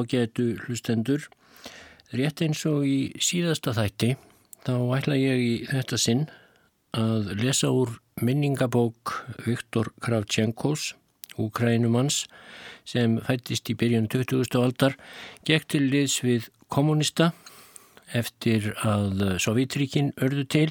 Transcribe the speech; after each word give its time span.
ágætu 0.00 0.54
hlustendur. 0.64 1.28
Rétt 2.10 2.42
eins 2.42 2.64
og 2.66 2.86
í 2.88 3.12
síðasta 3.22 3.74
þætti 3.76 4.14
þá 4.66 4.74
ætla 4.96 5.18
ég 5.20 5.42
í 5.44 5.52
þetta 5.70 5.98
sinn 6.00 6.24
að 6.96 7.34
lesa 7.38 7.70
úr 7.70 8.00
minningabók 8.20 9.14
Viktor 9.46 9.92
Kravtjenkos, 10.02 10.94
úkrænumanns, 11.40 12.24
sem 12.84 13.20
fættist 13.24 13.70
í 13.70 13.76
byrjun 13.78 14.08
20. 14.10 14.50
aldar, 14.58 14.96
gekk 15.46 15.68
til 15.70 15.86
liðs 15.92 16.18
við 16.24 16.50
kommunista 16.68 17.30
eftir 18.16 18.72
að 18.82 19.38
Sovjetríkin 19.42 20.10
örðu 20.18 20.44
til 20.50 20.68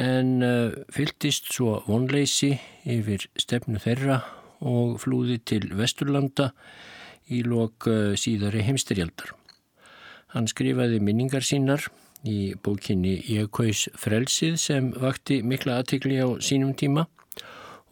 en 0.00 0.40
fyltist 0.90 1.52
svo 1.54 1.82
vonleysi 1.86 2.54
yfir 2.88 3.28
stefnu 3.38 3.78
þeirra 3.82 4.22
og 4.64 4.98
flúði 5.02 5.38
til 5.44 5.68
Vesturlanda 5.76 6.50
í 7.30 7.42
lok 7.46 7.88
uh, 7.88 8.12
síðari 8.18 8.64
heimsterjaldar. 8.66 9.32
Hann 10.34 10.48
skrifaði 10.50 10.98
minningar 11.04 11.44
sínar 11.46 11.86
í 12.26 12.54
bókinni 12.64 13.18
Ég 13.28 13.50
kaus 13.54 13.86
frelsið 14.00 14.56
sem 14.60 14.90
vakti 14.98 15.42
mikla 15.46 15.78
aðtikli 15.80 16.18
á 16.18 16.28
sínum 16.42 16.74
tíma 16.74 17.06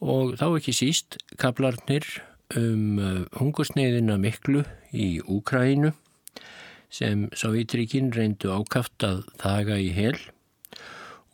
og 0.02 0.34
þá 0.40 0.46
ekki 0.56 0.74
síst 0.74 1.20
kaplarnir 1.40 2.06
um 2.58 2.98
uh, 2.98 3.20
hungursneiðina 3.38 4.18
miklu 4.20 4.64
í 4.92 5.20
Úkrænu 5.22 5.92
sem 6.92 7.28
Sovjetríkin 7.38 8.10
reyndu 8.12 8.52
ákaft 8.52 9.04
að 9.06 9.22
þaga 9.40 9.78
í 9.80 9.92
hel 9.96 10.16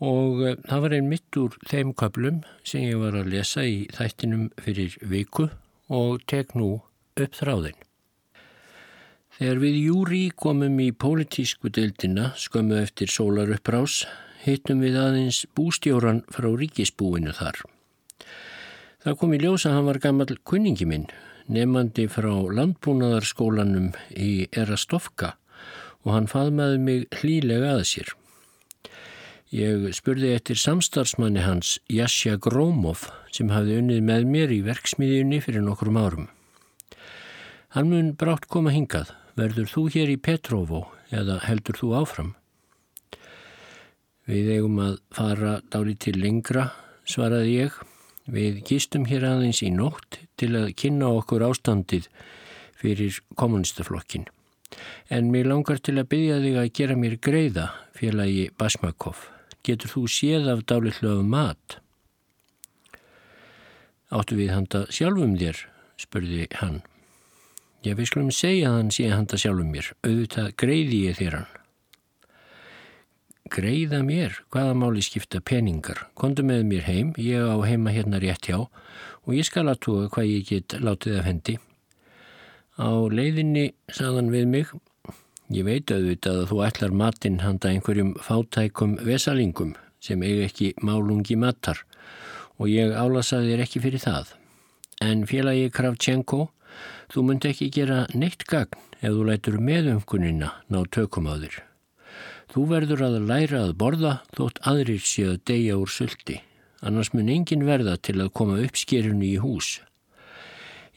og 0.05 0.45
uh, 0.45 0.55
það 0.69 0.85
var 0.85 0.99
einn 0.99 1.11
mitt 1.11 1.41
úr 1.41 1.57
þeim 1.71 1.95
kaplum 1.99 2.45
sem 2.63 2.85
ég 2.87 3.01
var 3.01 3.19
að 3.19 3.33
lesa 3.35 3.67
í 3.67 3.87
þættinum 3.97 4.51
fyrir 4.61 4.98
viku 5.03 5.48
og 5.89 6.23
tek 6.29 6.55
nú 6.58 6.77
upp 7.19 7.39
þráðin. 7.41 7.88
Þegar 9.39 9.61
við 9.63 9.77
júri 9.87 10.21
komum 10.35 10.81
í 10.83 10.89
pólitísku 10.91 11.71
deildina 11.71 12.33
skömmu 12.35 12.75
eftir 12.81 13.07
sólaruppbrás 13.15 14.01
hittum 14.43 14.81
við 14.83 14.97
aðeins 14.99 15.45
bústjóran 15.55 16.25
frá 16.35 16.49
ríkisbúinu 16.51 17.31
þar. 17.37 17.61
Það 19.05 19.15
kom 19.21 19.37
í 19.37 19.39
ljósa 19.39 19.71
að 19.71 19.77
hann 19.77 19.87
var 19.87 20.01
gammal 20.03 20.27
kunningi 20.43 20.89
minn, 20.91 21.05
nefandi 21.47 22.09
frá 22.11 22.33
landbúnaðarskólanum 22.59 23.93
í 24.11 24.49
Erastofka 24.51 25.37
og 26.03 26.11
hann 26.17 26.27
faðmaði 26.27 26.83
mig 26.83 27.07
hlílega 27.20 27.77
að 27.77 27.85
sér. 27.93 28.11
Ég 29.55 29.87
spurði 29.95 30.35
eftir 30.35 30.59
samstarfsmanni 30.59 31.47
hans 31.47 31.77
Jasja 31.87 32.35
Grómov 32.43 33.07
sem 33.31 33.55
hafði 33.55 33.79
unnið 33.85 34.03
með 34.11 34.29
mér 34.35 34.59
í 34.59 34.61
verksmiðjunni 34.67 35.39
fyrir 35.47 35.63
nokkrum 35.63 36.03
árum. 36.03 36.29
Hann 37.79 37.95
mun 37.95 38.13
brátt 38.19 38.51
koma 38.51 38.75
hingað 38.75 39.15
verður 39.39 39.71
þú 39.71 39.83
hér 39.95 40.11
í 40.13 40.19
Petrovo 40.19 40.87
eða 41.15 41.39
heldur 41.47 41.79
þú 41.79 41.93
áfram? 42.01 42.33
Við 44.29 44.51
eigum 44.59 44.81
að 44.85 44.99
fara 45.15 45.53
dáli 45.73 45.95
til 45.97 46.19
lengra, 46.21 46.67
svaraði 47.09 47.55
ég. 47.63 47.77
Við 48.29 48.59
gistum 48.69 49.07
hér 49.09 49.25
aðeins 49.25 49.63
í 49.65 49.71
nótt 49.73 50.19
til 50.37 50.51
að 50.59 50.75
kynna 50.77 51.09
okkur 51.17 51.47
ástandið 51.47 52.11
fyrir 52.77 53.23
kommunistaflokkin. 53.41 54.27
En 55.09 55.31
mér 55.33 55.49
langar 55.49 55.81
til 55.81 55.97
að 55.97 56.11
byggja 56.13 56.43
þig 56.45 56.59
að 56.61 56.70
gera 56.77 56.99
mér 57.01 57.17
greiða, 57.25 57.70
félagi 57.97 58.51
Basmakov. 58.61 59.25
Getur 59.65 59.95
þú 59.95 60.05
séð 60.13 60.51
af 60.53 60.67
dálitlu 60.69 61.15
af 61.15 61.25
mat? 61.25 61.79
Áttu 64.13 64.37
við 64.37 64.53
handa 64.53 64.85
sjálfum 64.93 65.35
þér, 65.41 65.65
spurði 66.01 66.47
hann. 66.61 66.83
Ég 67.86 67.94
við 67.94 68.08
skulum 68.11 68.30
segja 68.34 68.72
að 68.72 68.77
hann 68.77 68.89
sé 68.90 69.06
handa 69.12 69.39
sjálfum 69.39 69.68
mér, 69.70 69.92
auðvitað 70.02 70.50
greiði 70.58 70.98
ég 71.05 71.18
þér 71.20 71.36
hann. 71.39 71.52
Greiða 73.48 74.00
mér, 74.05 74.34
hvaða 74.52 74.74
máli 74.77 75.02
skipta 75.05 75.39
peningar, 75.40 76.02
kondu 76.18 76.42
með 76.44 76.64
mér 76.68 76.84
heim, 76.89 77.12
ég 77.16 77.46
á 77.46 77.56
heima 77.64 77.94
hérna 77.94 78.18
rétt 78.20 78.50
hjá 78.50 78.58
og 78.66 79.30
ég 79.33 79.46
skal 79.46 79.70
að 79.70 79.80
tóa 79.86 80.11
hvað 80.11 80.27
ég 80.27 80.50
get 80.50 80.77
látið 80.83 81.20
af 81.20 81.28
hendi. 81.28 81.55
Á 82.77 82.90
leiðinni 83.08 83.70
saðan 83.95 84.33
við 84.34 84.50
mig, 84.50 84.74
ég 85.55 85.64
veit 85.64 85.95
auðvitað 85.95 86.42
að 86.42 86.50
þú 86.50 86.60
ætlar 86.66 86.98
matinn 87.05 87.40
handa 87.46 87.70
einhverjum 87.70 88.12
fátækum 88.27 88.98
vesalingum 89.06 89.77
sem 90.02 90.22
eiga 90.27 90.50
ekki 90.50 90.74
málungi 90.83 91.39
matar 91.39 91.86
og 92.58 92.68
ég 92.74 92.90
álasaði 92.90 93.55
þér 93.55 93.64
ekki 93.64 93.86
fyrir 93.86 94.02
það. 94.02 94.34
En 94.98 95.24
félagi 95.30 95.70
Kravchenko 95.70 96.48
Þú 97.12 97.24
myndi 97.28 97.50
ekki 97.52 97.70
gera 97.74 98.05
neitt 98.14 98.44
gagn 98.48 98.78
ef 99.00 99.14
þú 99.14 99.24
lætur 99.28 99.58
meðumkunina 99.62 100.52
ná 100.68 100.78
tökum 100.92 101.30
á 101.30 101.34
þér. 101.40 101.56
Þú 102.48 102.64
verður 102.72 103.05
að 103.06 103.18
læra 103.28 103.64
að 103.66 103.74
borða 103.80 104.12
þótt 104.36 104.62
aðrir 104.68 105.05
séu 105.05 105.34
að 105.34 105.42
deyja 105.50 105.77
úr 105.80 105.92
sulti, 105.92 106.39
annars 106.80 107.12
mun 107.12 107.28
engin 107.28 107.66
verða 107.68 107.98
til 108.00 108.16
að 108.22 108.33
koma 108.33 108.61
uppskerjunu 108.64 109.27
í 109.28 109.36
hús. 109.42 109.80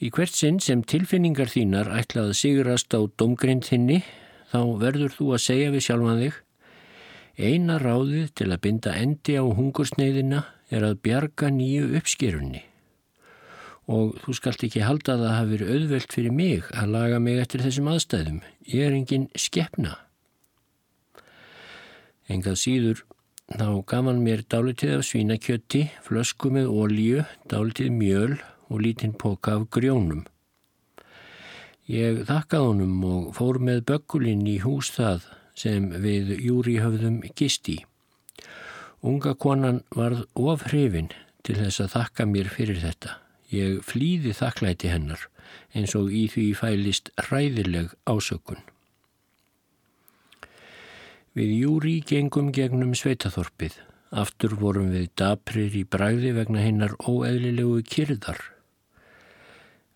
Í 0.01 0.09
hvert 0.09 0.33
sinn 0.33 0.61
sem 0.63 0.81
tilfinningar 0.81 1.51
þínar 1.51 1.91
ætlað 1.99 2.31
að 2.31 2.39
sigurast 2.39 2.95
á 2.95 3.01
domgrind 3.19 3.67
þinni, 3.67 3.99
þá 4.49 4.61
verður 4.81 5.13
þú 5.17 5.33
að 5.35 5.45
segja 5.45 5.75
við 5.75 5.85
sjálfan 5.87 6.23
þig 6.25 6.39
Eina 7.41 7.77
ráðið 7.79 8.33
til 8.35 8.49
að 8.51 8.59
binda 8.65 8.91
endi 8.99 9.37
á 9.39 9.43
hungursneiðina 9.47 10.43
er 10.69 10.83
að 10.83 10.99
bjarga 11.05 11.47
nýju 11.49 11.87
uppskerjunni 11.97 12.65
og 13.91 14.16
þú 14.24 14.35
skalt 14.38 14.63
ekki 14.66 14.85
halda 14.85 15.16
að 15.16 15.24
það 15.25 15.35
hafi 15.35 15.52
verið 15.52 15.72
auðvelt 15.75 16.16
fyrir 16.16 16.35
mig 16.38 16.69
að 16.72 16.94
laga 16.96 17.19
mig 17.19 17.41
eftir 17.41 17.63
þessum 17.66 17.90
aðstæðum. 17.91 18.40
Ég 18.72 18.88
er 18.88 18.96
engin 18.96 19.28
skeppna. 19.35 19.97
Engað 22.32 22.59
síður 22.61 23.03
þá 23.52 23.67
gaf 23.84 24.08
hann 24.08 24.23
mér 24.23 24.46
dálitið 24.47 24.97
af 24.97 25.08
svínakjötti, 25.09 25.84
flösku 26.05 26.52
með 26.55 26.72
ólíu, 26.72 27.26
dálitið 27.52 27.91
mjöl 27.97 28.38
og 28.72 28.84
lítinn 28.85 29.17
póka 29.20 29.58
af 29.59 29.67
grjónum. 29.76 30.23
Ég 31.91 32.22
þakkað 32.29 32.67
honum 32.70 33.02
og 33.03 33.32
fór 33.35 33.59
með 33.59 33.84
bökkulinn 33.90 34.46
í 34.47 34.61
hús 34.64 34.94
það 34.96 35.26
sem 35.58 35.90
við 36.03 36.37
júri 36.40 36.78
höfðum 36.79 37.20
gist 37.35 37.67
í. 37.67 37.82
Unga 39.03 39.34
konan 39.35 39.82
varð 39.91 40.23
of 40.37 40.64
hrifin 40.70 41.09
til 41.44 41.58
þess 41.58 41.84
að 41.84 41.94
þakka 41.97 42.29
mér 42.29 42.52
fyrir 42.53 42.79
þetta. 42.79 43.17
Ég 43.51 43.81
flýði 43.83 44.31
þakklæti 44.37 44.91
hennar 44.91 45.27
eins 45.75 45.95
og 45.99 46.11
í 46.15 46.27
því 46.31 46.45
fælist 46.55 47.11
ræðileg 47.27 47.91
ásökun. 48.07 48.61
Við 51.35 51.51
júri 51.61 51.95
gengum 52.03 52.51
gegnum 52.55 52.91
sveitaþorpið. 52.95 53.77
Aftur 54.11 54.57
vorum 54.59 54.89
við 54.91 55.07
daprir 55.15 55.71
í 55.79 55.85
bræði 55.87 56.33
vegna 56.35 56.63
hennar 56.63 56.97
óeðlilegu 57.07 57.79
kyrðar. 57.87 58.41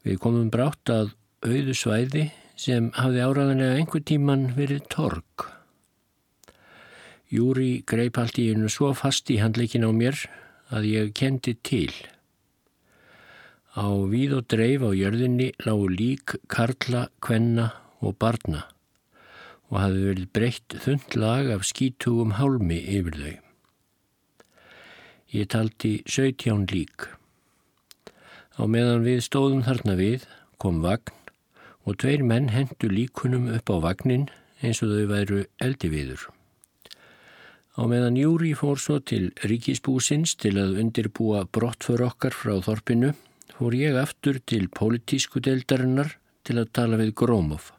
Við 0.08 0.22
komum 0.24 0.48
brátt 0.54 0.92
að 0.92 1.12
auðu 1.44 1.76
svæði 1.76 2.30
sem 2.56 2.88
hafði 2.96 3.26
áraðanlega 3.26 3.82
einhver 3.82 4.04
tíman 4.08 4.48
verið 4.56 4.86
torg. 4.94 5.48
Júri 7.28 7.84
greip 7.84 8.20
allt 8.22 8.40
í 8.40 8.48
einu 8.54 8.72
svo 8.72 8.94
fast 8.96 9.32
í 9.34 9.42
handleikin 9.42 9.84
á 9.84 9.92
mér 9.92 10.20
að 10.72 10.88
ég 10.94 11.16
kendi 11.18 11.58
til. 11.68 11.92
Á 13.76 13.92
víð 14.08 14.38
og 14.38 14.46
dreif 14.48 14.86
á 14.88 14.92
jörðinni 14.96 15.50
lágu 15.68 15.90
lík 15.92 16.38
karla, 16.48 17.10
kvenna 17.20 17.74
og 18.00 18.16
barna 18.16 18.62
og 19.68 19.82
hafi 19.82 20.04
verið 20.06 20.30
breytt 20.32 20.76
þund 20.86 21.18
lag 21.20 21.50
af 21.52 21.66
skítugum 21.68 22.38
hálmi 22.38 22.78
yfir 22.80 23.18
þau. 23.20 23.36
Ég 25.36 25.50
taldi 25.52 25.92
17 26.08 26.70
lík. 26.72 27.10
Á 28.56 28.64
meðan 28.64 29.04
við 29.04 29.26
stóðum 29.28 29.66
þarna 29.68 29.98
við 30.00 30.24
kom 30.56 30.80
vagn 30.80 31.12
og 31.84 32.00
tveir 32.00 32.24
menn 32.24 32.54
hendu 32.56 32.88
líkunum 32.88 33.52
upp 33.58 33.76
á 33.76 33.78
vagnin 33.90 34.30
eins 34.64 34.80
og 34.86 34.96
þau 34.96 35.06
væru 35.12 35.44
eldi 35.60 35.92
viður. 35.92 36.30
Á 37.76 37.84
meðan 37.92 38.16
Júri 38.16 38.56
fór 38.56 38.80
svo 38.80 39.02
til 39.04 39.34
ríkisbúsins 39.44 40.38
til 40.40 40.56
að 40.64 40.80
undirbúa 40.80 41.44
brott 41.44 41.84
fyrir 41.84 42.08
okkar 42.08 42.32
frá 42.32 42.56
þorpinu 42.64 43.12
fór 43.56 43.76
ég 43.78 43.96
aftur 43.96 44.42
til 44.44 44.68
pólitísku 44.68 45.40
deildarinnar 45.40 46.18
til 46.44 46.58
að 46.60 46.72
tala 46.76 47.00
við 47.00 47.14
Grómov. 47.22 47.70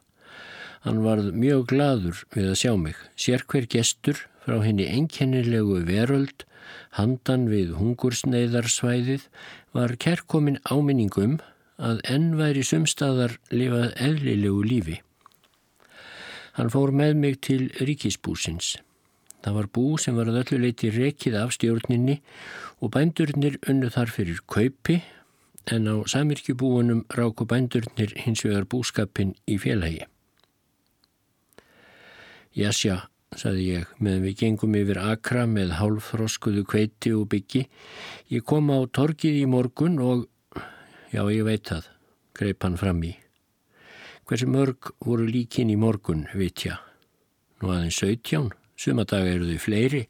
Hann 0.86 1.02
varð 1.04 1.34
mjög 1.36 1.66
gladur 1.72 2.22
við 2.32 2.52
að 2.52 2.60
sjá 2.62 2.72
mig, 2.80 2.96
sér 3.18 3.44
hver 3.44 3.66
gestur 3.68 4.22
frá 4.46 4.56
henni 4.62 4.86
einkennilegu 4.88 5.82
veröld, 5.84 6.46
handan 6.96 7.48
við 7.50 7.74
hungursneiðarsvæðið, 7.76 9.26
var 9.76 9.96
kerkomin 10.00 10.60
áminningum 10.64 11.40
að 11.76 12.00
enn 12.08 12.30
væri 12.38 12.62
sumstaðar 12.64 13.36
lifað 13.52 13.92
eðlilegu 14.00 14.62
lífi. 14.64 15.00
Hann 16.56 16.72
fór 16.72 16.94
með 16.96 17.18
mig 17.20 17.42
til 17.44 17.66
ríkisbúsins. 17.82 18.78
Það 19.44 19.58
var 19.58 19.68
bú 19.76 19.84
sem 20.00 20.16
var 20.16 20.30
að 20.30 20.40
öllu 20.40 20.62
leiti 20.62 20.88
rekið 20.94 21.36
af 21.42 21.52
stjórninni 21.54 22.16
og 22.80 22.94
bændurnir 22.96 23.60
unnu 23.68 23.92
þar 23.92 24.14
fyrir 24.14 24.40
kaupi 24.48 25.02
en 25.66 25.88
á 25.90 25.94
samirkjubúunum 26.06 27.04
ráku 27.10 27.46
bændurnir 27.50 28.14
hins 28.22 28.44
vegar 28.46 28.68
búskapin 28.70 29.34
í 29.50 29.58
félagi. 29.58 30.06
Jasja, 32.56 33.08
saði 33.36 33.66
ég, 33.74 33.90
meðan 34.00 34.24
við 34.24 34.38
gengum 34.40 34.76
yfir 34.78 35.00
akra 35.02 35.44
með 35.50 35.74
hálfroskuðu 35.80 36.64
kveiti 36.64 37.12
og 37.12 37.26
byggi. 37.34 37.66
Ég 38.32 38.46
kom 38.46 38.70
á 38.72 38.78
torkið 38.86 39.42
í 39.42 39.46
morgun 39.50 39.98
og, 40.00 40.26
já 41.12 41.20
ég 41.26 41.44
veit 41.44 41.66
það, 41.68 41.90
greip 42.38 42.62
hann 42.64 42.78
fram 42.80 43.02
í. 43.04 43.12
Hversu 44.26 44.48
mörg 44.50 44.94
voru 45.04 45.26
líkin 45.28 45.70
í 45.70 45.76
morgun, 45.78 46.26
vitja? 46.34 46.80
Nú 47.60 47.74
aðeins 47.74 48.00
17, 48.00 48.50
sumadaga 48.78 49.34
eru 49.34 49.50
þau 49.50 49.62
fleiri. 49.66 50.06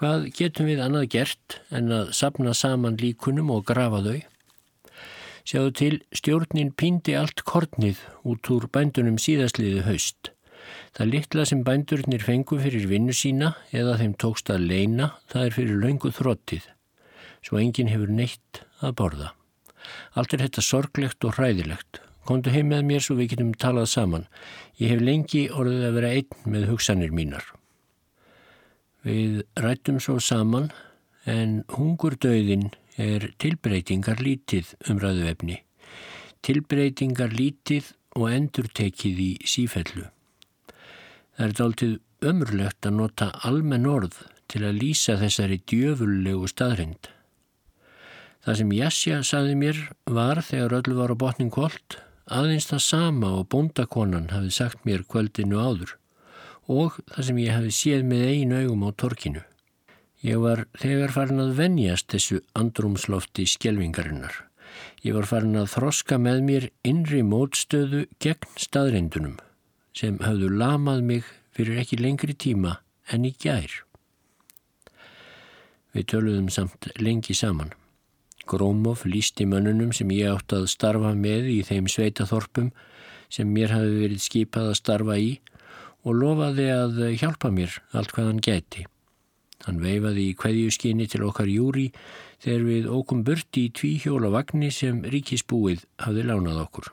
Hvað 0.00 0.30
getum 0.34 0.66
við 0.66 0.82
annað 0.82 1.08
gert 1.12 1.60
en 1.70 1.92
að 1.94 2.14
sapna 2.16 2.54
saman 2.56 2.98
líkunum 2.98 3.52
og 3.54 3.66
grafa 3.68 4.02
þau? 4.02 4.31
Sjáðu 5.42 5.72
til, 5.74 5.96
stjórnin 6.14 6.70
píndi 6.78 7.16
allt 7.18 7.42
kornið 7.48 7.98
út 8.28 8.50
úr 8.54 8.68
bændunum 8.70 9.18
síðastliðu 9.18 9.82
haust. 9.88 10.30
Það 10.94 11.10
litla 11.10 11.46
sem 11.48 11.64
bændurnir 11.66 12.22
fengu 12.22 12.58
fyrir 12.62 12.86
vinnu 12.90 13.14
sína 13.16 13.54
eða 13.74 13.96
þeim 13.98 14.14
tókst 14.22 14.52
að 14.54 14.68
leina, 14.70 15.10
það 15.32 15.46
er 15.46 15.56
fyrir 15.56 15.80
laungu 15.82 16.12
þróttið, 16.14 16.68
svo 17.42 17.58
enginn 17.58 17.90
hefur 17.90 18.12
neitt 18.12 18.62
að 18.80 18.94
borða. 19.00 19.32
Allt 20.14 20.36
er 20.36 20.44
þetta 20.44 20.62
sorglegt 20.62 21.26
og 21.26 21.38
hræðilegt. 21.38 22.02
Kondu 22.28 22.52
heim 22.54 22.68
með 22.70 22.84
mér 22.86 23.02
svo 23.02 23.16
við 23.18 23.32
getum 23.32 23.50
talað 23.58 23.88
saman. 23.90 24.28
Ég 24.78 24.94
hef 24.94 25.02
lengi 25.02 25.48
orðið 25.50 25.88
að 25.88 25.96
vera 25.98 26.12
einn 26.20 26.52
með 26.54 26.68
hugsanir 26.70 27.10
mínar. 27.14 27.48
Við 29.02 29.42
rættum 29.58 29.98
svo 29.98 30.20
saman 30.22 30.70
en 31.26 31.64
hungurdauðin 31.74 32.70
er 33.00 33.30
tilbreytingar 33.42 34.20
lítið 34.22 34.74
umræðu 34.90 35.28
efni. 35.30 35.58
Tilbreytingar 36.42 37.32
lítið 37.32 37.92
og 38.18 38.28
endurtekið 38.32 39.22
í 39.22 39.30
sífellu. 39.48 40.08
Það 41.36 41.46
er 41.46 41.56
dáltið 41.58 41.98
ömurlegt 42.32 42.86
að 42.86 42.96
nota 42.98 43.30
almenn 43.48 43.88
orð 43.88 44.20
til 44.52 44.64
að 44.68 44.78
lýsa 44.82 45.16
þessari 45.20 45.62
djöfullegu 45.70 46.48
staðrind. 46.50 47.08
Það 48.42 48.58
sem 48.58 48.72
Jasja 48.76 49.20
saði 49.24 49.54
mér 49.58 49.78
var 50.10 50.42
þegar 50.44 50.80
öllu 50.80 50.98
var 50.98 51.14
á 51.14 51.16
botning 51.16 51.52
kvöld 51.54 52.00
aðeins 52.26 52.68
það 52.70 52.82
sama 52.84 53.30
og 53.38 53.48
bóndakonan 53.52 54.30
hafi 54.32 54.50
sagt 54.54 54.84
mér 54.86 55.04
kvöldinu 55.08 55.58
áður 55.58 55.96
og 56.70 56.98
það 57.10 57.26
sem 57.28 57.40
ég 57.42 57.56
hafi 57.56 57.72
séð 57.74 58.04
með 58.06 58.28
einu 58.30 58.60
augum 58.62 58.86
á 58.86 58.90
torkinu. 58.94 59.42
Ég 60.22 60.38
var 60.38 60.68
þegar 60.78 61.10
farin 61.10 61.42
að 61.42 61.56
venjast 61.58 62.12
þessu 62.12 62.36
andrumslofti 62.54 63.42
skjelvingarinnar. 63.50 64.36
Ég 65.02 65.16
var 65.16 65.26
farin 65.26 65.58
að 65.58 65.72
þroska 65.72 66.18
með 66.22 66.42
mér 66.46 66.66
innri 66.86 67.24
mótstöðu 67.26 68.04
gegn 68.22 68.52
staðrindunum 68.54 69.40
sem 69.98 70.20
hafðu 70.22 70.52
lamað 70.60 71.02
mig 71.08 71.32
fyrir 71.52 71.80
ekki 71.82 71.98
lengri 71.98 72.36
tíma 72.38 72.76
en 73.10 73.26
í 73.26 73.32
gær. 73.34 73.74
Við 75.92 76.08
töluðum 76.14 76.48
samt 76.54 76.88
lengi 77.02 77.34
saman. 77.34 77.74
Grómof 78.46 79.02
lísti 79.04 79.44
mönnunum 79.50 79.90
sem 79.90 80.14
ég 80.14 80.30
átt 80.30 80.54
að 80.54 80.70
starfa 80.70 81.12
með 81.18 81.50
í 81.50 81.58
þeim 81.66 81.90
sveitaþorpum 81.90 82.70
sem 83.32 83.50
mér 83.50 83.74
hafi 83.74 83.98
verið 83.98 84.22
skipað 84.22 84.70
að 84.70 84.80
starfa 84.84 85.18
í 85.18 85.34
og 86.06 86.14
lofaði 86.22 86.70
að 86.78 87.04
hjálpa 87.18 87.50
mér 87.50 87.82
allt 87.90 88.14
hvað 88.14 88.30
hann 88.30 88.42
gæti. 88.46 88.86
Hann 89.66 89.78
veifaði 89.82 90.28
í 90.30 90.36
kveðjuskinni 90.38 91.06
til 91.10 91.22
okkar 91.28 91.50
júri 91.50 91.88
þegar 92.42 92.64
við 92.66 92.88
ókum 92.90 93.22
burti 93.26 93.68
í 93.68 93.72
tví 93.74 93.92
hjóla 94.02 94.32
vagnni 94.34 94.72
sem 94.74 95.02
ríkisbúið 95.06 95.84
hafði 96.02 96.26
lánað 96.26 96.62
okkur. 96.64 96.90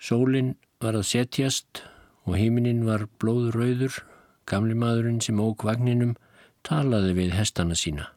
Sólinn 0.00 0.54
var 0.80 0.96
að 0.96 1.08
setjast 1.08 1.82
og 2.26 2.36
heiminin 2.36 2.86
var 2.86 3.06
blóðröður, 3.20 4.02
gamli 4.48 4.76
maðurinn 4.76 5.20
sem 5.24 5.40
óg 5.40 5.64
vagninum 5.64 6.16
talaði 6.66 7.16
við 7.16 7.36
hestana 7.36 7.76
sína. 7.76 8.10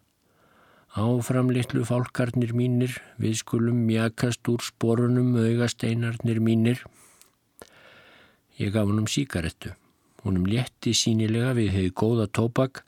Áfram 0.94 1.50
litlu 1.50 1.82
fálkarnir 1.90 2.52
mínir, 2.54 3.00
við 3.18 3.40
skulum 3.40 3.80
mjakast 3.88 4.46
úr 4.52 4.62
sporunum 4.62 5.32
augasteinarnir 5.42 6.38
mínir. 6.44 6.84
Ég 8.60 8.76
gaf 8.76 8.86
hann 8.86 9.02
um 9.02 9.10
síkarettu. 9.10 9.74
Húnum 10.24 10.46
létti 10.48 10.94
sínilega 10.96 11.52
við 11.58 11.74
hefði 11.76 11.94
góða 12.00 12.28
tópak 12.32 12.84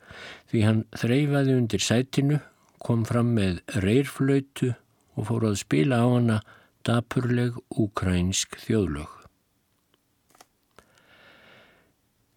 því 0.51 0.61
hann 0.63 0.83
þreyfaði 0.95 1.57
undir 1.59 1.83
sætinu, 1.83 2.39
kom 2.79 3.03
fram 3.07 3.33
með 3.35 3.59
reyrflötu 3.83 4.71
og 5.15 5.27
fór 5.29 5.49
að 5.49 5.59
spila 5.59 5.99
á 5.99 6.07
hana 6.07 6.39
dapurleg 6.85 7.57
úkrænsk 7.75 8.59
þjóðlög. 8.63 9.11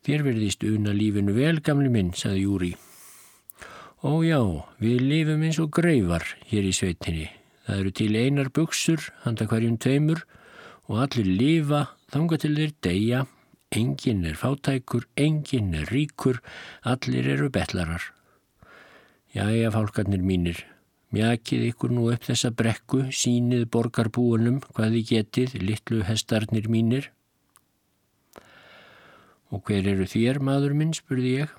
Þér 0.08 0.24
verðist 0.24 0.64
una 0.64 0.94
lífinu 0.96 1.34
vel, 1.36 1.58
gamli 1.60 1.90
minn, 1.92 2.14
saði 2.16 2.46
Júri. 2.46 2.70
Ó 4.00 4.22
já, 4.24 4.40
við 4.80 5.02
lifum 5.04 5.42
eins 5.44 5.58
og 5.60 5.72
greifar 5.74 6.24
hér 6.48 6.64
í 6.64 6.72
sveitinni. 6.72 7.26
Það 7.66 7.80
eru 7.82 7.92
til 7.98 8.12
einar 8.16 8.48
buksur, 8.54 9.02
handa 9.26 9.44
hverjum 9.50 9.76
tveimur 9.76 10.22
og 10.88 11.02
allir 11.04 11.28
lifa, 11.28 11.82
þanga 12.08 12.38
til 12.40 12.54
þeir 12.56 12.72
deyja. 12.86 13.26
Engin 13.68 14.24
er 14.24 14.36
fátækur, 14.40 15.04
engin 15.16 15.74
er 15.76 15.90
ríkur, 15.92 16.38
allir 16.88 17.26
eru 17.28 17.50
betlarar. 17.52 18.00
Jæja, 19.34 19.68
fálkarnir 19.74 20.22
mínir, 20.24 20.62
mjakið 21.12 21.66
ykkur 21.68 21.92
nú 21.92 22.06
upp 22.08 22.24
þessa 22.24 22.48
brekku, 22.56 23.02
sínið 23.12 23.66
borgarbúunum, 23.74 24.62
hvað 24.72 24.96
þið 24.96 25.12
getið, 25.12 25.58
litlu 25.60 26.00
hestarnir 26.08 26.70
mínir. 26.72 27.10
Og 29.52 29.60
hver 29.68 29.84
eru 29.92 30.08
þér, 30.08 30.40
maður 30.40 30.72
minn, 30.80 30.96
spurði 30.96 31.36
ég. 31.42 31.54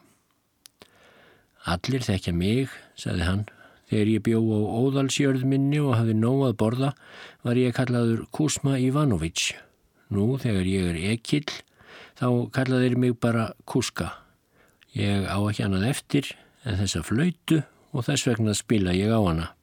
Allir 1.70 2.02
þekkja 2.10 2.34
mig, 2.34 2.74
saði 2.98 3.26
hann. 3.30 3.48
Þegar 3.90 4.14
ég 4.16 4.26
bjó 4.26 4.42
á 4.42 4.60
óðalsjörð 4.82 5.46
minni 5.50 5.78
og 5.82 5.96
hafi 5.98 6.18
nóg 6.18 6.44
að 6.50 6.60
borða 6.62 6.92
var 7.46 7.58
ég 7.58 7.74
kallaður 7.78 8.26
Kusma 8.34 8.78
Ivanović. 8.82 9.52
Nú, 10.14 10.38
þegar 10.42 10.70
ég 10.70 10.90
er 10.90 11.02
ekill, 11.14 11.50
þá 12.20 12.52
kallaðir 12.56 12.98
mig 13.00 13.16
bara 13.20 13.54
Kuska. 13.66 14.12
Ég 14.94 15.26
á 15.26 15.40
ekki 15.40 15.66
annað 15.66 15.88
eftir 15.90 16.32
en 16.68 16.80
þessa 16.82 17.04
flöytu 17.08 17.62
og 17.96 18.06
þess 18.06 18.28
vegna 18.28 18.56
spila 18.58 18.94
ég 18.94 19.14
á 19.16 19.20
hana. 19.24 19.54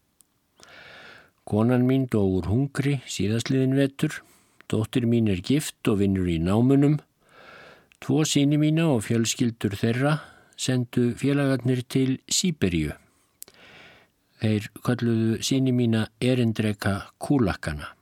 Konan 1.47 1.85
mín 1.87 2.09
dóur 2.11 2.49
hungri 2.49 3.03
síðastliðin 3.07 3.77
vetur. 3.77 4.23
Dóttir 4.67 5.05
mín 5.07 5.29
er 5.31 5.45
gift 5.45 5.87
og 5.87 6.01
vinnur 6.01 6.27
í 6.27 6.41
námunum 6.43 6.97
Tvo 8.03 8.25
síni 8.29 8.59
mína 8.61 8.91
og 8.93 9.07
fjölskyldur 9.07 9.73
þeirra 9.81 10.19
sendu 10.61 11.09
félagarnir 11.17 11.81
til 11.89 12.19
Sýberíu. 12.29 12.93
Þeir 14.43 14.69
kalluðu 14.85 15.39
síni 15.43 15.73
mína 15.73 16.05
erindreka 16.21 16.99
kúlakkana. 17.19 17.96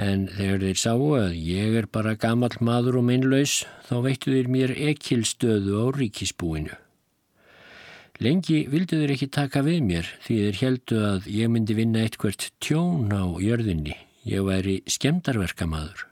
En 0.00 0.24
þegar 0.26 0.64
þeir 0.64 0.78
sáu 0.80 1.10
að 1.20 1.34
ég 1.38 1.76
er 1.78 1.86
bara 1.86 2.16
gammal 2.18 2.50
maður 2.60 2.98
og 2.98 3.06
meinlaus 3.10 3.60
þá 3.86 3.94
veittu 4.08 4.32
þeir 4.34 4.48
mér 4.50 4.72
ekilstöðu 4.90 5.76
á 5.78 5.84
ríkisbúinu. 5.94 6.74
Lengi 8.22 8.64
vildu 8.70 8.98
þeir 9.00 9.12
ekki 9.14 9.28
taka 9.34 9.62
við 9.66 9.80
mér 9.86 10.08
því 10.24 10.40
þeir 10.40 10.58
heldu 10.62 10.98
að 11.02 11.28
ég 11.34 11.50
myndi 11.50 11.74
vinna 11.78 12.02
eitthvert 12.06 12.48
tjón 12.62 13.10
á 13.10 13.26
jörðinni. 13.42 13.96
Ég 14.24 14.46
væri 14.46 14.80
skemdarverkamaður. 14.88 16.06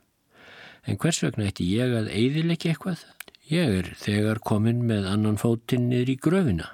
En 0.87 0.99
hvers 0.99 1.23
vegna 1.23 1.47
ætti 1.49 1.67
ég 1.71 1.95
að 1.95 2.11
eiðilegja 2.11 2.75
eitthvað? 2.75 3.05
Ég 3.51 3.75
er 3.79 3.91
þegar 3.99 4.43
komin 4.43 4.83
með 4.89 5.07
annan 5.11 5.39
fótinn 5.39 5.89
niður 5.91 6.11
í 6.13 6.19
gröfina. 6.27 6.69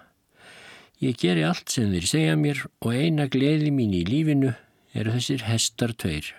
Ég 0.99 1.17
geri 1.21 1.45
allt 1.47 1.71
sem 1.71 1.93
þeir 1.93 2.09
segja 2.11 2.37
mér 2.41 2.65
og 2.81 2.91
eina 2.91 3.29
gleði 3.31 3.71
mín 3.71 3.95
í 3.95 4.03
lífinu 4.09 4.55
eru 4.97 5.15
þessir 5.15 5.45
hestar 5.47 5.93
tveir, 5.95 6.33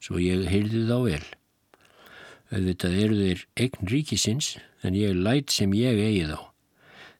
svo 0.00 0.18
ég 0.20 0.48
heyrði 0.50 0.86
þá 0.88 0.96
vel. 1.04 1.26
Auðvitað 2.50 2.96
eru 3.04 3.18
þeir 3.20 3.42
eign 3.62 3.90
ríkisins 3.92 4.54
en 4.82 4.96
ég 4.98 5.14
læt 5.14 5.52
sem 5.54 5.72
ég 5.76 6.00
eigi 6.00 6.26
þá. 6.32 6.40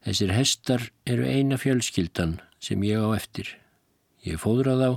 Þessir 0.00 0.32
hestar 0.32 0.86
eru 1.06 1.28
eina 1.28 1.58
fjölskyldan 1.60 2.38
sem 2.58 2.82
ég 2.88 2.98
á 3.04 3.08
eftir. 3.14 3.52
Ég 4.24 4.40
fóðra 4.40 4.74
þá 4.80 4.90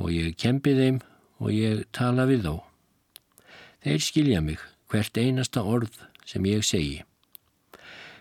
og 0.00 0.12
ég 0.14 0.38
kempi 0.38 0.74
þeim 0.78 1.00
og 1.42 1.52
ég 1.52 1.84
tala 1.92 2.28
við 2.30 2.46
þá. 2.46 2.54
Þeir 3.82 4.02
skilja 4.04 4.40
mig 4.44 4.62
hvert 4.90 5.18
einasta 5.18 5.64
orð 5.66 5.98
sem 6.28 6.46
ég 6.46 6.64
segi. 6.66 7.02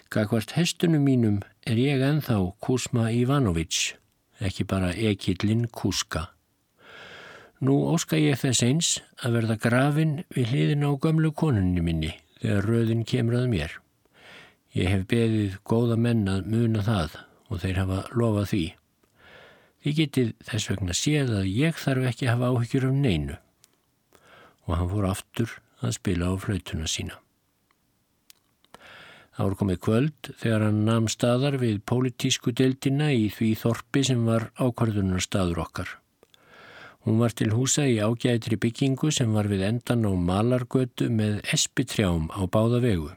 Gagvart 0.10 0.56
hestunum 0.58 1.06
mínum 1.06 1.40
er 1.70 1.78
ég 1.78 2.02
enþá 2.02 2.40
Kusma 2.64 3.12
Ivanović, 3.14 3.94
ekki 4.42 4.66
bara 4.66 4.90
ekillin 4.90 5.68
Kuska. 5.70 6.32
Nú 7.60 7.74
óska 7.92 8.16
ég 8.16 8.38
þess 8.40 8.64
eins 8.64 8.90
að 9.20 9.34
verða 9.36 9.56
grafin 9.60 10.12
við 10.32 10.54
hliðin 10.54 10.86
á 10.88 10.96
gömlu 10.96 11.34
konunni 11.36 11.82
minni 11.84 12.14
þegar 12.40 12.68
röðin 12.72 13.04
kemur 13.04 13.36
að 13.42 13.50
mér. 13.52 13.74
Ég 14.72 14.88
hef 14.88 15.04
beðið 15.12 15.58
góða 15.68 15.98
menn 16.00 16.24
að 16.32 16.48
muna 16.48 16.86
það 16.88 17.18
og 17.50 17.60
þeir 17.60 17.82
hafa 17.82 18.00
lofað 18.16 18.50
því. 18.54 18.64
Þið 19.84 20.00
getið 20.00 20.34
þess 20.48 20.72
vegna 20.72 20.96
séð 21.02 21.36
að 21.42 21.52
ég 21.52 21.84
þarf 21.84 22.10
ekki 22.14 22.28
að 22.30 22.34
hafa 22.36 22.52
áhyggjur 22.54 22.88
af 22.88 22.98
neinu. 23.04 23.40
Og 24.68 24.76
hann 24.78 24.92
fór 24.96 25.12
aftur 25.12 25.60
að 25.84 25.98
spila 26.00 26.32
á 26.32 26.34
flautuna 26.40 26.88
sína. 26.88 27.20
Það 29.36 29.48
voru 29.48 29.60
komið 29.60 29.80
kvöld 29.84 30.36
þegar 30.40 30.70
hann 30.70 30.86
namn 30.88 31.12
staðar 31.12 31.60
við 31.60 31.84
pólitísku 31.88 32.56
deildina 32.56 33.12
í 33.16 33.28
því 33.32 33.56
þorpi 33.60 34.04
sem 34.08 34.24
var 34.28 34.52
ákvarðunar 34.56 35.24
staður 35.24 35.66
okkar. 35.68 36.00
Hún 37.10 37.18
var 37.18 37.34
til 37.34 37.50
húsa 37.58 37.88
í 37.90 37.98
ágæðitri 37.98 38.62
byggingu 38.62 39.10
sem 39.10 39.34
var 39.34 39.50
við 39.50 39.66
endan 39.66 40.06
á 40.06 40.14
malargötu 40.14 41.10
með 41.10 41.42
espitrjám 41.50 42.30
á 42.30 42.46
báða 42.46 42.86
vegu. 42.86 43.10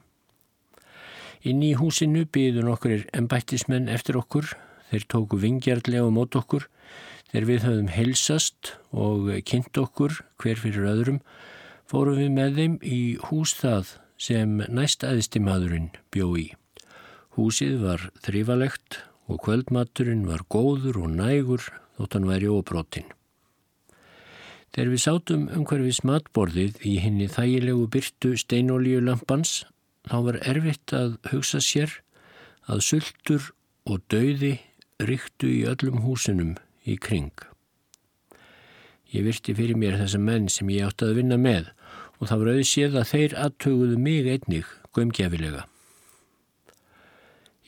Inn 1.45 1.61
í 1.61 1.75
húsinu 1.77 2.25
byðu 2.25 2.65
nokkur 2.65 3.03
ennbættismenn 3.13 3.93
eftir 3.93 4.17
okkur 4.17 4.55
Þeir 4.93 5.05
tóku 5.09 5.39
vingjarlega 5.41 6.09
mót 6.13 6.37
okkur 6.37 6.67
þegar 7.31 7.47
við 7.49 7.63
höfum 7.65 7.87
helsast 7.95 8.75
og 8.93 9.31
kynnt 9.49 9.79
okkur 9.81 10.19
hver 10.43 10.61
fyrir 10.61 10.85
öðrum 10.91 11.23
fórum 11.89 12.19
við 12.21 12.29
með 12.35 12.59
þeim 12.59 12.75
í 12.85 12.99
hús 13.31 13.55
það 13.57 13.95
sem 14.21 14.61
næst 14.69 15.07
aðisti 15.09 15.41
maðurinn 15.41 15.89
bjó 16.13 16.29
í. 16.37 16.45
Húsið 17.39 17.81
var 17.87 18.05
þrývalegt 18.21 19.01
og 19.33 19.41
kvöldmaturinn 19.47 20.29
var 20.29 20.45
góður 20.53 21.01
og 21.07 21.17
nægur 21.17 21.65
þótt 21.97 22.19
hann 22.19 22.29
væri 22.29 22.53
óbrótin. 22.53 23.09
Þegar 24.73 24.89
við 24.89 25.01
sátum 25.05 25.49
umhverfis 25.53 26.01
matborðið 26.09 26.79
í 26.89 26.95
henni 27.05 27.29
þægilegu 27.29 27.89
byrtu 27.93 28.33
steinolíulampans 28.41 29.67
þá 30.09 30.17
var 30.27 30.39
erfitt 30.49 30.95
að 30.97 31.19
hugsa 31.29 31.61
sér 31.61 31.99
að 32.71 32.81
sultur 32.87 33.51
og 33.85 34.01
dauði 34.13 34.55
ríktu 35.03 35.51
í 35.51 35.65
öllum 35.69 36.01
húsinum 36.07 36.55
í 36.89 36.97
kring. 36.97 37.35
Ég 39.13 39.27
virti 39.27 39.53
fyrir 39.53 39.77
mér 39.77 39.99
þessa 40.01 40.21
menn 40.23 40.49
sem 40.49 40.71
ég 40.73 40.87
átti 40.89 41.05
að 41.05 41.19
vinna 41.21 41.37
með 41.37 41.69
og 42.19 42.31
það 42.31 42.41
var 42.43 42.51
auðséð 42.55 42.97
að 42.97 43.11
þeir 43.11 43.35
aðtöguðu 43.45 43.99
mig 44.01 44.31
einnig 44.31 44.71
gömgefilega. 44.97 45.67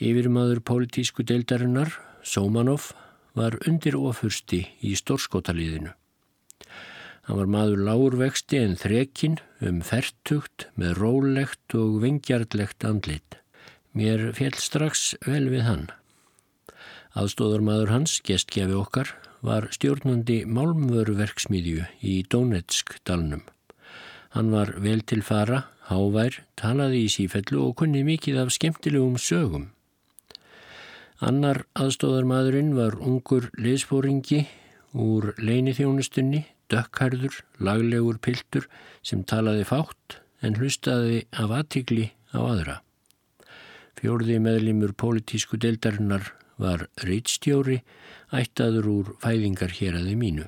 Yfirmaður 0.00 0.62
pólitísku 0.64 1.26
deildarinnar, 1.26 1.92
Sómanov, 2.24 2.94
var 3.36 3.58
undir 3.68 3.98
ofursti 3.98 4.62
í 4.80 4.94
stórskótaliðinu. 4.96 5.92
Hann 7.24 7.38
var 7.40 7.48
maður 7.48 7.84
lágurvexti 7.86 8.58
en 8.60 8.74
þrekinn 8.76 9.38
um 9.64 9.80
fertugt 9.80 10.66
með 10.76 10.98
rólegt 11.00 11.76
og 11.78 12.02
vingjarlegt 12.02 12.84
andlit. 12.84 13.38
Mér 13.96 14.32
fjell 14.36 14.56
strax 14.60 15.14
vel 15.24 15.46
við 15.52 15.64
hann. 15.64 15.86
Aðstóðarmadur 17.14 17.92
hans, 17.94 18.18
gestgefi 18.26 18.74
okkar, 18.74 19.14
var 19.44 19.68
stjórnandi 19.72 20.42
málmvöruverksmiðju 20.50 21.84
í 22.02 22.14
Donetsk 22.32 22.96
dalnum. 23.06 23.44
Hann 24.34 24.50
var 24.50 24.72
vel 24.82 25.04
til 25.06 25.22
fara, 25.22 25.68
hávær, 25.86 26.40
talaði 26.58 27.04
í 27.06 27.12
sífellu 27.12 27.60
og 27.68 27.76
kunni 27.80 28.02
mikið 28.04 28.40
af 28.42 28.52
skemmtilegum 28.56 29.14
sögum. 29.20 29.68
Annar 31.22 31.62
aðstóðarmadurinn 31.78 32.74
var 32.74 32.98
ungur 32.98 33.46
leisfóringi 33.54 34.42
úr 34.90 35.30
leinithjónustunni, 35.38 36.42
dökkarður, 36.72 37.40
laglegur 37.58 38.18
piltur 38.18 38.68
sem 39.02 39.24
talaði 39.24 39.66
fátt 39.68 40.20
en 40.44 40.58
hlustaði 40.60 41.24
af 41.32 41.52
aðtikli 41.58 42.10
á 42.36 42.40
aðra. 42.40 42.76
Fjórði 44.00 44.40
meðlimur 44.42 44.92
pólitísku 44.98 45.56
deildarinnar 45.60 46.32
var 46.60 46.86
reytstjóri 47.02 47.80
ættaður 48.34 48.90
úr 48.90 49.12
fæðingar 49.22 49.72
hér 49.78 49.98
aðeins 50.00 50.20
mínu. 50.20 50.46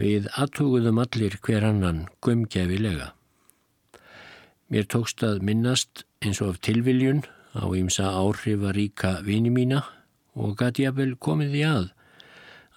Við 0.00 0.28
aðtuguðum 0.40 0.98
allir 1.02 1.36
hver 1.44 1.66
annan 1.68 2.06
gömgefilega. 2.24 3.12
Mér 4.72 4.88
tókst 4.88 5.22
að 5.26 5.42
minnast 5.44 6.06
eins 6.24 6.40
og 6.40 6.54
af 6.54 6.62
tilviljun 6.64 7.22
á 7.52 7.68
ýmsa 7.76 8.08
áhrifa 8.16 8.72
ríka 8.72 9.18
vini 9.26 9.52
mína 9.52 9.82
og 10.32 10.56
gæti 10.56 10.86
að 10.88 10.98
vel 11.02 11.12
komið 11.20 11.58
í 11.60 11.64
að 11.68 11.90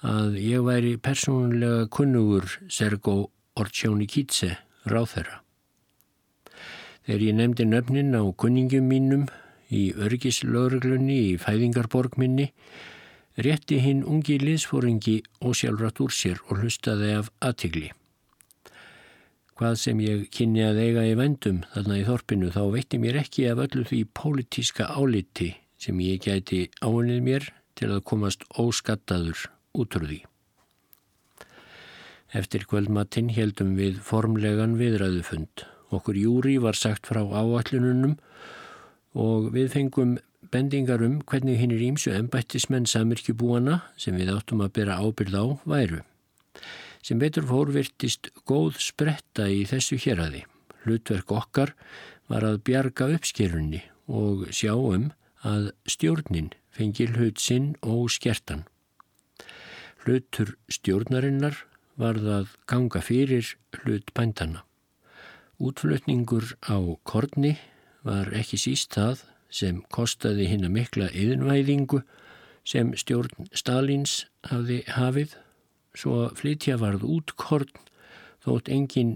að 0.05 0.37
ég 0.37 0.61
væri 0.65 0.97
persónulega 1.01 1.87
kunnugur 1.89 2.45
Sergo 2.69 3.31
Ortsjónikítse 3.57 4.51
ráð 4.85 5.07
þeirra. 5.15 5.39
Þegar 7.05 7.23
ég 7.25 7.37
nefndi 7.37 7.65
nöfnin 7.69 8.17
á 8.17 8.21
kunningum 8.37 8.85
mínum 8.89 9.25
í 9.73 9.89
örgislauruglunni 9.97 11.17
í 11.31 11.31
fæðingarborg 11.41 12.19
minni, 12.21 12.51
rétti 13.41 13.79
hinn 13.81 14.03
ungi 14.05 14.37
liðsfóringi 14.41 15.19
ósjálfrat 15.41 16.01
úr 16.05 16.13
sér 16.13 16.41
og 16.49 16.61
hlustaði 16.61 17.11
af 17.19 17.31
aðtigli. 17.41 17.89
Hvað 19.55 19.75
sem 19.79 19.99
ég 20.03 20.25
kynni 20.35 20.65
að 20.67 20.81
eiga 20.83 21.05
í 21.07 21.15
vendum 21.17 21.63
þarna 21.73 21.99
í 22.01 22.05
þorpinu 22.05 22.51
þá 22.51 22.63
veitti 22.75 23.01
mér 23.01 23.21
ekki 23.23 23.47
af 23.49 23.63
öllu 23.65 23.85
því 23.87 24.01
pólitíska 24.17 24.89
áliti 24.91 25.53
sem 25.79 25.99
ég 26.03 26.21
gæti 26.27 26.65
áinnið 26.83 27.21
mér 27.23 27.51
til 27.79 27.93
að 27.95 28.03
komast 28.11 28.43
óskattaður 28.59 29.47
út 29.75 29.97
úr 29.99 30.07
því. 30.09 30.19
Eftir 32.35 32.65
kvöldmatinn 32.67 33.29
heldum 33.31 33.75
við 33.79 34.01
formlegan 34.03 34.75
viðræðufund. 34.79 35.63
Okkur 35.95 36.17
júri 36.19 36.57
var 36.59 36.75
sagt 36.75 37.07
frá 37.07 37.21
áallununum 37.23 38.17
og 39.15 39.51
við 39.55 39.69
fengum 39.75 40.17
bendingar 40.51 41.03
um 41.05 41.21
hvernig 41.23 41.61
hinn 41.61 41.73
er 41.75 41.83
ímsu 41.85 42.11
ennbættismenn 42.15 42.89
samirkjubúana 42.89 43.81
sem 44.01 44.17
við 44.19 44.33
áttum 44.33 44.63
að 44.65 44.73
bera 44.79 44.99
ábyrð 44.99 45.37
á 45.39 45.45
væru. 45.63 46.01
Sem 47.05 47.21
betur 47.21 47.45
fórvirtist 47.47 48.31
góð 48.49 48.81
spretta 48.81 49.47
í 49.47 49.63
þessu 49.69 49.99
héradi. 50.01 50.43
Hlutverk 50.83 51.31
okkar 51.31 51.73
var 52.27 52.45
að 52.45 52.63
bjarga 52.67 53.11
uppskerunni 53.15 53.83
og 54.09 54.47
sjá 54.53 54.73
um 54.75 55.11
að 55.45 55.71
stjórnin 55.89 56.51
fengi 56.73 57.07
hlut 57.13 57.41
sinn 57.41 57.75
og 57.85 58.09
skertan. 58.13 58.65
Hlutur 60.05 60.51
stjórnarinnar 60.69 61.55
var 61.97 62.19
það 62.21 62.51
ganga 62.69 62.99
fyrir 63.01 63.55
hlut 63.79 64.11
bændana. 64.13 64.61
Útflutningur 65.57 66.51
á 66.69 66.77
korni 67.07 67.55
var 68.05 68.29
ekki 68.37 68.59
síst 68.61 68.93
það 68.93 69.23
sem 69.49 69.79
kostaði 69.89 70.45
hinn 70.51 70.67
að 70.67 70.75
mikla 70.75 71.07
yðinvæðingu 71.09 72.03
sem 72.67 72.91
stjórn 72.93 73.49
Stalins 73.55 74.27
hafði 74.45 74.83
hafið 74.93 75.33
svo 75.97 76.27
flytja 76.37 76.77
varð 76.77 77.05
út 77.07 77.33
korn 77.39 77.71
þótt 78.45 78.69
enginn 78.69 79.15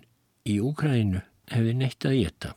í 0.50 0.58
Úkrænu 0.64 1.22
hefði 1.54 1.76
neitt 1.78 2.08
að 2.10 2.18
geta. 2.24 2.56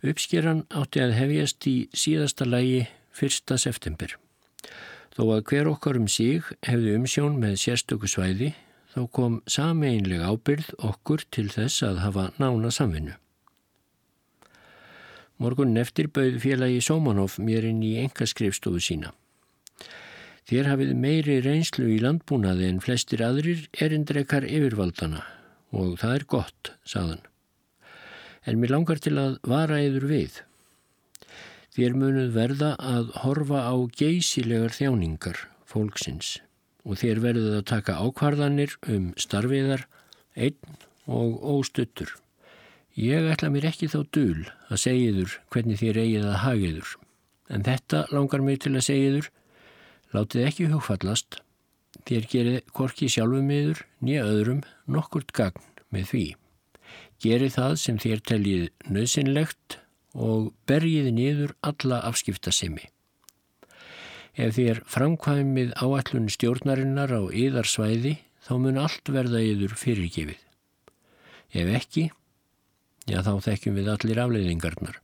Uppskeran 0.00 0.64
átti 0.70 1.02
að 1.02 1.16
hefjast 1.18 1.68
í 1.68 1.76
síðasta 1.92 2.46
lægi 2.48 2.86
1. 3.18 3.58
september. 3.58 4.14
Þó 5.18 5.24
að 5.34 5.40
hver 5.50 5.66
okkar 5.66 5.96
um 5.98 6.04
sig 6.06 6.44
hefði 6.62 6.92
umsjón 6.94 7.40
með 7.42 7.56
sérstöku 7.58 8.06
svæði 8.06 8.52
þá 8.92 9.00
kom 9.10 9.40
sameinlega 9.50 10.28
ábyrð 10.30 10.68
okkur 10.78 11.24
til 11.34 11.48
þess 11.50 11.82
að 11.88 11.98
hafa 12.04 12.26
nána 12.38 12.70
samvinnu. 12.70 13.16
Morgun 15.42 15.74
eftir 15.82 16.06
bauð 16.14 16.38
félagi 16.44 16.78
Sómanov 16.86 17.34
mér 17.42 17.66
inn 17.66 17.82
í 17.82 17.96
engaskrifstofu 18.04 18.78
sína. 18.78 19.10
Þér 20.46 20.70
hafið 20.70 20.94
meiri 21.02 21.40
reynslu 21.42 21.90
í 21.96 21.98
landbúnaði 21.98 22.70
en 22.70 22.78
flestir 22.78 23.26
aðrir 23.26 23.66
erindrekar 23.74 24.46
yfirvaldana 24.46 25.26
og 25.74 25.98
það 25.98 26.14
er 26.14 26.28
gott, 26.30 26.76
sagðan. 26.86 27.26
En 28.46 28.62
mér 28.62 28.78
langar 28.78 29.02
til 29.02 29.18
að 29.18 29.40
vara 29.42 29.82
yður 29.82 30.08
við. 30.14 30.44
Þér 31.78 31.94
munuð 31.94 32.32
verða 32.34 32.68
að 32.82 33.10
horfa 33.22 33.60
á 33.70 33.74
geysilegar 33.94 34.72
þjáningar 34.74 35.44
fólksins 35.62 36.40
og 36.82 36.98
þér 36.98 37.20
verðuð 37.22 37.54
að 37.60 37.68
taka 37.70 37.94
ákvarðanir 38.02 38.74
um 38.90 39.04
starfiðar 39.14 39.84
einn 40.34 40.74
og 41.06 41.38
óstuttur. 41.38 42.10
Ég 42.98 43.30
ætla 43.30 43.52
mér 43.54 43.68
ekki 43.70 43.86
þá 43.94 44.00
dul 44.10 44.48
að 44.66 44.82
segiður 44.88 45.38
hvernig 45.54 45.78
þér 45.78 46.02
eigið 46.02 46.26
að 46.26 46.38
hagiður, 46.48 46.92
en 47.46 47.66
þetta 47.70 48.04
langar 48.10 48.42
mig 48.42 48.58
til 48.66 48.74
að 48.74 48.86
segiður, 48.90 49.32
látið 50.18 50.50
ekki 50.50 50.70
hugfallast, 50.74 51.42
þér 52.10 52.30
gerið 52.34 52.62
korki 52.74 53.06
sjálfum 53.06 53.54
yður 53.54 53.86
nýja 54.02 54.26
öðrum 54.26 54.64
nokkurt 54.90 55.30
gagn 55.30 55.62
með 55.94 56.10
því. 56.10 56.28
Gerið 57.22 57.60
það 57.62 57.82
sem 57.86 58.02
þér 58.02 58.30
teljið 58.32 58.72
nöðsynlegt 58.90 59.84
og 60.14 60.52
bergiði 60.68 61.12
niður 61.14 61.56
alla 61.60 62.00
afskiptasemi. 62.08 62.86
Ef 64.38 64.54
þér 64.54 64.84
framkvæmið 64.86 65.74
áallun 65.82 66.30
stjórnarinnar 66.30 67.10
á 67.10 67.22
yðarsvæði 67.26 68.18
þá 68.46 68.52
mun 68.62 68.78
allt 68.78 69.10
verða 69.10 69.42
yður 69.42 69.74
fyrirgefið. 69.76 70.38
Ef 71.58 71.68
ekki, 71.74 72.08
Já, 73.08 73.22
þá 73.24 73.38
þekkjum 73.40 73.78
við 73.78 73.86
allir 73.88 74.18
afleiðingarnar. 74.20 74.96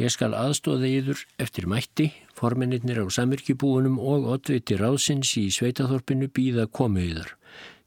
Ég 0.00 0.12
skal 0.12 0.34
aðstóða 0.36 0.88
yður 0.88 1.22
eftir 1.40 1.68
mætti, 1.68 2.10
formennir 2.36 3.00
á 3.00 3.06
samirkjubúunum 3.12 3.96
og 4.00 4.28
oddviti 4.34 4.76
ráðsins 4.80 5.32
í 5.40 5.48
sveitaþorpinu 5.52 6.28
býða 6.28 6.68
komu 6.68 7.04
yður. 7.06 7.34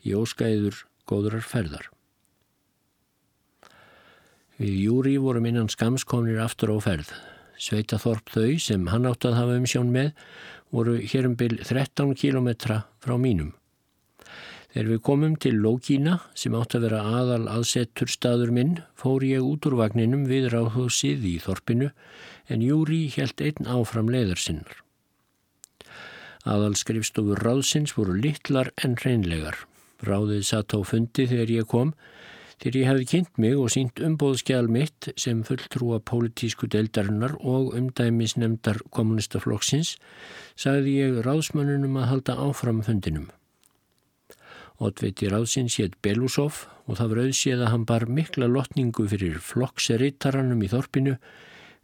Ég 0.05 0.17
óska 0.17 0.49
yður 0.49 0.81
góðrar 1.09 1.45
ferðar. 1.45 1.89
Við 4.61 4.75
Júri 4.77 5.15
vorum 5.17 5.47
innan 5.49 5.71
skamskomnir 5.73 6.37
aftur 6.43 6.69
á 6.69 6.77
ferð. 6.85 7.07
Sveitaþorp 7.57 8.27
þau 8.29 8.59
sem 8.61 8.83
hann 8.91 9.07
átt 9.09 9.25
að 9.25 9.39
hafa 9.39 9.55
um 9.57 9.65
sjón 9.65 9.89
með 9.89 10.11
voru 10.69 10.99
hér 11.01 11.25
um 11.31 11.33
byl 11.39 11.55
13 11.65 12.11
kilometra 12.19 12.83
frá 13.01 13.15
mínum. 13.17 13.55
Þegar 14.69 14.91
við 14.91 15.01
komum 15.07 15.33
til 15.41 15.55
Lókína 15.63 16.19
sem 16.37 16.53
átt 16.59 16.77
að 16.77 16.85
vera 16.85 17.01
aðal 17.09 17.49
aðsettur 17.55 18.13
staður 18.13 18.53
minn 18.53 18.77
fór 18.93 19.25
ég 19.25 19.41
út 19.41 19.65
úr 19.65 19.79
vagninum 19.81 20.29
við 20.29 20.51
ráðhúsið 20.53 21.25
í 21.31 21.35
Þorpinu 21.41 21.89
en 22.45 22.61
Júri 22.61 23.07
helt 23.17 23.41
einn 23.41 23.65
áfram 23.65 24.13
leiðarsinnar. 24.13 24.77
Aðal 26.45 26.77
skrifstofur 26.77 27.41
ráðsins 27.41 27.97
voru 27.97 28.13
litlar 28.13 28.69
en 28.85 28.93
reynlegar. 29.01 29.57
Ráðið 30.05 30.45
satt 30.53 30.77
á 30.77 30.79
fundi 30.85 31.25
þegar 31.33 31.57
ég 31.57 31.71
kom 31.73 31.95
þegar 32.61 32.77
ég 32.77 32.89
hefði 32.89 33.05
kynnt 33.09 33.39
mig 33.41 33.57
og 33.57 33.71
sínt 33.73 34.01
umbóðskjál 34.05 34.67
mitt 34.69 35.09
sem 35.19 35.41
fulltrúa 35.47 35.99
pólitísku 36.05 36.69
deildarinnar 36.69 37.33
og 37.41 37.73
umdæmisnemdar 37.77 38.83
kommunistaflokksins 38.93 39.95
sagði 40.53 40.97
ég 40.99 41.21
ráðsmannunum 41.25 41.97
að 42.01 42.09
halda 42.11 42.37
áfram 42.45 42.83
fundinum. 42.85 43.31
Oddveiti 44.81 45.29
ráðsins 45.29 45.77
hétt 45.81 45.97
Belusov 46.05 46.65
og 46.85 46.97
það 46.97 47.11
var 47.11 47.23
auðséð 47.25 47.65
að 47.65 47.71
hann 47.73 47.89
bar 47.89 48.07
mikla 48.09 48.49
lotningu 48.49 49.07
fyrir 49.09 49.41
flokkseritaranum 49.45 50.61
í 50.61 50.69
þorpinu 50.71 51.17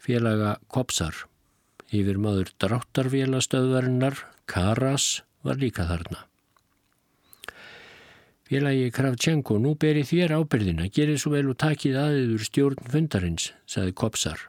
félaga 0.01 0.55
Kopsar. 0.73 1.25
Yfir 1.93 2.17
maður 2.21 2.53
dráttarvélastöðvarinnar 2.61 4.25
Karas 4.49 5.21
var 5.45 5.61
líka 5.61 5.87
þarna. 5.89 6.26
Félagi 8.47 8.93
Kravchenko, 8.95 9.57
nú 9.59 9.73
ber 9.75 9.97
ég 9.99 10.05
þér 10.07 10.37
ábyrðina, 10.37 10.85
gerið 10.95 11.17
svo 11.19 11.33
vel 11.33 11.49
og 11.51 11.57
takið 11.59 11.97
aðiður 11.99 12.45
stjórn 12.47 12.85
fundarins, 12.93 13.49
saði 13.67 13.91
Kopsar. 13.91 14.39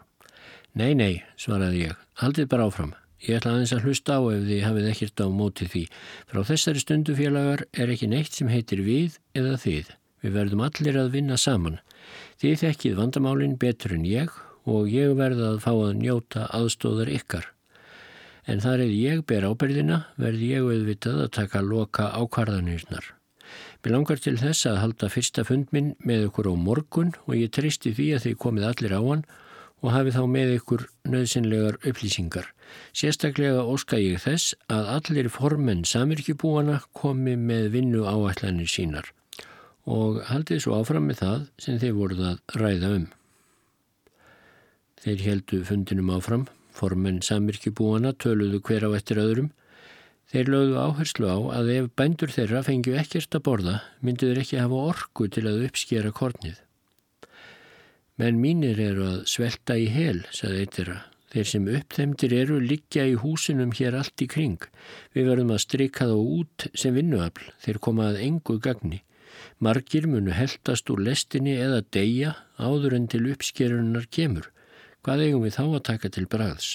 Nei, 0.79 0.93
nei, 0.95 1.25
svaraði 1.35 1.89
ég, 1.89 1.97
haldið 2.23 2.47
bara 2.53 2.69
áfram. 2.69 2.93
Ég 3.27 3.41
ætla 3.41 3.57
aðeins 3.57 3.73
að 3.75 3.89
hlusta 3.89 4.21
á 4.23 4.23
ef 4.31 4.47
þið 4.47 4.63
hafið 4.69 4.87
ekkert 4.93 5.25
á 5.25 5.27
mótið 5.35 5.73
því. 5.73 5.83
Frá 6.31 6.41
þessari 6.47 6.85
stundu 6.85 7.19
félagar 7.19 7.67
er 7.75 7.91
ekki 7.91 8.11
neitt 8.13 8.39
sem 8.39 8.53
heitir 8.55 8.85
við 8.87 9.19
eða 9.35 9.59
þið. 9.65 9.91
Við 10.23 10.39
verðum 10.39 10.65
allir 10.69 11.03
að 11.03 11.13
vinna 11.19 11.43
saman. 11.49 11.83
Þið 12.39 12.57
þekkið 12.63 12.97
vandamálinn 13.03 13.59
betur 13.59 13.99
en 13.99 14.07
ég 14.07 14.31
og 14.63 14.87
ég 14.95 15.19
verða 15.19 15.57
að 15.57 15.63
fá 15.67 15.73
að 15.75 15.99
njóta 16.05 16.47
aðstóðar 16.55 17.11
ykkar. 17.19 17.51
En 18.47 18.63
þar 18.63 18.87
eða 18.87 19.03
ég 19.03 19.27
ber 19.27 19.51
ábyrðina 19.51 20.05
verði 20.15 20.55
ég 20.55 20.71
auðvitað 20.71 21.25
að 21.27 21.39
taka 21.43 21.67
loka 21.67 22.13
ákvarðanirnar. 22.15 23.18
Mér 23.85 23.95
langar 23.95 24.19
til 24.19 24.35
þess 24.41 24.67
að 24.67 24.81
halda 24.83 25.09
fyrsta 25.13 25.45
fundminn 25.47 25.93
með 26.03 26.25
ykkur 26.29 26.49
á 26.51 26.55
morgun 26.59 27.13
og 27.29 27.37
ég 27.39 27.53
tristi 27.55 27.93
því 27.95 28.07
að 28.17 28.25
þið 28.25 28.39
komið 28.43 28.65
allir 28.67 28.95
á 28.99 29.03
hann 29.05 29.23
og 29.79 29.93
hafi 29.95 30.15
þá 30.17 30.23
með 30.27 30.55
ykkur 30.57 30.83
nöðsynlegar 31.13 31.79
upplýsingar. 31.87 32.49
Sérstaklega 32.91 33.63
óska 33.63 34.01
ég 34.03 34.19
þess 34.25 34.57
að 34.67 34.91
allir 34.97 35.29
formenn 35.31 35.85
samirkjubúana 35.87 36.81
komi 36.99 37.37
með 37.39 37.71
vinnu 37.77 38.03
áætlanir 38.03 38.71
sínar 38.71 39.13
og 39.89 40.19
haldið 40.29 40.65
svo 40.65 40.81
áfram 40.83 41.07
með 41.09 41.23
það 41.23 41.47
sem 41.63 41.79
þeir 41.81 41.95
voruð 41.97 42.25
að 42.33 42.59
ræða 42.61 42.91
um. 42.97 43.07
Þeir 44.99 45.23
heldu 45.23 45.63
fundinum 45.65 46.11
áfram, 46.13 46.49
formenn 46.75 47.23
samirkjubúana 47.25 48.13
töluðu 48.19 48.61
hver 48.67 48.85
á 48.85 48.91
eftir 48.99 49.23
öðrum 49.23 49.53
Þeir 50.29 50.51
lögðu 50.53 50.81
áherslu 50.83 51.29
á 51.33 51.39
að 51.57 51.71
ef 51.73 51.87
bændur 51.97 52.33
þeirra 52.35 52.61
fengju 52.67 52.97
ekkert 53.01 53.37
að 53.39 53.45
borða 53.47 53.77
myndu 54.05 54.29
þeir 54.29 54.41
ekki 54.43 54.59
hafa 54.61 54.81
orku 54.91 55.29
til 55.33 55.47
að 55.49 55.63
uppskjera 55.69 56.11
kornið. 56.13 56.59
Menn 58.21 58.41
mínir 58.43 58.81
eru 58.83 59.07
að 59.09 59.23
svelta 59.31 59.79
í 59.81 59.87
hel, 59.95 60.27
saði 60.35 60.65
eittirra. 60.65 60.99
Þeir 61.33 61.49
sem 61.49 61.69
uppþemdir 61.79 62.35
eru 62.35 62.59
liggja 62.61 63.05
í 63.09 63.15
húsinum 63.23 63.73
hér 63.79 63.97
allt 64.01 64.25
í 64.25 64.29
kring. 64.29 64.59
Við 65.17 65.29
verðum 65.31 65.53
að 65.55 65.63
strika 65.65 66.09
þá 66.09 66.17
út 66.17 66.67
sem 66.83 66.97
vinnuafl, 66.97 67.47
þeir 67.65 67.79
koma 67.85 68.09
að 68.11 68.21
engu 68.25 68.57
gagni. 68.65 69.03
Margir 69.65 70.09
munu 70.11 70.35
heldast 70.35 70.91
úr 70.93 71.01
lestinni 71.05 71.55
eða 71.61 71.85
deyja 71.95 72.35
áður 72.59 72.99
en 72.99 73.09
til 73.13 73.23
uppskerunar 73.33 74.09
kemur. 74.13 74.51
Hvað 75.05 75.25
eigum 75.29 75.47
við 75.47 75.57
þá 75.57 75.65
að 75.65 75.87
taka 75.93 76.13
til 76.13 76.27
bræðs? 76.29 76.71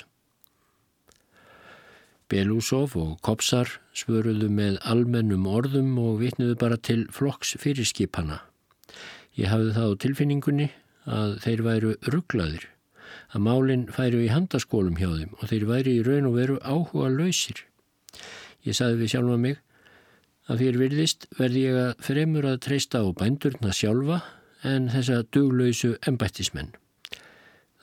Belusov 2.31 2.95
og 2.99 3.17
Kopsar 3.25 3.69
svöruðu 3.95 4.49
með 4.53 4.79
almennum 4.89 5.47
orðum 5.49 5.95
og 6.01 6.21
vitnuðu 6.21 6.55
bara 6.59 6.77
til 6.77 7.05
flokks 7.13 7.55
fyrirskipana. 7.61 8.41
Ég 9.39 9.49
hafði 9.49 9.73
það 9.75 9.91
á 9.91 10.01
tilfinningunni 10.03 10.69
að 11.09 11.35
þeir 11.43 11.63
væru 11.65 11.93
rugglaðir, 12.13 12.67
að 13.33 13.45
málinn 13.47 13.85
færu 13.91 14.21
í 14.23 14.31
handaskólum 14.31 14.99
hjá 14.99 15.09
þeim 15.09 15.33
og 15.39 15.49
þeir 15.49 15.65
væri 15.69 15.95
í 15.97 16.03
raun 16.05 16.29
og 16.29 16.37
veru 16.37 16.59
áhuga 16.61 17.09
lausir. 17.13 17.63
Ég 18.63 18.77
saði 18.77 19.01
við 19.01 19.15
sjálfa 19.15 19.39
mig 19.41 19.59
að 20.47 20.63
fyrir 20.63 20.79
virðist 20.81 21.27
verði 21.39 21.65
ég 21.67 21.81
að 21.81 22.05
fremur 22.07 22.47
að 22.47 22.61
treysta 22.67 23.03
á 23.03 23.07
bændurna 23.19 23.73
sjálfa 23.75 24.21
en 24.67 24.89
þessa 24.93 25.23
duglausu 25.35 25.95
embættismenn. 26.07 26.71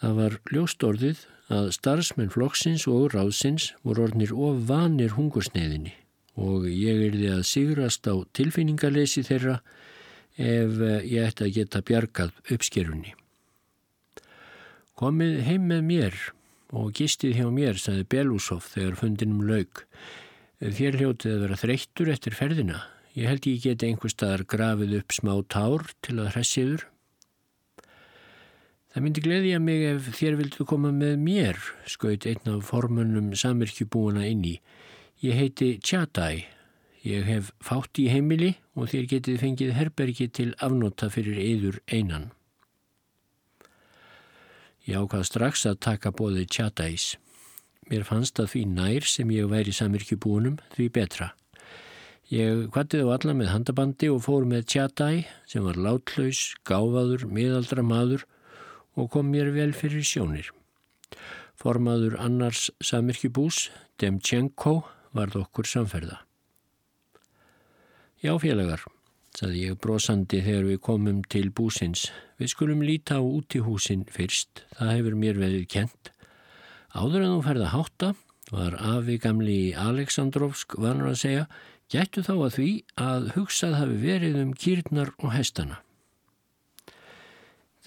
Það 0.00 0.16
var 0.16 0.36
ljóstorðið 0.54 1.26
að 1.50 1.72
starfsmenn 1.74 2.30
flokksins 2.30 2.86
og 2.90 3.10
ráðsins 3.14 3.72
voru 3.82 4.06
orðnir 4.06 4.32
of 4.34 4.62
vanir 4.70 5.16
hungursneiðinni 5.16 5.96
og 6.40 6.66
ég 6.70 7.00
er 7.08 7.16
því 7.16 7.30
að 7.34 7.46
sigrast 7.48 8.06
á 8.06 8.14
tilfinningarleysi 8.36 9.24
þeirra 9.26 9.58
ef 10.40 10.78
eh, 10.80 11.00
ég 11.10 11.26
ætti 11.28 11.46
að 11.46 11.56
geta 11.58 11.82
bjargað 11.84 12.36
uppskerunni. 12.54 13.14
Komið 15.00 15.40
heim 15.48 15.66
með 15.68 15.82
mér 15.88 16.16
og 16.76 16.92
gistið 16.96 17.40
hjá 17.40 17.48
mér, 17.52 17.80
saði 17.80 18.06
Belusov 18.06 18.68
þegar 18.70 18.98
fundinum 19.00 19.42
laug. 19.48 19.84
Þér 20.60 20.98
hljótið 21.00 21.34
að 21.34 21.44
vera 21.44 21.60
þreyttur 21.60 22.10
eftir 22.12 22.36
ferðina. 22.36 22.82
Ég 23.16 23.26
held 23.26 23.48
ég 23.48 23.62
geti 23.64 23.88
einhver 23.88 24.12
staðar 24.12 24.44
grafið 24.46 24.98
upp 25.00 25.14
smá 25.16 25.32
tár 25.50 25.88
til 26.04 26.20
að 26.20 26.34
hressiður 26.36 26.86
Það 28.90 29.04
myndi 29.04 29.22
gleðja 29.22 29.58
mig 29.62 29.84
ef 29.86 30.06
þér 30.18 30.36
vildu 30.40 30.64
koma 30.66 30.90
með 30.90 31.12
mér, 31.22 31.58
skaut 31.86 32.24
einn 32.26 32.48
af 32.50 32.64
formunum 32.72 33.28
samirkjubúana 33.38 34.24
inn 34.26 34.42
í. 34.48 34.56
Ég 35.22 35.36
heiti 35.38 35.76
Tjadæ. 35.78 36.42
Ég 37.06 37.28
hef 37.28 37.52
fátt 37.62 38.00
í 38.02 38.08
heimili 38.10 38.56
og 38.74 38.90
þér 38.90 39.06
getið 39.12 39.38
fengið 39.44 39.70
herbergi 39.76 40.26
til 40.34 40.48
afnota 40.58 41.06
fyrir 41.14 41.38
yður 41.38 41.78
einan. 41.86 42.32
Ég 44.88 44.98
ákvað 44.98 45.28
strax 45.28 45.62
að 45.70 45.78
taka 45.86 46.10
bóði 46.10 46.48
Tjadæs. 46.50 47.14
Mér 47.92 48.02
fannst 48.08 48.42
að 48.42 48.50
því 48.56 48.64
nær 48.74 49.06
sem 49.06 49.30
ég 49.30 49.46
væri 49.54 49.76
samirkjubúnum 49.76 50.58
því 50.74 50.88
betra. 50.98 51.30
Ég 52.30 52.66
kvattið 52.74 53.06
á 53.06 53.14
alla 53.14 53.38
með 53.38 53.54
handabandi 53.54 54.10
og 54.10 54.24
fór 54.26 54.50
með 54.50 54.66
Tjadæ 54.74 55.22
sem 55.46 55.62
var 55.62 55.78
látlaus, 55.78 56.56
gáfaður, 56.66 57.28
miðaldra 57.30 57.86
maður 57.86 58.26
og 59.00 59.10
kom 59.14 59.30
mér 59.32 59.50
vel 59.54 59.72
fyrir 59.76 60.04
sjónir. 60.06 60.50
Formaður 61.60 62.16
annars 62.20 62.68
samirkjubús, 62.84 63.68
Demtjenko, 64.00 64.80
varð 65.16 65.42
okkur 65.42 65.68
samferða. 65.68 66.22
Já 68.20 68.34
félagar, 68.40 68.84
saði 69.36 69.66
ég 69.66 69.78
brosandi 69.80 70.40
þegar 70.44 70.66
við 70.68 70.80
komum 70.84 71.20
til 71.32 71.50
búsins. 71.56 72.06
Við 72.40 72.52
skulum 72.54 72.84
líta 72.84 73.16
á 73.16 73.22
út 73.24 73.56
í 73.56 73.62
húsin 73.64 74.06
fyrst, 74.12 74.64
það 74.76 74.94
hefur 74.94 75.18
mér 75.20 75.40
veðið 75.40 75.66
kent. 75.72 76.12
Áður 76.92 77.24
en 77.24 77.34
þú 77.36 77.42
ferða 77.46 77.72
hátta, 77.74 78.14
var 78.50 78.76
afi 78.80 79.18
gamli 79.22 79.56
í 79.68 79.74
Aleksandrovsk 79.78 80.74
vanur 80.80 81.12
að 81.12 81.20
segja, 81.22 81.44
gættu 81.90 82.24
þá 82.26 82.34
að 82.34 82.56
því 82.56 82.70
að 83.04 83.30
hugsað 83.36 83.78
hafi 83.78 84.00
verið 84.02 84.40
um 84.42 84.52
kýrnar 84.54 85.14
og 85.20 85.32
hestana. 85.34 85.80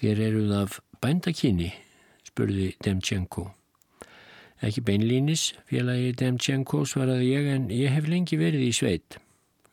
Þér 0.00 0.22
eruð 0.28 0.56
af 0.58 0.80
bændakinni, 1.04 1.68
spurði 2.24 2.72
Demtjenko. 2.84 3.50
Ekki 4.64 4.80
beinlínis, 4.86 5.50
félagi 5.68 6.14
Demtjenko, 6.16 6.86
svaraði 6.88 7.28
ég, 7.34 7.48
en 7.52 7.68
ég 7.74 7.92
hef 7.92 8.08
lengi 8.08 8.38
verið 8.40 8.64
í 8.64 8.72
sveit. 8.72 9.18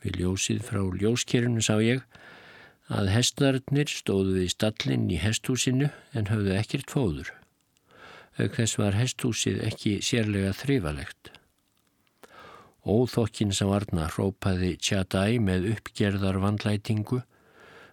Við 0.04 0.24
ljósið 0.24 0.64
frá 0.68 0.82
ljóskerinu 0.82 1.64
sá 1.64 1.78
ég 1.80 2.04
að 2.92 3.12
hestarnir 3.14 3.88
stóðu 3.88 4.40
við 4.42 4.50
stallin 4.52 5.06
í 5.14 5.20
hesthúsinu 5.22 5.92
en 6.18 6.28
höfðu 6.28 6.58
ekkert 6.58 6.92
fóður. 6.92 7.30
Auk 8.42 8.58
þess 8.58 8.80
var 8.82 8.98
hesthúsið 8.98 9.62
ekki 9.70 10.00
sérlega 10.04 10.52
þrifalegt. 10.58 11.32
Óþokkin 12.82 13.54
sem 13.54 13.70
varna 13.70 14.10
hrópaði 14.10 14.74
Tjadæ 14.82 15.38
með 15.40 15.70
uppgerðar 15.76 16.42
vandlætingu 16.42 17.22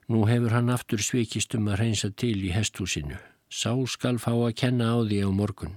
Nú 0.08 0.24
hefur 0.24 0.54
hann 0.56 0.72
aftur 0.72 1.02
svikist 1.04 1.52
um 1.58 1.68
að 1.68 1.82
reynsa 1.82 2.08
til 2.16 2.38
í 2.40 2.54
hesthúsinu. 2.54 3.18
Sá 3.48 3.72
skal 3.88 4.16
fá 4.20 4.32
að 4.32 4.56
kenna 4.56 4.94
á 4.96 4.98
því 5.04 5.20
á 5.24 5.30
morgun. 5.32 5.76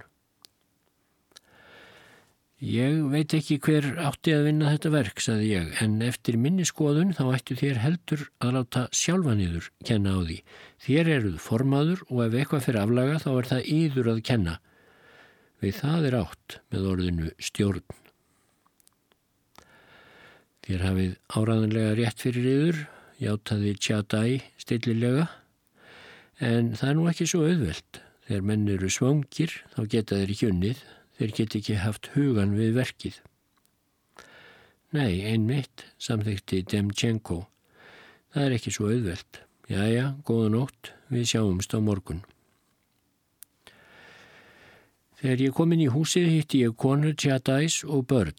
Ég 2.61 2.99
veit 3.09 3.33
ekki 3.33 3.55
hver 3.57 3.87
átti 4.05 4.35
að 4.35 4.43
vinna 4.45 4.69
þetta 4.69 4.89
verk, 4.93 5.21
saði 5.23 5.47
ég, 5.49 5.69
en 5.81 5.95
eftir 6.05 6.35
minni 6.37 6.61
skoðun 6.69 7.15
þá 7.17 7.23
ættu 7.33 7.55
þér 7.57 7.79
heldur 7.81 8.27
að 8.37 8.53
láta 8.53 8.83
sjálfaniður 8.93 9.71
kenna 9.81 10.13
á 10.13 10.19
því. 10.21 10.37
Þér 10.85 11.09
eruð 11.15 11.39
formaður 11.41 12.03
og 12.11 12.21
ef 12.27 12.37
eitthvað 12.37 12.67
fyrir 12.67 12.83
aflaga 12.83 13.17
þá 13.23 13.31
er 13.31 13.49
það 13.49 13.71
yður 13.73 14.11
að 14.13 14.21
kenna. 14.29 14.55
Við 15.57 15.75
það 15.81 16.07
er 16.11 16.19
átt 16.21 16.57
með 16.69 16.87
orðinu 16.93 17.33
stjórn. 17.41 17.97
Þér 20.61 20.85
hafið 20.85 21.17
áraðanlega 21.33 21.97
rétt 21.97 22.21
fyrir 22.21 22.51
yður, 22.53 22.83
játaði 23.21 23.75
tjadæ 23.77 24.23
stillilega, 24.61 25.27
en 26.41 26.73
það 26.73 26.89
er 26.89 26.97
nú 26.97 27.11
ekki 27.11 27.29
svo 27.29 27.45
auðvelt. 27.45 28.01
Þegar 28.25 28.47
menn 28.47 28.69
eru 28.71 28.89
svangir 28.89 29.53
þá 29.73 29.79
geta 29.91 30.17
þeir 30.17 30.33
ekki 30.33 30.49
unnið 30.49 30.81
þeir 31.21 31.33
get 31.37 31.55
ekki 31.59 31.77
haft 31.77 32.09
hugan 32.15 32.55
við 32.57 32.73
verkið. 32.79 33.19
Nei, 34.91 35.21
einmitt, 35.29 35.85
samþykti 36.01 36.63
Demchenko. 36.71 37.43
Það 38.33 38.47
er 38.47 38.55
ekki 38.57 38.73
svo 38.73 38.89
auðvelt. 38.89 39.41
Jæja, 39.71 40.07
góða 40.27 40.49
nótt, 40.51 40.91
við 41.13 41.29
sjáumst 41.31 41.75
á 41.77 41.79
morgun. 41.79 42.23
Þegar 45.21 45.45
ég 45.45 45.55
kom 45.55 45.75
inn 45.75 45.85
í 45.85 45.91
húsið 45.93 46.27
hitti 46.33 46.63
ég 46.65 46.73
konur, 46.81 47.13
tjadæs 47.13 47.83
og 47.85 48.07
börn. 48.09 48.33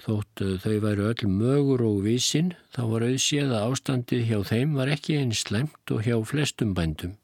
Þótt 0.00 0.40
þau 0.62 0.76
væru 0.80 1.08
öll 1.10 1.28
mögur 1.28 1.82
og 1.84 2.04
vísin, 2.06 2.54
þá 2.72 2.82
var 2.88 3.04
auðséð 3.04 3.50
að 3.52 3.64
ástandið 3.68 4.22
hjá 4.30 4.38
þeim 4.48 4.76
var 4.78 4.92
ekki 4.94 5.18
eins 5.20 5.42
slemt 5.44 5.92
og 5.92 6.06
hjá 6.06 6.14
flestum 6.24 6.70
bændum. 6.76 7.18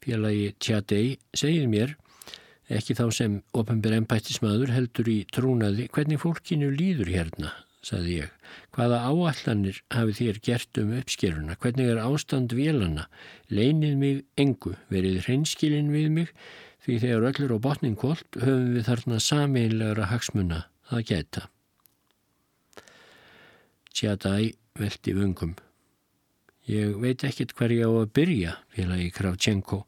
Félagi 0.00 0.54
Tjadei 0.56 1.18
segir 1.36 1.66
mér 1.68 1.96
ekki 2.72 2.96
þá 2.96 3.04
sem 3.12 3.34
ofinbyr 3.56 3.98
ennbættismadur 3.98 4.72
heldur 4.72 5.10
í 5.12 5.18
trúnaði 5.32 5.88
hvernig 5.92 6.22
fólkinu 6.22 6.70
líður 6.72 7.12
hérna, 7.12 7.52
saði 7.84 8.22
ég. 8.22 8.32
Hvaða 8.72 9.02
áallanir 9.10 9.82
hafi 9.92 10.16
þér 10.22 10.40
gert 10.48 10.80
um 10.80 10.94
uppskeruna? 10.96 11.58
Hvernig 11.60 11.92
er 11.92 12.02
ástand 12.04 12.56
vélana? 12.56 13.04
Leinið 13.52 14.00
mig 14.00 14.24
engu, 14.40 14.78
verið 14.88 15.20
hreinskilin 15.26 15.92
við 15.92 16.08
mig 16.16 16.34
því 16.86 16.98
þegar 17.04 17.30
öllur 17.34 17.56
á 17.56 17.64
botnin 17.68 18.00
kvöld 18.00 18.40
höfum 18.40 18.74
við 18.78 18.88
þarna 18.88 19.20
sameinlegra 19.20 20.08
hagsmuna 20.08 20.64
að 20.92 21.04
geta. 21.12 21.48
Tjadæ 23.92 24.52
veldi 24.78 25.14
vöngum. 25.16 25.56
Ég 26.68 26.96
veit 27.00 27.24
ekkert 27.24 27.54
hver 27.56 27.72
ég 27.72 27.88
á 27.88 27.92
að 27.92 28.12
byrja, 28.14 28.54
félagi 28.76 29.10
Kravchenko. 29.16 29.82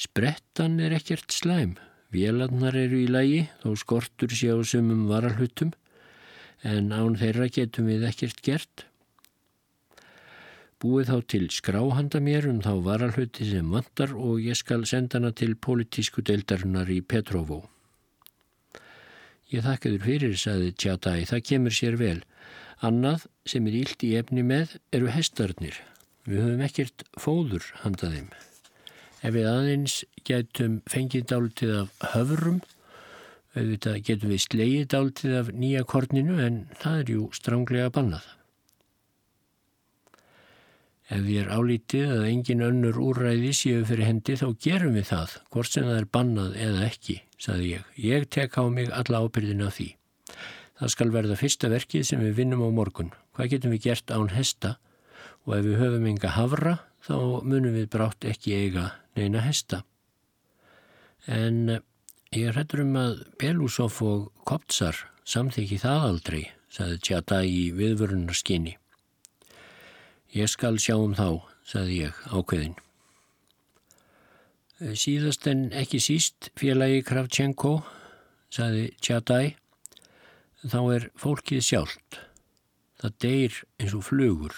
Sprettan 0.00 0.78
er 0.80 0.94
ekkert 0.96 1.34
slæm, 1.34 1.74
Vélarnar 2.10 2.74
eru 2.74 3.04
í 3.04 3.06
lagi 3.06 3.42
þó 3.62 3.74
skortur 3.78 4.32
sé 4.34 4.50
á 4.50 4.58
sumum 4.66 5.04
varalhutum 5.06 5.70
en 6.66 6.90
án 6.90 7.14
þeirra 7.20 7.46
getum 7.54 7.86
við 7.86 8.06
ekkert 8.08 8.40
gert. 8.42 8.86
Búið 10.82 11.12
þá 11.12 11.18
til 11.30 11.46
skráhanda 11.54 12.22
mér 12.24 12.48
um 12.50 12.58
þá 12.64 12.72
varalhuti 12.82 13.46
sem 13.46 13.68
vantar 13.70 14.16
og 14.16 14.40
ég 14.42 14.58
skal 14.58 14.86
senda 14.88 15.20
hana 15.20 15.30
til 15.30 15.54
politísku 15.54 16.24
deildarinnar 16.26 16.90
í 16.90 16.98
Petrovó. 17.04 17.62
Ég 19.50 19.64
þakkaður 19.66 20.04
fyrir, 20.06 20.34
saði 20.38 20.68
Tjadæ, 20.78 21.12
það 21.26 21.40
kemur 21.48 21.74
sér 21.74 21.96
vel. 21.98 22.18
Annað 22.86 23.24
sem 23.50 23.66
er 23.66 23.78
ílt 23.80 24.04
í 24.06 24.12
efni 24.20 24.44
með 24.46 24.76
eru 24.94 25.10
hestarnir. 25.10 25.80
Við 26.22 26.44
höfum 26.44 26.62
ekkert 26.68 27.02
fóður 27.18 27.66
handaðum. 27.82 28.28
Ef 29.26 29.34
við 29.34 29.48
aðeins 29.50 29.96
getum 30.24 30.78
fengið 30.88 31.26
dáltið 31.32 31.72
af 31.80 32.06
höfrum, 32.14 32.60
auðvitað 33.58 34.02
getum 34.06 34.36
við 34.36 34.44
slegið 34.46 34.86
dáltið 34.94 35.38
af 35.40 35.50
nýja 35.52 35.82
korninu 35.82 36.38
en 36.46 36.62
það 36.78 37.02
er 37.02 37.12
jú 37.16 37.26
stránglega 37.34 37.90
bannað. 37.98 38.28
Ef 41.10 41.24
við 41.26 41.40
er 41.42 41.48
álítið 41.50 42.12
að 42.14 42.26
engin 42.28 42.62
önnur 42.62 42.98
úrræði 43.02 43.50
séu 43.56 43.80
fyrir 43.86 44.06
hendi 44.06 44.36
þá 44.38 44.46
gerum 44.62 44.94
við 44.94 45.08
það, 45.08 45.32
hvort 45.50 45.72
sem 45.74 45.88
það 45.88 45.96
er 45.98 46.06
bannað 46.14 46.58
eða 46.66 46.84
ekki, 46.86 47.16
saði 47.34 47.72
ég. 47.72 47.88
Ég 47.98 48.28
tek 48.30 48.54
á 48.54 48.62
mig 48.70 48.92
alla 48.94 49.24
ábyrðin 49.24 49.64
af 49.66 49.74
því. 49.80 49.88
Það 50.78 50.92
skal 50.94 51.10
verða 51.12 51.40
fyrsta 51.40 51.68
verkið 51.72 52.06
sem 52.06 52.22
við 52.22 52.36
vinnum 52.38 52.62
á 52.62 52.70
morgun. 52.72 53.10
Hvað 53.34 53.50
getum 53.56 53.74
við 53.74 53.82
gert 53.88 54.14
án 54.14 54.30
hesta 54.32 54.76
og 55.44 55.56
ef 55.58 55.66
við 55.66 55.80
höfum 55.82 56.06
enga 56.12 56.30
havra 56.36 56.76
þá 57.04 57.16
munum 57.42 57.74
við 57.74 57.90
brátt 57.92 58.26
ekki 58.30 58.54
eiga 58.54 58.86
neina 59.18 59.42
hesta. 59.44 59.82
En 61.26 61.68
eh, 61.74 61.82
ég 62.36 62.54
hrettur 62.54 62.84
um 62.84 62.96
að 63.00 63.24
Belusov 63.40 63.98
og 64.06 64.30
Koptsar 64.48 64.96
samþykki 65.28 65.80
það 65.82 66.06
aldrei, 66.06 66.42
saði 66.72 67.00
Tjata 67.02 67.42
í 67.44 67.70
viðvörunarskinni. 67.76 68.76
Ég 70.30 70.46
skal 70.46 70.78
sjá 70.78 70.94
um 70.94 71.16
þá, 71.18 71.42
saði 71.66 72.04
ég 72.04 72.18
ákveðin. 72.30 72.76
Eh, 74.80 74.94
síðast 74.94 75.46
en 75.50 75.68
ekki 75.74 75.98
síst 75.98 76.52
félagi 76.58 77.02
Kravchenko, 77.06 77.80
saði 78.54 78.90
Tjatai, 79.02 79.56
þá 80.62 80.80
er 80.94 81.06
fólkið 81.18 81.64
sjálft. 81.66 82.20
Það 83.00 83.16
deyr 83.24 83.62
eins 83.80 83.96
og 83.96 84.04
flugur 84.06 84.54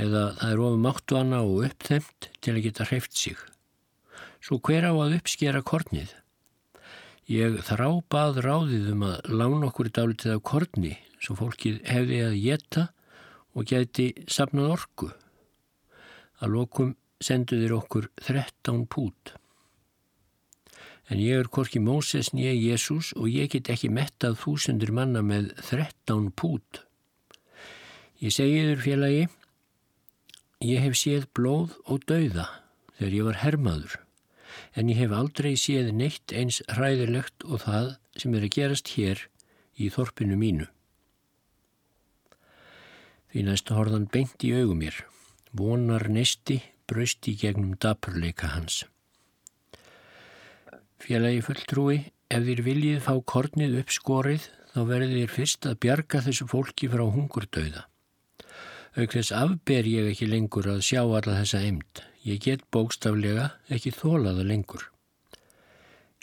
eða 0.00 0.22
það 0.38 0.52
er 0.52 0.60
ofum 0.64 0.86
áttuana 0.88 1.40
og 1.44 1.66
uppþemt 1.68 2.28
til 2.40 2.54
að 2.54 2.64
geta 2.66 2.86
hreift 2.88 3.16
sig. 3.16 3.36
Svo 4.42 4.58
hver 4.64 4.88
á 4.88 4.92
að 4.96 5.18
uppskera 5.18 5.60
kornið? 5.62 6.14
Ég 7.30 7.60
þrábað 7.68 8.40
ráðið 8.42 8.88
um 8.94 9.04
að 9.06 9.28
lána 9.30 9.68
okkur 9.68 9.92
dálitið 9.92 10.34
af 10.34 10.42
korni 10.48 10.96
svo 11.22 11.36
fólkið 11.38 11.82
hefði 11.86 12.18
að 12.26 12.38
geta 12.42 12.88
og 13.52 13.68
geti 13.68 14.12
sapnað 14.30 14.74
orku. 14.76 15.10
Að 16.42 16.54
lokum 16.56 16.94
senduðir 17.22 17.76
okkur 17.76 18.08
13 18.26 18.86
pút. 18.90 19.34
En 21.10 21.20
ég 21.20 21.42
er 21.42 21.50
korki 21.52 21.82
Móses 21.82 22.32
nýja 22.32 22.54
Jésús 22.56 23.12
og 23.18 23.28
ég 23.28 23.52
get 23.52 23.70
ekki 23.72 23.90
mettað 23.92 24.38
þúsundur 24.42 24.94
manna 24.94 25.22
með 25.22 25.52
13 25.68 26.30
pút. 26.38 26.82
Ég 28.22 28.32
segi 28.32 28.64
þurr 28.68 28.84
félagi 28.86 29.22
Ég 30.62 30.78
hef 30.78 30.94
séð 30.94 31.24
blóð 31.34 31.72
og 31.90 32.04
dauða 32.06 32.44
þegar 32.94 33.14
ég 33.16 33.24
var 33.26 33.38
hermaður 33.40 33.94
en 34.78 34.90
ég 34.92 35.00
hef 35.00 35.14
aldrei 35.16 35.56
séð 35.58 35.88
neitt 35.98 36.30
eins 36.38 36.60
hræðilegt 36.70 37.42
og 37.48 37.64
það 37.64 37.88
sem 38.22 38.36
er 38.38 38.46
að 38.46 38.54
gerast 38.54 38.92
hér 38.94 39.24
í 39.74 39.88
þorpinu 39.90 40.38
mínu. 40.38 40.68
Því 43.32 43.46
næstu 43.46 43.76
horðan 43.76 44.10
beint 44.12 44.44
í 44.44 44.52
augum 44.52 44.82
mér, 44.82 44.98
vonar 45.56 46.04
nesti 46.12 46.58
braust 46.84 47.24
í 47.30 47.32
gegnum 47.40 47.78
dapurleika 47.80 48.50
hans. 48.52 48.82
Félagi 51.00 51.40
fulltrúi, 51.46 51.96
ef 52.28 52.44
þér 52.44 52.60
viljið 52.66 53.00
fá 53.06 53.14
kornið 53.32 53.78
upp 53.80 53.94
skorið 53.96 54.44
þá 54.74 54.80
verður 54.88 55.16
þér 55.16 55.32
fyrst 55.32 55.68
að 55.68 55.80
bjarga 55.84 56.20
þessu 56.26 56.46
fólki 56.52 56.90
frá 56.92 57.02
hungurdauða. 57.16 57.86
Þess 58.92 59.32
afber 59.32 59.88
ég 59.88 60.10
ekki 60.12 60.28
lengur 60.28 60.68
að 60.68 60.84
sjá 60.84 61.00
alla 61.00 61.38
þessa 61.40 61.62
eimt. 61.64 62.02
Ég 62.28 62.42
get 62.44 62.66
bókstaflega 62.68 63.48
ekki 63.72 63.94
þólaða 63.96 64.44
lengur. 64.46 64.84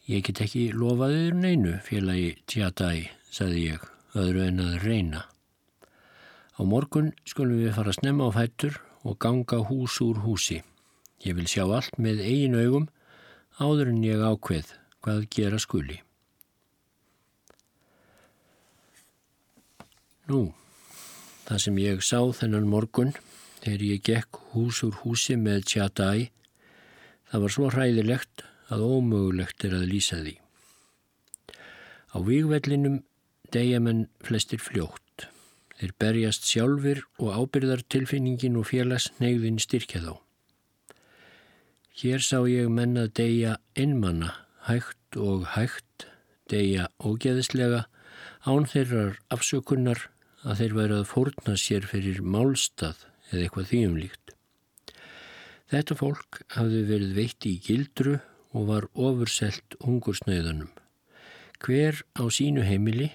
Ég 0.06 0.22
get 0.26 0.42
ekki 0.46 0.70
lofaðið 0.74 1.34
neinu, 1.42 1.74
félagi 1.86 2.36
tjadæ, 2.50 3.10
saði 3.34 3.66
ég, 3.74 3.90
öðru 4.14 4.46
en 4.46 4.64
að 4.64 4.78
reyna. 4.86 5.26
Á 6.60 6.62
morgun 6.68 7.14
skulum 7.24 7.64
við 7.64 7.74
fara 7.78 7.94
að 7.94 8.02
snemma 8.02 8.28
á 8.28 8.36
fættur 8.36 8.78
og 9.08 9.18
ganga 9.24 9.64
hús 9.72 9.96
úr 10.04 10.22
húsi. 10.26 10.60
Ég 11.24 11.40
vil 11.40 11.48
sjá 11.48 11.64
allt 11.64 11.96
með 11.98 12.22
eigin 12.28 12.60
augum 12.60 12.90
áður 13.60 13.94
en 13.96 14.04
ég 14.04 14.20
ákveð 14.20 14.76
hvað 15.00 15.26
gera 15.32 15.60
skuli. 15.60 16.02
Nú, 20.30 20.52
Það 21.50 21.62
sem 21.64 21.78
ég 21.82 22.04
sá 22.06 22.20
þennan 22.38 22.68
morgun 22.70 23.16
þegar 23.64 23.84
ég 23.88 24.02
gekk 24.06 24.38
hús 24.52 24.84
úr 24.86 25.00
húsi 25.02 25.34
með 25.34 25.64
tjata 25.72 26.12
í, 26.14 26.28
það 27.32 27.42
var 27.44 27.54
svo 27.56 27.70
hræðilegt 27.74 28.44
að 28.70 28.84
ómögulegt 28.86 29.66
er 29.66 29.74
að 29.80 29.88
lýsa 29.90 30.20
því. 30.22 30.36
Á 32.14 32.18
výgvellinum 32.22 33.00
degja 33.50 33.82
menn 33.82 34.06
flestir 34.22 34.62
fljótt. 34.62 35.09
Þeir 35.80 35.94
berjast 36.04 36.48
sjálfur 36.50 37.06
og 37.24 37.36
ábyrðartilfinningin 37.40 38.58
og 38.60 38.68
félagsnegðin 38.68 39.62
styrkja 39.64 40.02
þá. 40.04 40.14
Hér 42.00 42.24
sá 42.24 42.40
ég 42.48 42.68
menna 42.72 43.08
degja 43.08 43.58
innmanna, 43.80 44.34
hægt 44.68 45.16
og 45.20 45.46
hægt, 45.56 46.08
degja 46.52 46.90
ógeðislega, 47.00 47.86
án 48.44 48.68
þeirrar 48.68 49.20
afsökunnar 49.32 50.10
að 50.44 50.62
þeir 50.62 50.76
væri 50.78 50.98
að 51.00 51.10
fórna 51.10 51.56
sér 51.60 51.88
fyrir 51.88 52.22
málstað 52.24 53.06
eða 53.32 53.46
eitthvað 53.46 53.72
þýjumlíkt. 53.72 54.36
Þetta 55.70 55.98
fólk 56.00 56.42
hafði 56.56 56.84
verið 56.90 57.16
veitt 57.20 57.48
í 57.48 57.56
gildru 57.64 58.18
og 58.56 58.70
var 58.72 58.88
ofurselt 58.96 59.76
hungursnöðunum. 59.84 60.72
Hver 61.60 62.00
á 62.16 62.24
sínu 62.32 62.64
heimili 62.66 63.12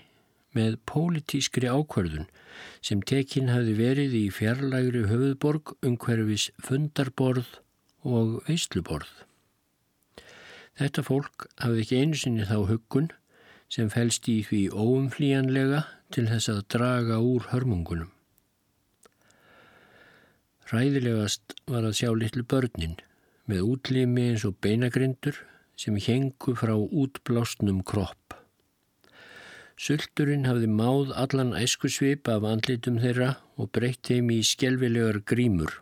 með 0.57 0.79
pólitískri 0.91 1.69
ákverðun 1.71 2.29
sem 2.85 3.03
tekinn 3.03 3.53
hafði 3.53 3.75
verið 3.79 4.17
í 4.19 4.25
fjarlægri 4.35 5.05
höfuðborg 5.11 5.75
umhverfis 5.85 6.49
fundarborð 6.63 7.59
og 8.05 8.41
veistluborð. 8.49 9.11
Þetta 10.79 11.05
fólk 11.07 11.47
hafði 11.63 11.85
ekki 11.85 12.01
einu 12.03 12.19
sinni 12.19 12.49
þá 12.49 12.57
huggun 12.71 13.11
sem 13.75 13.91
fælst 13.91 14.29
í 14.31 14.41
því 14.47 14.67
óumflíjanlega 14.75 15.85
til 16.15 16.27
þess 16.31 16.51
að 16.53 16.67
draga 16.75 17.19
úr 17.23 17.49
hörmungunum. 17.51 18.11
Ræðilegast 20.71 21.55
var 21.71 21.85
að 21.87 21.99
sjá 21.99 22.11
litlu 22.17 22.45
börnin 22.49 22.97
með 23.51 23.67
útlimi 23.75 24.31
eins 24.31 24.47
og 24.49 24.57
beinagrindur 24.65 25.37
sem 25.77 25.99
hengu 26.01 26.55
frá 26.57 26.75
útblásnum 26.75 27.83
kropp. 27.87 28.44
Sulturinn 29.75 30.47
hafði 30.47 30.69
máð 30.71 31.11
allan 31.19 31.51
æskusvip 31.59 32.29
af 32.31 32.45
andlitum 32.47 33.01
þeirra 33.03 33.35
og 33.59 33.73
breytt 33.75 34.07
þeim 34.07 34.31
í 34.31 34.39
skjelvilegar 34.47 35.19
grímur. 35.27 35.81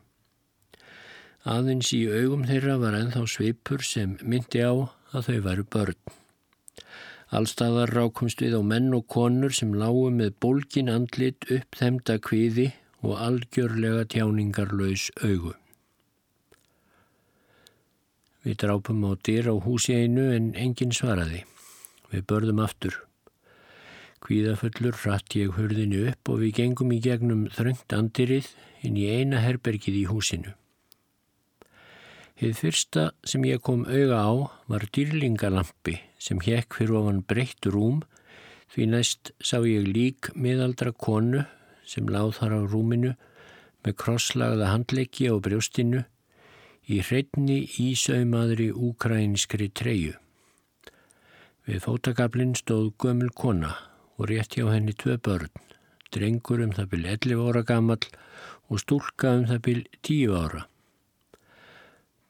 Aðeins 1.44 1.90
í 1.92 2.06
augum 2.08 2.46
þeirra 2.48 2.78
var 2.80 2.96
enþá 2.96 3.26
svipur 3.28 3.84
sem 3.84 4.16
myndi 4.22 4.64
á 4.64 4.72
að 5.12 5.28
þau 5.28 5.38
varu 5.48 5.64
börn. 5.76 6.00
Allstaðar 7.32 7.92
rákumst 7.96 8.40
við 8.44 8.56
á 8.56 8.62
menn 8.64 8.92
og 8.96 9.06
konur 9.12 9.52
sem 9.56 9.72
lágu 9.76 10.08
með 10.12 10.34
bólkin 10.40 10.92
andlit 10.92 11.48
upp 11.50 11.76
þemda 11.76 12.18
kviði 12.20 12.70
og 13.02 13.16
algjörlega 13.18 14.08
tjáningarlaus 14.14 15.10
augu. 15.20 15.54
Við 18.42 18.58
drápum 18.64 19.04
á 19.04 19.12
dyr 19.20 19.52
á 19.52 19.54
húsi 19.54 19.94
einu 20.00 20.30
en 20.32 20.52
enginn 20.58 20.94
svaraði. 20.96 21.44
Við 22.10 22.28
börðum 22.28 22.62
aftur. 22.64 23.02
Kvíðafullur 24.22 24.94
rætt 25.02 25.34
ég 25.34 25.56
hurðinu 25.56 26.04
upp 26.12 26.30
og 26.30 26.42
við 26.44 26.52
gengum 26.60 26.92
í 26.94 27.00
gegnum 27.02 27.48
þröngt 27.50 27.94
andirið 27.96 28.52
inn 28.86 28.98
í 29.00 29.08
eina 29.10 29.40
herbergið 29.42 29.98
í 29.98 30.04
húsinu. 30.06 30.52
Hið 32.38 32.54
fyrsta 32.58 33.08
sem 33.26 33.42
ég 33.46 33.60
kom 33.66 33.82
auga 33.86 34.22
á 34.22 34.32
var 34.70 34.86
dýrlingalampi 34.94 35.96
sem 36.22 36.38
hekk 36.42 36.78
fyrir 36.78 37.00
ofan 37.02 37.20
breytt 37.26 37.66
rúm 37.66 38.00
því 38.72 38.88
næst 38.94 39.34
sá 39.42 39.58
ég 39.66 39.90
lík 39.90 40.30
miðaldra 40.38 40.94
konu 40.94 41.42
sem 41.82 42.06
láð 42.06 42.38
þar 42.38 42.58
á 42.58 42.60
rúminu 42.62 43.14
með 43.82 43.98
krosslagða 44.06 44.70
handleiki 44.70 45.30
á 45.30 45.34
brjóstinu 45.42 46.06
í 46.86 47.02
hreitni 47.02 47.62
ísauðmaðri 47.82 48.70
úkrænskri 48.70 49.70
treyu. 49.74 50.14
Við 51.66 51.82
fótagablinn 51.84 52.54
stóð 52.58 52.94
gömul 53.02 53.34
kona 53.34 53.74
og 54.18 54.28
rétt 54.30 54.56
hjá 54.56 54.66
henni 54.70 54.92
tvö 54.92 55.16
börn, 55.18 55.50
drengur 56.12 56.62
um 56.64 56.74
það 56.76 56.90
byrj 56.92 57.08
11 57.14 57.46
ára 57.48 57.62
gammal 57.70 58.04
og 58.68 58.82
stúlka 58.82 59.34
um 59.38 59.48
það 59.50 59.64
byrj 59.66 59.82
10 60.02 60.36
ára. 60.42 60.62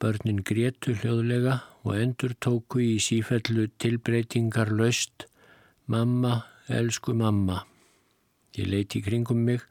Börnin 0.02 0.42
grétu 0.42 0.96
hljóðlega 0.98 1.60
og 1.86 1.98
endur 1.98 2.32
tóku 2.42 2.80
í 2.82 2.96
sífellu 3.02 3.68
tilbreytingar 3.78 4.72
löst 4.74 5.28
Mamma, 5.86 6.44
elsku 6.68 7.14
mamma. 7.14 7.64
Ég 8.54 8.68
leiti 8.70 9.02
kringum 9.02 9.44
mig 9.46 9.62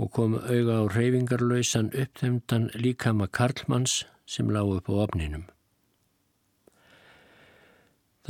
og 0.00 0.12
kom 0.16 0.34
auga 0.38 0.80
á 0.80 0.84
reyfingarlausan 0.94 1.90
uppþemdan 1.92 2.70
líkama 2.74 3.26
Karlmanns 3.28 4.04
sem 4.26 4.48
lág 4.48 4.70
upp 4.78 4.88
á 4.88 4.94
opninum. 5.06 5.44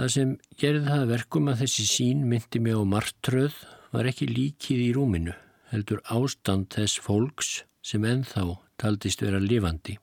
Það 0.00 0.12
sem 0.14 0.30
gerði 0.56 0.86
það 0.86 1.02
verkum 1.10 1.48
að 1.52 1.58
þessi 1.60 1.82
sín 1.84 2.20
myndi 2.24 2.60
mig 2.64 2.72
á 2.72 2.80
martröð 2.88 3.56
var 3.92 4.06
ekki 4.08 4.30
líkið 4.30 4.78
í 4.80 4.92
rúminu, 4.96 5.34
heldur 5.68 5.98
ástand 6.08 6.70
þess 6.72 7.02
fólks 7.04 7.50
sem 7.84 8.06
enþá 8.08 8.46
taldist 8.80 9.20
vera 9.20 9.36
lifandi. 9.42 9.98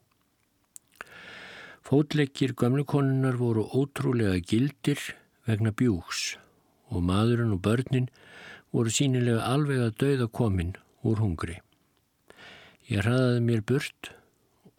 Fótleggir 1.81 2.53
gamlekonunar 2.53 3.39
voru 3.39 3.63
ótrúlega 3.73 4.37
gildir 4.37 5.01
vegna 5.49 5.71
bjúks 5.73 6.35
og 6.93 7.01
maðurinn 7.07 7.55
og 7.55 7.63
börnin 7.65 8.05
voru 8.69 8.93
sínilega 8.93 9.47
alveg 9.49 9.81
að 9.81 9.95
dauða 10.03 10.27
komin 10.29 10.75
úr 11.01 11.23
hungri. 11.23 11.57
Ég 12.85 13.01
hraðaði 13.01 13.41
mér 13.49 13.65
burt 13.73 14.11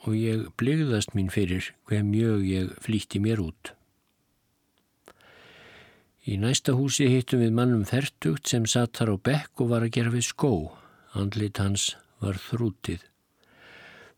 og 0.07 0.15
ég 0.15 0.47
bligðast 0.63 1.19
mín 1.19 1.35
fyrir 1.35 1.73
hver 1.91 2.07
mjög 2.07 2.47
ég 2.47 2.71
flýtti 2.87 3.19
mér 3.19 3.43
út. 3.49 3.75
Í 6.29 6.35
næsta 6.37 6.75
húsi 6.77 7.07
hittum 7.09 7.41
við 7.41 7.55
mannum 7.57 7.85
færtugt 7.89 8.51
sem 8.51 8.67
satt 8.69 8.99
þar 8.99 9.15
á 9.15 9.25
bekk 9.31 9.63
og 9.65 9.71
var 9.71 9.87
að 9.87 9.95
gera 9.97 10.11
við 10.13 10.27
skó. 10.27 10.51
Andlit 11.17 11.57
hans 11.57 11.95
var 12.21 12.37
þrútið. 12.37 13.01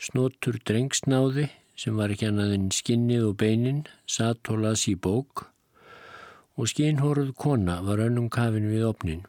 Snotur 0.03 0.59
drengsnáði 0.66 1.46
sem 1.79 1.94
var 1.94 2.11
ekki 2.11 2.27
annað 2.27 2.57
en 2.57 2.66
skinnið 2.75 3.29
og 3.29 3.37
beinin, 3.38 3.85
satt 4.11 4.51
og 4.51 4.64
las 4.64 4.88
í 4.90 4.96
bók 4.99 5.46
og 6.59 6.66
skinnhóruð 6.73 7.31
kona 7.38 7.79
var 7.87 8.03
önnum 8.03 8.27
kafin 8.27 8.66
við 8.73 8.88
opnin. 8.90 9.23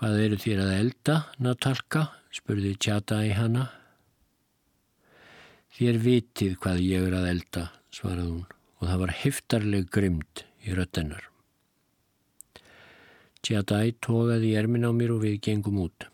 Hvað 0.00 0.24
eru 0.24 0.40
þér 0.40 0.64
að 0.64 0.74
elda, 0.80 1.20
Natalka? 1.36 2.08
spurði 2.32 2.74
tjata 2.80 3.20
í 3.28 3.36
hana. 3.36 3.68
Þér 5.76 6.00
vitið 6.00 6.58
hvað 6.64 6.84
ég 6.88 7.06
er 7.10 7.20
að 7.20 7.32
elda, 7.36 7.70
svarað 7.92 8.32
hún 8.32 8.44
og 8.76 8.90
það 8.90 9.00
var 9.04 9.16
heftarleg 9.22 9.88
grimd 9.92 10.45
í 10.66 10.76
röttenar. 10.76 11.24
Tjata 13.46 13.84
í 13.86 13.92
tógaði 14.02 14.50
í 14.50 14.56
ermin 14.58 14.86
á 14.86 14.90
mér 14.90 15.14
og 15.14 15.22
við 15.22 15.38
gengum 15.46 15.78
út. 15.84 16.08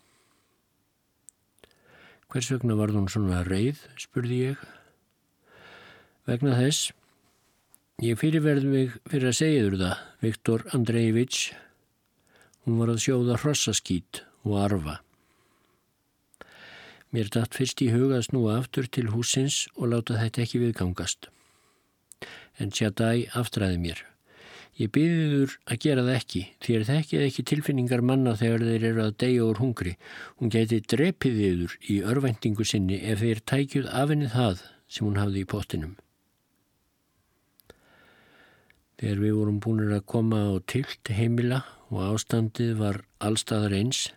Hvers 2.29 2.49
vegna 2.53 2.77
var 2.77 2.93
hún 2.93 3.09
svona 3.09 3.43
reið, 3.47 3.79
spurði 3.97 4.37
ég. 4.51 4.61
Vegna 6.29 6.53
þess, 6.57 6.91
ég 8.05 8.19
fyrirverði 8.21 8.69
mig 8.69 8.93
fyrir 9.09 9.31
að 9.31 9.39
segja 9.39 9.65
þurr 9.65 9.79
það, 9.81 10.05
Viktor 10.21 10.67
Andreevits, 10.77 11.41
hún 12.65 12.79
var 12.81 12.93
að 12.93 13.01
sjóða 13.07 13.39
hrossaskít 13.41 14.23
og 14.45 14.61
arfa. 14.67 14.99
Mér 17.13 17.33
dætt 17.33 17.57
fyrst 17.57 17.81
í 17.85 17.91
huga 17.93 18.21
að 18.21 18.29
snúa 18.29 18.55
aftur 18.61 18.87
til 18.89 19.09
húsins 19.13 19.67
og 19.75 19.91
láta 19.91 20.21
þetta 20.21 20.45
ekki 20.45 20.63
viðgangast. 20.63 21.29
En 22.57 22.73
Tjadai 22.73 23.27
aftræði 23.37 23.77
mér. 23.81 24.01
Ég 24.73 24.89
byrðiður 24.89 25.51
að 25.69 25.81
gera 25.85 26.03
það 26.07 26.15
ekki, 26.17 26.39
er 26.73 26.85
það 26.87 27.25
ekki 27.27 27.43
tilfinningar 27.45 28.01
manna 28.01 28.31
þegar 28.39 28.63
þeir 28.65 28.85
eru 28.89 29.03
að 29.03 29.17
deyja 29.21 29.43
úr 29.45 29.59
hungri. 29.61 29.91
Hún 30.39 30.53
geti 30.53 30.79
drepið 30.81 31.41
yður 31.47 31.75
í 31.93 31.97
örvæntingu 32.09 32.65
sinni 32.65 32.97
ef 33.05 33.21
þeir 33.21 33.43
tækjuð 33.51 33.91
afinnið 34.01 34.33
það 34.33 34.63
sem 34.89 35.05
hún 35.05 35.19
hafði 35.21 35.43
í 35.43 35.49
pottinum. 35.53 35.93
Þegar 38.97 39.21
við 39.21 39.37
vorum 39.37 39.61
búinir 39.61 39.93
að 39.93 40.09
koma 40.09 40.41
á 40.49 40.53
tilt 40.65 41.13
heimila 41.13 41.61
og 41.91 42.01
ástandið 42.07 42.73
var 42.81 43.01
allstaðar 43.21 43.77
eins, 43.77 44.07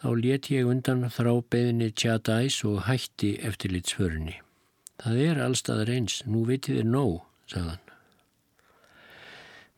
þá 0.00 0.08
let 0.16 0.48
ég 0.48 0.68
undan 0.72 1.04
þrá 1.12 1.34
beðinni 1.52 1.90
tjadæs 1.92 2.62
og 2.64 2.86
hætti 2.88 3.34
eftirlitsförinni. 3.44 4.38
Það 5.00 5.22
er 5.26 5.44
allstaðar 5.44 5.92
eins, 5.98 6.20
nú 6.24 6.46
vitið 6.48 6.80
þér 6.80 6.92
nóg, 6.94 7.16
sagðan. 7.50 7.89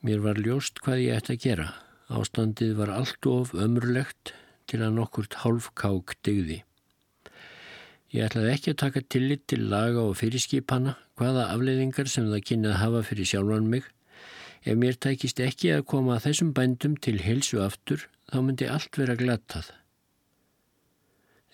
Mér 0.03 0.19
var 0.19 0.39
ljóst 0.43 0.81
hvað 0.83 1.01
ég 1.05 1.17
ætti 1.21 1.35
að 1.37 1.43
gera. 1.45 1.69
Ástandið 2.11 2.73
var 2.81 2.91
allt 2.91 3.27
of 3.31 3.53
ömurlegt 3.55 4.33
til 4.67 4.81
að 4.83 4.97
nokkurt 4.97 5.37
hálfkák 5.45 6.17
digði. 6.27 6.57
Ég 8.11 8.27
ætlaði 8.27 8.51
ekki 8.51 8.73
að 8.73 8.81
taka 8.83 9.03
tillit 9.15 9.47
til 9.47 9.69
laga 9.71 10.03
og 10.03 10.17
fyrirskipana, 10.19 10.97
hvaða 11.15 11.47
afleiðingar 11.55 12.11
sem 12.11 12.27
það 12.33 12.43
kynnið 12.51 12.77
hafa 12.81 13.05
fyrir 13.07 13.31
sjálfan 13.31 13.71
mig. 13.77 13.87
Ef 14.67 14.75
mér 14.83 14.99
tækist 14.99 15.39
ekki 15.47 15.71
að 15.77 15.87
koma 15.95 16.19
að 16.19 16.27
þessum 16.27 16.51
bændum 16.59 16.99
til 16.99 17.17
helsu 17.23 17.63
aftur, 17.63 18.09
þá 18.27 18.39
myndi 18.43 18.69
allt 18.75 18.99
vera 18.99 19.17
glattað. 19.17 19.71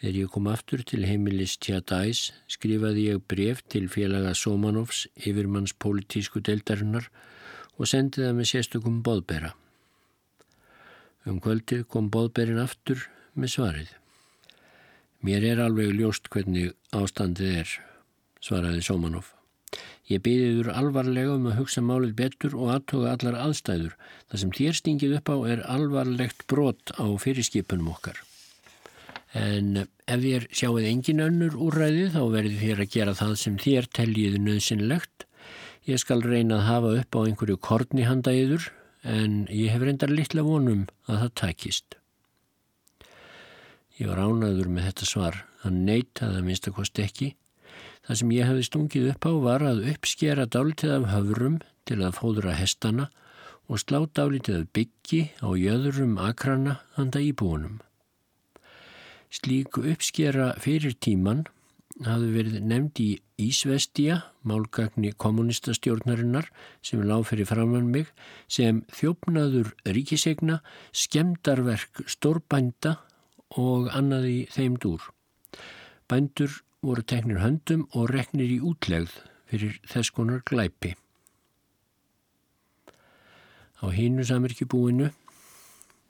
Þegar 0.01 0.23
ég 0.23 0.33
kom 0.33 0.49
aftur 0.49 0.89
til 0.89 1.05
heimilis 1.05 1.59
Tjadæs 1.61 2.31
skrifaði 2.49 3.11
ég 3.11 3.25
bref 3.29 3.61
til 3.69 3.91
félaga 3.93 4.33
Somanovs 4.33 5.05
yfirmanns 5.21 5.77
politísku 5.77 6.41
deildarinnar 6.41 7.13
og 7.79 7.89
sendi 7.89 8.25
það 8.25 8.37
með 8.39 8.51
sérstökum 8.51 9.01
boðbera. 9.07 9.55
Um 11.29 11.41
kvöldið 11.45 11.87
kom 11.93 12.11
boðberin 12.11 12.61
aftur 12.63 13.07
með 13.39 13.55
svarið. 13.55 13.91
Mér 15.25 15.45
er 15.53 15.65
alveg 15.65 15.97
ljóst 15.99 16.31
hvernig 16.31 16.77
ástandið 16.95 17.59
er, 17.63 17.75
svaraði 18.43 18.85
Sómanov. 18.87 19.33
Ég 20.09 20.23
byrðiður 20.25 20.71
alvarlega 20.73 21.35
um 21.37 21.51
að 21.51 21.59
hugsa 21.59 21.83
málið 21.85 22.15
betur 22.17 22.55
og 22.57 22.71
aðtoga 22.73 23.13
allar 23.13 23.37
aðstæður. 23.43 23.97
Það 24.31 24.41
sem 24.43 24.55
þér 24.57 24.79
stingið 24.79 25.17
upp 25.19 25.33
á 25.35 25.37
er 25.53 25.65
alvarlegt 25.69 26.47
brot 26.49 26.95
á 26.97 27.07
fyrirskipunum 27.21 27.91
okkar. 27.93 28.23
En 29.37 29.85
ef 29.85 30.23
þér 30.23 30.49
sjáuð 30.49 30.89
engin 30.89 31.21
önnur 31.21 31.59
úræði 31.61 32.09
þá 32.15 32.23
verður 32.33 32.63
þér 32.63 32.83
að 32.85 32.93
gera 32.95 33.17
það 33.19 33.35
sem 33.43 33.59
þér 33.61 33.91
teljiðu 33.99 34.41
nöðsynlegt. 34.47 35.28
Ég 35.89 35.97
skal 36.03 36.21
reyna 36.21 36.59
að 36.59 36.67
hafa 36.67 36.89
upp 37.01 37.17
á 37.17 37.21
einhverju 37.25 37.57
korni 37.65 38.03
handa 38.05 38.35
yður 38.37 38.67
en 39.09 39.47
ég 39.49 39.73
hef 39.73 39.81
reyndar 39.81 40.11
litla 40.13 40.43
vonum 40.45 40.83
að 41.09 41.23
það 41.23 41.31
takist. 41.41 41.97
Ég 43.97 44.11
var 44.11 44.21
ánaður 44.21 44.69
með 44.69 44.91
þetta 44.91 45.09
svar. 45.09 45.39
Hann 45.63 45.81
neytaði 45.89 46.43
að 46.43 46.45
minnst 46.45 46.69
að 46.69 46.77
kosti 46.77 47.07
ekki. 47.07 47.31
Það 48.05 48.21
sem 48.21 48.35
ég 48.37 48.51
hefði 48.51 48.67
stungið 48.69 49.09
upp 49.15 49.27
á 49.27 49.33
var 49.49 49.65
að 49.65 49.81
uppskera 49.95 50.45
dálitið 50.45 50.93
af 50.99 51.09
höfrum 51.15 51.59
til 51.89 51.99
að 52.05 52.19
fóðra 52.21 52.55
hestana 52.59 53.09
og 53.69 53.81
slá 53.81 54.03
dálitið 54.05 54.61
af 54.61 54.71
byggi 54.77 55.23
á 55.41 55.49
jöðurum 55.57 56.19
akrana 56.21 56.79
handa 57.01 57.25
íbúinum. 57.25 57.81
Slík 59.33 59.81
uppskera 59.81 60.53
fyrir 60.61 61.01
tíman 61.01 61.47
hafði 62.07 62.29
verið 62.35 62.59
nefnd 62.63 63.01
í 63.03 63.09
Ísvestia, 63.39 64.21
málgagni 64.47 65.13
kommunistastjórnarinnar 65.15 66.49
sem 66.83 67.03
lág 67.07 67.27
fyrir 67.31 67.49
framann 67.49 67.91
mig, 67.91 68.11
sem 68.51 68.83
þjófnaður 68.95 69.73
ríkisegna, 69.87 70.61
skemdarverk 70.93 72.05
stórbænda 72.11 72.97
og 73.59 73.91
annaði 73.95 74.47
þeim 74.55 74.79
dúr. 74.83 75.03
Bændur 76.09 76.61
voru 76.83 77.03
teknir 77.03 77.43
höndum 77.43 77.87
og 77.95 78.11
reknir 78.15 78.51
í 78.51 78.61
útlegð 78.63 79.15
fyrir 79.49 79.79
þess 79.89 80.13
konar 80.15 80.45
glæpi. 80.47 80.95
Á 83.79 83.87
hínu 83.95 84.27
samirkjubúinu 84.27 85.11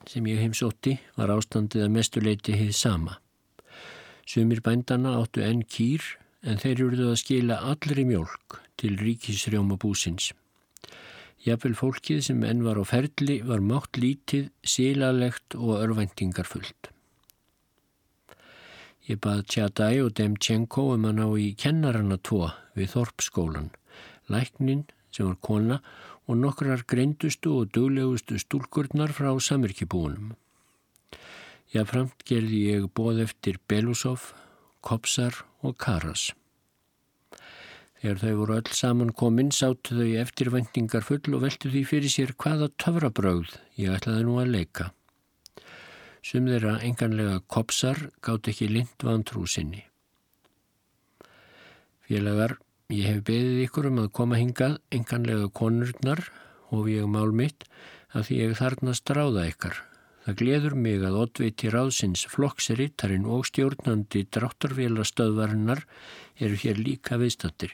sem 0.08 0.26
ég 0.28 0.40
heimsótti 0.40 0.96
var 1.16 1.32
ástandið 1.34 1.84
að 1.84 1.96
mestuleiti 1.96 2.56
heið 2.56 2.76
sama. 2.76 3.18
Sumir 4.28 4.60
bændana 4.60 5.14
áttu 5.16 5.40
enn 5.40 5.62
kýr 5.64 6.04
en 6.44 6.60
þeir 6.60 6.82
eruðu 6.84 7.06
að 7.14 7.20
skila 7.22 7.56
allri 7.70 8.04
mjölk 8.04 8.58
til 8.76 8.98
ríkisrjóma 9.00 9.78
búsins. 9.80 10.34
Jafnvel 11.46 11.76
fólkið 11.78 12.20
sem 12.26 12.42
enn 12.44 12.60
var 12.66 12.76
á 12.76 12.84
ferli 12.84 13.38
var 13.48 13.62
mátt 13.64 13.96
lítið, 13.96 14.50
sílalegt 14.60 15.56
og 15.56 15.78
örvæntingarfullt. 15.78 16.90
Ég 19.08 19.16
bað 19.24 19.46
Tjadæ 19.48 19.88
og 20.04 20.12
Demtjenko 20.18 20.90
um 20.92 21.08
að 21.08 21.16
ná 21.22 21.26
í 21.40 21.48
kennarana 21.56 22.18
tvo 22.20 22.50
við 22.76 22.92
Þorpskólan, 22.92 23.70
læknin 24.28 24.84
sem 25.08 25.30
var 25.30 25.38
kona 25.40 25.80
og 26.28 26.36
nokkrar 26.42 26.84
greindustu 26.84 27.54
og 27.62 27.72
duglegustu 27.72 28.36
stúlkurnar 28.36 29.16
frá 29.16 29.32
samirkibúnum. 31.68 31.74
Jáframt 31.74 32.24
gerði 32.24 32.58
ég 32.72 32.88
bóð 32.94 33.22
eftir 33.22 33.58
Belusov, 33.68 34.32
Kopsar 34.80 35.44
og 35.62 35.76
Karas. 35.76 36.32
Þegar 38.00 38.18
þau 38.22 38.34
voru 38.38 38.54
öll 38.54 38.72
saman 38.72 39.12
kominn 39.12 39.50
sáttu 39.50 39.98
þau 39.98 40.20
eftirvendingar 40.22 41.02
full 41.02 41.34
og 41.34 41.42
veltu 41.42 41.68
því 41.68 41.82
fyrir 41.84 42.08
sér 42.08 42.32
hvaða 42.38 42.70
töfrabröð 42.78 43.58
ég 43.76 43.92
ætlaði 43.92 44.24
nú 44.24 44.38
að 44.38 44.52
leika. 44.54 44.92
Sum 46.22 46.46
þeirra 46.46 46.78
enganlega 46.86 47.42
Kopsar 47.46 48.10
gátt 48.22 48.48
ekki 48.48 48.70
lind 48.70 49.02
vantrúsinni. 49.02 49.84
Félagar 52.06 52.56
Ég 52.88 53.04
hef 53.04 53.18
beðið 53.28 53.58
ykkur 53.66 53.86
um 53.90 53.98
að 54.00 54.12
koma 54.16 54.38
hingað 54.40 54.78
enganlega 54.96 55.50
konurnar 55.52 56.22
og 56.72 56.88
ég 56.88 57.04
mál 57.04 57.34
mitt 57.36 57.66
að 58.16 58.30
því 58.30 58.38
ég 58.38 58.54
þarna 58.56 58.94
stráða 58.96 59.44
ykkar. 59.50 59.82
Það 60.28 60.36
gleður 60.42 60.74
mig 60.76 61.04
að 61.08 61.14
oddviti 61.22 61.70
ráðsins 61.72 62.26
flokksrittarinn 62.28 63.22
og 63.32 63.46
stjórnandi 63.48 64.26
dráttarvélastöðvarinnar 64.36 65.80
eru 66.36 66.58
hér 66.60 66.82
líka 66.84 67.16
viðstattir. 67.16 67.70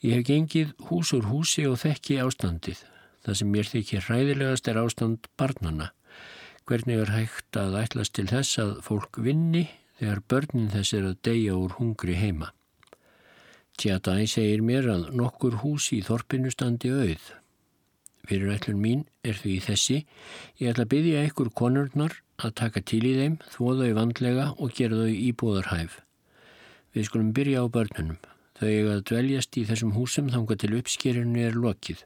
Ég 0.00 0.16
hef 0.16 0.24
gengið 0.30 0.70
hús 0.88 1.10
úr 1.12 1.28
húsi 1.28 1.66
og 1.68 1.76
þekki 1.82 2.16
ástandið. 2.24 2.80
Það 3.26 3.36
sem 3.42 3.52
mér 3.52 3.68
þykir 3.68 4.06
hræðilegast 4.06 4.72
er 4.72 4.80
ástand 4.80 5.28
barnana. 5.36 5.90
Hvernig 6.64 7.04
er 7.04 7.12
hægt 7.18 7.60
að 7.60 7.76
ætlast 7.82 8.16
til 8.16 8.26
þess 8.32 8.62
að 8.64 8.72
fólk 8.88 9.20
vinni 9.20 9.66
þegar 10.00 10.24
börnin 10.32 10.72
þess 10.72 10.96
er 10.96 11.10
að 11.10 11.20
deyja 11.28 11.60
úr 11.60 11.76
hungri 11.76 12.16
heima? 12.16 12.54
Tjadæ 13.76 14.24
segir 14.24 14.64
mér 14.64 14.88
að 14.96 15.10
nokkur 15.20 15.60
hús 15.60 15.92
í 15.92 16.00
þorpinu 16.00 16.56
standi 16.56 16.96
auð. 16.96 17.41
Fyrir 18.28 18.52
ætlun 18.54 18.78
mín 18.82 19.00
er 19.26 19.38
því 19.38 19.56
þessi, 19.64 19.96
ég 20.60 20.70
ætla 20.72 20.86
að 20.86 20.92
byggja 20.92 21.24
ykkur 21.28 21.50
konurnar 21.58 22.14
að 22.42 22.54
taka 22.60 22.82
til 22.86 23.02
í 23.06 23.14
þeim, 23.18 23.38
þvó 23.54 23.72
þau 23.80 23.90
vandlega 23.98 24.46
og 24.58 24.76
gera 24.78 25.00
þau 25.00 25.16
íbúðarhæf. 25.30 25.98
Við 26.94 27.08
skulum 27.08 27.32
byrja 27.34 27.64
á 27.64 27.66
börnunum. 27.74 28.20
Þau 28.58 28.68
eiga 28.68 28.94
að 28.94 29.04
dveljast 29.10 29.58
í 29.58 29.64
þessum 29.66 29.96
húsum 29.96 30.30
þanga 30.30 30.58
til 30.62 30.72
uppskerinu 30.78 31.42
er 31.48 31.58
lokið. 31.58 32.04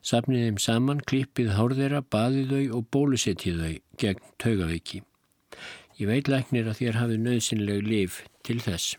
Sapnið 0.00 0.46
þeim 0.46 0.62
saman, 0.64 1.04
klippið 1.04 1.52
hárðeira, 1.58 2.00
baðið 2.00 2.54
þau 2.54 2.78
og 2.78 2.88
bólusettið 2.94 3.60
þau 3.60 3.74
gegn 4.00 4.24
taugaveiki. 4.40 5.04
Ég 6.00 6.08
veit 6.08 6.32
læknir 6.32 6.72
að 6.72 6.80
þér 6.80 7.00
hafið 7.02 7.24
nöðsynleg 7.26 7.84
lif 7.84 8.22
til 8.46 8.60
þess 8.64 8.96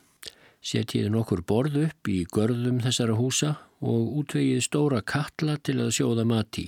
setjiði 0.62 1.10
nokkur 1.10 1.41
borð 1.41 1.80
upp 1.88 2.10
í 2.10 2.21
görðum 2.30 2.82
þessara 2.86 3.17
húsa 3.17 3.56
og 3.82 4.15
útvegið 4.22 4.62
stóra 4.65 5.02
kalla 5.02 5.58
til 5.58 5.80
að 5.82 5.94
sjóða 5.98 6.26
mati. 6.30 6.67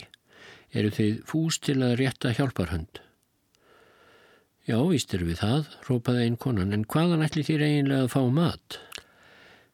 Eru 0.73 0.89
þið 0.93 1.19
fús 1.29 1.59
til 1.61 1.79
að 1.85 1.97
rétta 2.01 2.33
hjálparhönd? 2.33 3.01
Já, 4.63 4.77
víst 4.87 5.13
eru 5.13 5.27
við 5.27 5.41
það, 5.41 5.69
rópaði 5.89 6.25
einn 6.25 6.37
konan, 6.39 6.73
en 6.73 6.85
hvaðan 6.89 7.25
ætli 7.25 7.43
þér 7.45 7.65
eiginlega 7.67 8.07
að 8.07 8.13
fá 8.13 8.21
mat? 8.31 8.77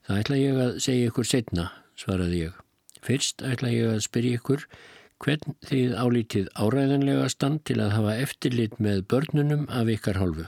Það 0.07 0.21
ætla 0.23 0.39
ég 0.39 0.61
að 0.63 0.79
segja 0.81 1.09
ykkur 1.11 1.29
setna, 1.29 1.65
svaraði 1.99 2.39
ég. 2.47 2.61
Fyrst 3.05 3.43
ætla 3.45 3.69
ég 3.71 3.91
að 3.93 4.05
spyrja 4.07 4.39
ykkur 4.39 4.65
hvern 5.19 5.57
þið 5.69 5.97
álítið 5.99 6.47
áræðanlega 6.57 7.27
stand 7.31 7.61
til 7.69 7.77
að 7.83 7.93
hafa 7.97 8.15
eftirlit 8.23 8.79
með 8.81 9.03
börnunum 9.11 9.67
af 9.69 9.91
ykkar 9.93 10.19
hálfu. 10.19 10.47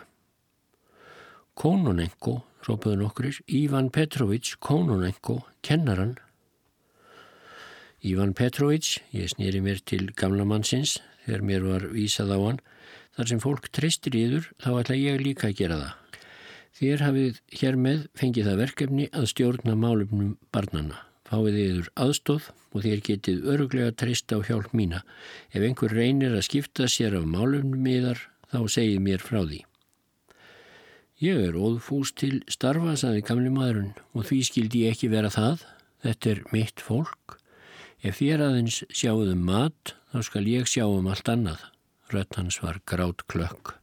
Konunenko 1.53 2.39
rópaði 2.67 2.99
nokkur, 3.01 3.29
Ívan 3.47 3.89
Petrovic, 3.93 4.55
Kononenko, 4.59 5.41
kennaran. 5.65 6.15
Ívan 8.01 8.31
Petrovic, 8.33 8.95
ég 9.13 9.29
snýri 9.29 9.59
mér 9.61 9.77
til 9.85 10.07
gamla 10.17 10.41
mannsins 10.49 10.95
þegar 11.21 11.43
mér 11.45 11.65
var 11.67 11.83
vísað 11.93 12.31
á 12.33 12.37
hann, 12.41 12.59
þar 13.13 13.27
sem 13.29 13.41
fólk 13.43 13.67
treystir 13.69 14.15
yður, 14.17 14.47
þá 14.57 14.69
ætla 14.79 14.95
ég 14.97 15.21
líka 15.21 15.51
að 15.51 15.57
gera 15.59 15.77
það. 15.81 16.23
Þér 16.81 17.03
hafið 17.05 17.41
hér 17.59 17.75
með 17.77 17.99
fengið 18.17 18.47
það 18.49 18.61
verkefni 18.63 19.05
að 19.13 19.27
stjórna 19.29 19.75
málumnum 19.77 20.31
barnana. 20.49 21.03
Fáið 21.29 21.59
yður 21.61 21.91
aðstóð 22.03 22.47
og 22.73 22.85
þér 22.87 23.03
getið 23.05 23.45
öruglega 23.53 23.93
treysta 24.01 24.39
á 24.41 24.45
hjálp 24.47 24.73
mína. 24.73 25.03
Ef 25.53 25.61
einhver 25.61 25.93
reynir 25.93 26.33
að 26.33 26.47
skipta 26.47 26.87
sér 26.89 27.19
af 27.19 27.27
málumnum 27.29 27.85
yðar, 27.85 28.23
þá 28.49 28.65
segið 28.65 29.05
mér 29.05 29.21
frá 29.21 29.43
því. 29.43 29.61
Ég 31.21 31.37
er 31.51 31.53
óðfús 31.53 32.15
til 32.17 32.41
starfa, 32.49 32.97
saði 32.97 33.21
gamli 33.27 33.53
maðurinn, 33.53 33.93
og 34.17 34.25
því 34.25 34.41
skildi 34.49 34.87
ég 34.87 34.97
ekki 34.97 35.11
vera 35.13 35.29
það. 35.29 35.67
Þetta 36.01 36.33
er 36.33 36.43
mitt 36.49 36.81
fólk. 36.81 37.37
Ef 38.01 38.17
þér 38.17 38.41
aðeins 38.47 38.79
sjáuðum 38.89 39.43
mat, 39.45 39.93
þá 40.09 40.23
skal 40.25 40.47
ég 40.49 40.65
sjá 40.69 40.87
um 40.89 41.05
allt 41.11 41.29
annað. 41.29 41.61
Rött 42.09 42.33
hans 42.39 42.57
var 42.63 42.79
grátt 42.89 43.21
klökk. 43.29 43.75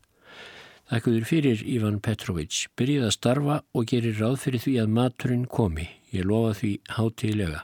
Þakkuður 0.90 1.26
fyrir 1.28 1.62
Ivan 1.68 2.00
Petrovic. 2.02 2.64
Byrjið 2.74 3.06
að 3.06 3.14
starfa 3.14 3.56
og 3.76 3.88
gerir 3.90 4.18
ráð 4.18 4.38
fyrir 4.42 4.64
því 4.64 4.74
að 4.82 4.94
maturinn 4.96 5.44
komi. 5.46 5.86
Ég 6.10 6.26
lofa 6.26 6.56
því 6.58 6.72
hátilega. 6.96 7.60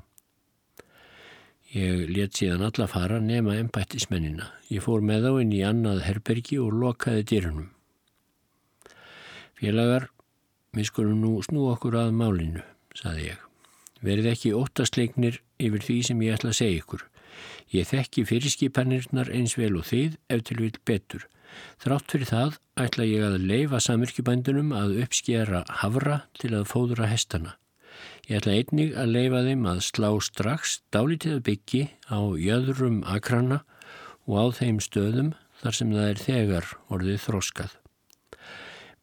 Ég 1.74 2.05
let 2.14 2.38
síðan 2.38 2.62
alla 2.68 2.86
fara 2.86 3.18
nema 3.18 3.57
ennbættismennina. 3.59 4.46
Ég 4.70 4.84
fór 4.84 5.02
með 5.02 5.26
á 5.26 5.32
inn 5.42 5.55
í 5.57 5.64
annað 5.66 6.05
herbergi 6.07 6.61
og 6.62 6.76
lokaði 6.84 7.24
dyrunum. 7.32 7.72
Félagar, 9.59 10.07
við 10.76 10.92
skulum 10.92 11.18
nú 11.24 11.34
snú 11.42 11.66
okkur 11.72 11.98
að 11.98 12.14
málinu, 12.14 12.62
saði 12.94 13.32
ég. 13.32 13.43
Verið 14.05 14.30
ekki 14.34 14.55
óttastleiknir 14.57 15.40
yfir 15.62 15.84
því 15.84 15.98
sem 16.09 16.22
ég 16.26 16.36
ætla 16.36 16.52
að 16.52 16.59
segja 16.61 16.82
ykkur. 16.82 17.05
Ég 17.74 17.88
þekki 17.88 18.26
fyrirskipanirnar 18.28 19.30
eins 19.34 19.57
vel 19.59 19.74
og 19.80 19.88
þið 19.88 20.18
ef 20.30 20.44
til 20.46 20.59
vil 20.61 20.76
betur. 20.86 21.26
Þrátt 21.82 22.12
fyrir 22.12 22.30
það 22.30 22.57
ætla 22.84 23.07
ég 23.09 23.26
að 23.26 23.44
leifa 23.48 23.80
samirkjubændunum 23.82 24.72
að 24.76 24.96
uppskjera 25.05 25.62
havra 25.82 26.24
til 26.40 26.52
að 26.59 26.66
fóðra 26.70 27.09
hestana. 27.11 27.55
Ég 28.28 28.40
ætla 28.40 28.57
einnig 28.59 28.96
að 28.98 29.14
leifa 29.14 29.44
þeim 29.46 29.68
að 29.70 29.80
slá 29.88 30.11
strax 30.28 30.78
dálítið 30.94 31.40
byggi 31.46 31.84
á 32.11 32.18
jöðrum 32.40 33.02
akrana 33.07 33.62
og 34.26 34.34
á 34.40 34.44
þeim 34.59 34.82
stöðum 34.82 35.32
þar 35.62 35.78
sem 35.78 35.94
það 35.94 36.11
er 36.11 36.22
þegar 36.26 36.70
orðið 36.92 37.24
þróskað. 37.28 37.72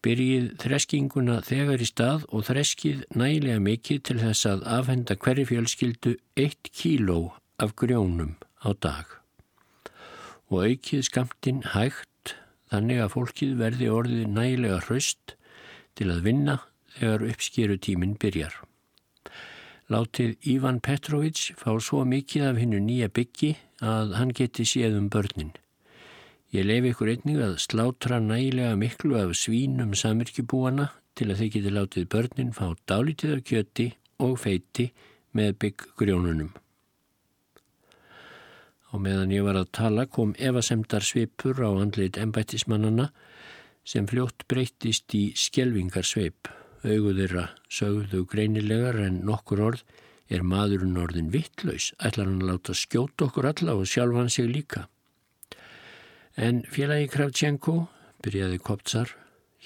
Byrjið 0.02 0.46
þreskinguna 0.58 1.36
þegar 1.46 1.82
í 1.84 1.86
stað 1.86 2.24
og 2.34 2.48
þreskið 2.48 3.04
nægilega 3.14 3.62
mikið 3.62 4.00
til 4.08 4.16
þess 4.24 4.48
að 4.50 4.64
afhenda 4.78 5.18
hverju 5.22 5.46
fjölskyldu 5.52 6.14
1 6.42 6.72
kíló 6.74 7.18
af 7.62 7.76
grjónum 7.78 8.34
á 8.66 8.74
dag. 8.74 9.06
Og 10.50 10.66
aukið 10.66 11.06
skamtinn 11.06 11.62
hægt 11.76 12.34
þannig 12.74 13.04
að 13.04 13.14
fólkið 13.14 13.54
verði 13.62 13.94
orðið 13.94 14.34
nægilega 14.40 14.82
hraust 14.88 15.36
til 15.94 16.10
að 16.10 16.26
vinna 16.26 16.58
þegar 16.98 17.28
uppskeru 17.30 17.78
tíminn 17.78 18.18
byrjar. 18.18 18.58
Látið 19.92 20.38
Ívan 20.50 20.82
Petrovic 20.82 21.52
fá 21.60 21.76
svo 21.78 22.02
mikið 22.08 22.50
af 22.50 22.58
hinnu 22.58 22.82
nýja 22.82 23.12
byggi 23.14 23.54
að 23.86 24.16
hann 24.18 24.34
geti 24.34 24.66
séð 24.66 24.98
um 24.98 25.12
börnin. 25.14 25.54
Ég 26.52 26.66
lefi 26.68 26.90
ykkur 26.92 27.10
einnig 27.14 27.38
að 27.40 27.54
slátra 27.64 28.18
nægilega 28.20 28.76
miklu 28.76 29.16
af 29.16 29.30
svínum 29.40 29.94
samirkjubúana 29.96 30.90
til 31.16 31.30
að 31.32 31.40
þeir 31.40 31.52
geti 31.54 31.72
látið 31.72 32.10
börnin 32.12 32.52
fá 32.52 32.66
dálítið 32.92 33.38
af 33.38 33.46
kjöti 33.48 33.86
og 34.20 34.36
feiti 34.44 34.90
með 35.32 35.56
bygggrjónunum. 35.64 36.52
Og 38.92 39.00
meðan 39.00 39.32
ég 39.32 39.48
var 39.48 39.62
að 39.62 39.72
tala 39.80 40.08
kom 40.12 40.36
evasemdar 40.36 41.08
svipur 41.08 41.56
á 41.64 41.72
andleit 41.72 42.20
embættismannana 42.20 43.08
sem 43.88 44.12
fljótt 44.12 44.44
breyttist 44.52 45.16
í 45.16 45.30
skjelvingarsveip. 45.32 46.52
Augu 46.84 47.16
þeirra 47.16 47.48
sögðu 47.72 48.26
greinilegar 48.28 49.00
en 49.06 49.24
nokkur 49.24 49.64
orð 49.72 49.86
er 50.28 50.44
maðurinn 50.44 51.00
orðin 51.00 51.32
vittlaus, 51.32 51.94
ætlar 52.04 52.28
hann 52.28 52.44
að 52.44 52.58
láta 52.58 52.76
skjóta 52.76 53.30
okkur 53.30 53.54
alla 53.54 53.80
og 53.80 53.88
sjálfan 53.88 54.28
sig 54.28 54.52
líka. 54.52 54.90
En 56.40 56.62
félagi 56.72 57.10
Kravtjenko, 57.12 57.90
byrjaði 58.24 58.60
Koptsar, 58.64 59.10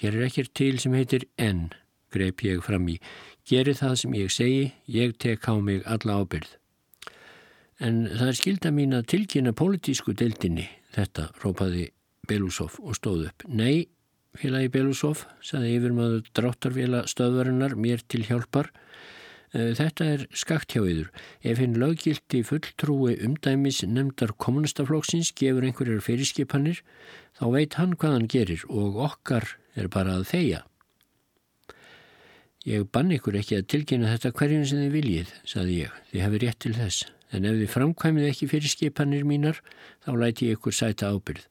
hér 0.00 0.16
er 0.18 0.26
ekkert 0.26 0.50
til 0.58 0.80
sem 0.82 0.94
heitir 0.98 1.28
enn, 1.38 1.68
greip 2.10 2.42
ég 2.42 2.62
fram 2.66 2.88
í. 2.90 2.96
Geri 3.46 3.74
það 3.78 3.94
sem 4.00 4.16
ég 4.18 4.32
segi, 4.34 4.64
ég 4.90 5.14
tek 5.22 5.46
á 5.46 5.54
mig 5.62 5.84
alla 5.86 6.18
ábyrð. 6.24 6.56
En 7.78 8.06
það 8.10 8.32
er 8.32 8.38
skilda 8.40 8.72
mín 8.74 8.96
að 8.96 9.06
tilkynna 9.12 9.52
politísku 9.54 10.16
deildinni, 10.16 10.66
þetta, 10.96 11.28
rópaði 11.44 11.92
Belusov 12.26 12.80
og 12.82 12.98
stóð 12.98 13.28
upp. 13.28 13.46
Nei, 13.46 13.86
félagi 14.34 14.72
Belusov, 14.74 15.22
saði 15.44 15.76
yfirmaður 15.76 16.26
dráttarvila 16.34 17.04
stöðvarinnar 17.06 17.76
mér 17.78 18.02
til 18.10 18.24
hjálpar. 18.26 18.72
Eh, 19.54 19.72
þetta 19.78 20.06
er 20.14 20.24
skakt 20.34 20.74
hjá 20.74 20.82
yður. 20.82 21.10
Ef 21.46 21.60
hinn 21.62 21.78
löggildi 21.78 22.42
fulltrúi 22.46 23.16
umdæmis 23.24 23.82
nefndar 23.86 24.34
kommunistaflokksins 24.42 25.32
gefur 25.38 25.66
einhverjar 25.68 26.02
fyrirskipanir, 26.02 26.82
þá 27.38 27.44
veit 27.54 27.76
hann 27.78 27.94
hvað 27.94 28.16
hann 28.16 28.30
gerir 28.32 28.64
og 28.68 28.98
okkar 29.10 29.52
er 29.76 29.90
bara 29.92 30.18
að 30.18 30.30
þeia. 30.32 30.62
Ég 32.66 32.88
bann 32.90 33.12
ykkur 33.14 33.36
ekki 33.38 33.60
að 33.60 33.68
tilkynna 33.70 34.10
þetta 34.16 34.34
hverjum 34.34 34.64
sem 34.66 34.80
þið 34.82 34.96
viljið, 34.96 35.28
saði 35.46 35.76
ég. 35.84 36.00
Þið 36.10 36.24
hefur 36.24 36.42
rétt 36.42 36.58
til 36.64 36.74
þess 36.74 37.04
en 37.34 37.46
ef 37.46 37.58
þið 37.60 37.70
framkvæmið 37.70 38.28
ekki 38.30 38.48
fyrir 38.50 38.70
skipanir 38.70 39.26
mínar 39.26 39.60
þá 40.04 40.10
læti 40.18 40.50
ég 40.50 40.58
ykkur 40.58 40.74
sæta 40.74 41.10
ábyrð 41.10 41.46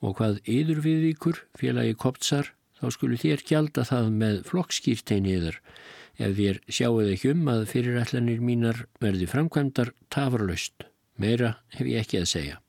og 0.00 0.16
hvað 0.18 0.38
yður 0.48 0.80
við 0.84 1.06
ykkur, 1.10 1.42
félagi 1.60 1.96
koptsar, 2.00 2.52
þá 2.80 2.86
skulu 2.94 3.18
þér 3.20 3.42
gjalda 3.46 3.84
það 3.84 4.08
með 4.22 4.38
flokkskýrteini 4.48 5.34
yður 5.36 5.58
ef 6.20 6.36
þér 6.36 6.60
sjáuð 6.68 7.14
ekki 7.14 7.32
um 7.32 7.48
að 7.48 7.66
fyrirætlanir 7.70 8.42
mínar 8.44 8.84
verði 9.00 9.28
framkvæmdar 9.30 9.94
tafurlaust. 10.12 10.84
Meira 11.20 11.54
hef 11.76 11.88
ég 11.88 12.04
ekki 12.04 12.20
að 12.20 12.28
segja. 12.34 12.60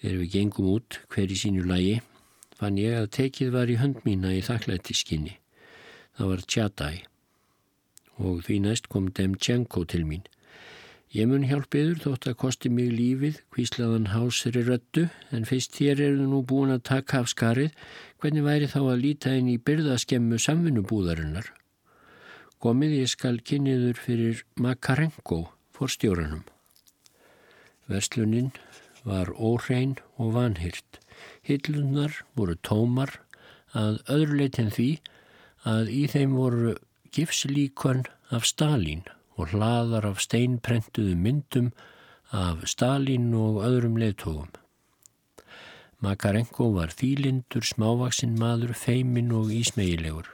Þegar 0.00 0.18
við 0.22 0.32
gengum 0.32 0.72
út 0.72 0.98
hver 1.12 1.30
í 1.30 1.38
sínu 1.38 1.64
lagi 1.68 2.00
fann 2.58 2.80
ég 2.80 2.96
að 2.98 3.12
tekið 3.18 3.52
var 3.54 3.70
í 3.70 3.78
hönd 3.80 4.02
mína 4.06 4.32
í 4.34 4.42
þakklættiskinni. 4.44 5.36
Það 6.16 6.32
var 6.32 6.44
tjatæg 6.54 7.00
og 8.22 8.42
því 8.46 8.58
næst 8.66 8.88
kom 8.92 9.08
Demtjenko 9.16 9.84
til 9.88 10.04
mín. 10.06 10.24
Ég 11.12 11.26
mun 11.28 11.42
hjálpiður 11.44 11.98
þótt 12.00 12.26
að 12.30 12.36
kosti 12.40 12.70
mig 12.72 12.86
lífið, 12.88 13.42
hvíslaðan 13.52 14.06
hásri 14.14 14.62
röttu, 14.64 15.10
en 15.28 15.44
fyrst 15.44 15.74
þér 15.76 16.00
eru 16.06 16.28
nú 16.30 16.40
búin 16.48 16.72
að 16.72 16.86
taka 16.88 17.20
af 17.20 17.28
skarið, 17.28 17.74
hvernig 18.22 18.46
væri 18.46 18.70
þá 18.72 18.78
að 18.80 19.02
líta 19.02 19.34
inn 19.36 19.50
í 19.52 19.58
byrðaskemmu 19.60 20.40
samvinnubúðarinnar? 20.40 21.52
Komið 22.64 22.96
ég 23.02 23.12
skal 23.12 23.42
kynniður 23.44 24.00
fyrir 24.00 24.42
Makarenko, 24.56 25.42
forstjóranum. 25.76 26.46
Versluninn 27.92 28.52
var 29.04 29.28
óhrein 29.36 29.98
og 30.16 30.32
vanhyrt. 30.40 31.02
Hillunar 31.44 32.22
voru 32.32 32.56
tómar 32.64 33.18
að 33.76 34.00
öðruleitin 34.08 34.72
því 34.72 34.92
að 35.68 35.92
í 35.92 36.06
þeim 36.08 36.38
voru 36.40 36.78
gifslíkon 37.12 38.06
af 38.32 38.48
Stalin 38.48 39.04
og 39.36 39.52
hlaðar 39.52 40.08
af 40.10 40.20
steinprentuðu 40.22 41.14
myndum 41.16 41.70
af 42.32 42.66
Stalin 42.68 43.32
og 43.36 43.62
öðrum 43.66 43.98
leðtógum. 44.00 44.50
Makarenko 46.02 46.72
var 46.74 46.90
þýlindur, 46.90 47.62
smávaksinn 47.62 48.34
maður, 48.40 48.72
feimin 48.74 49.30
og 49.36 49.52
ísmegilegur. 49.54 50.26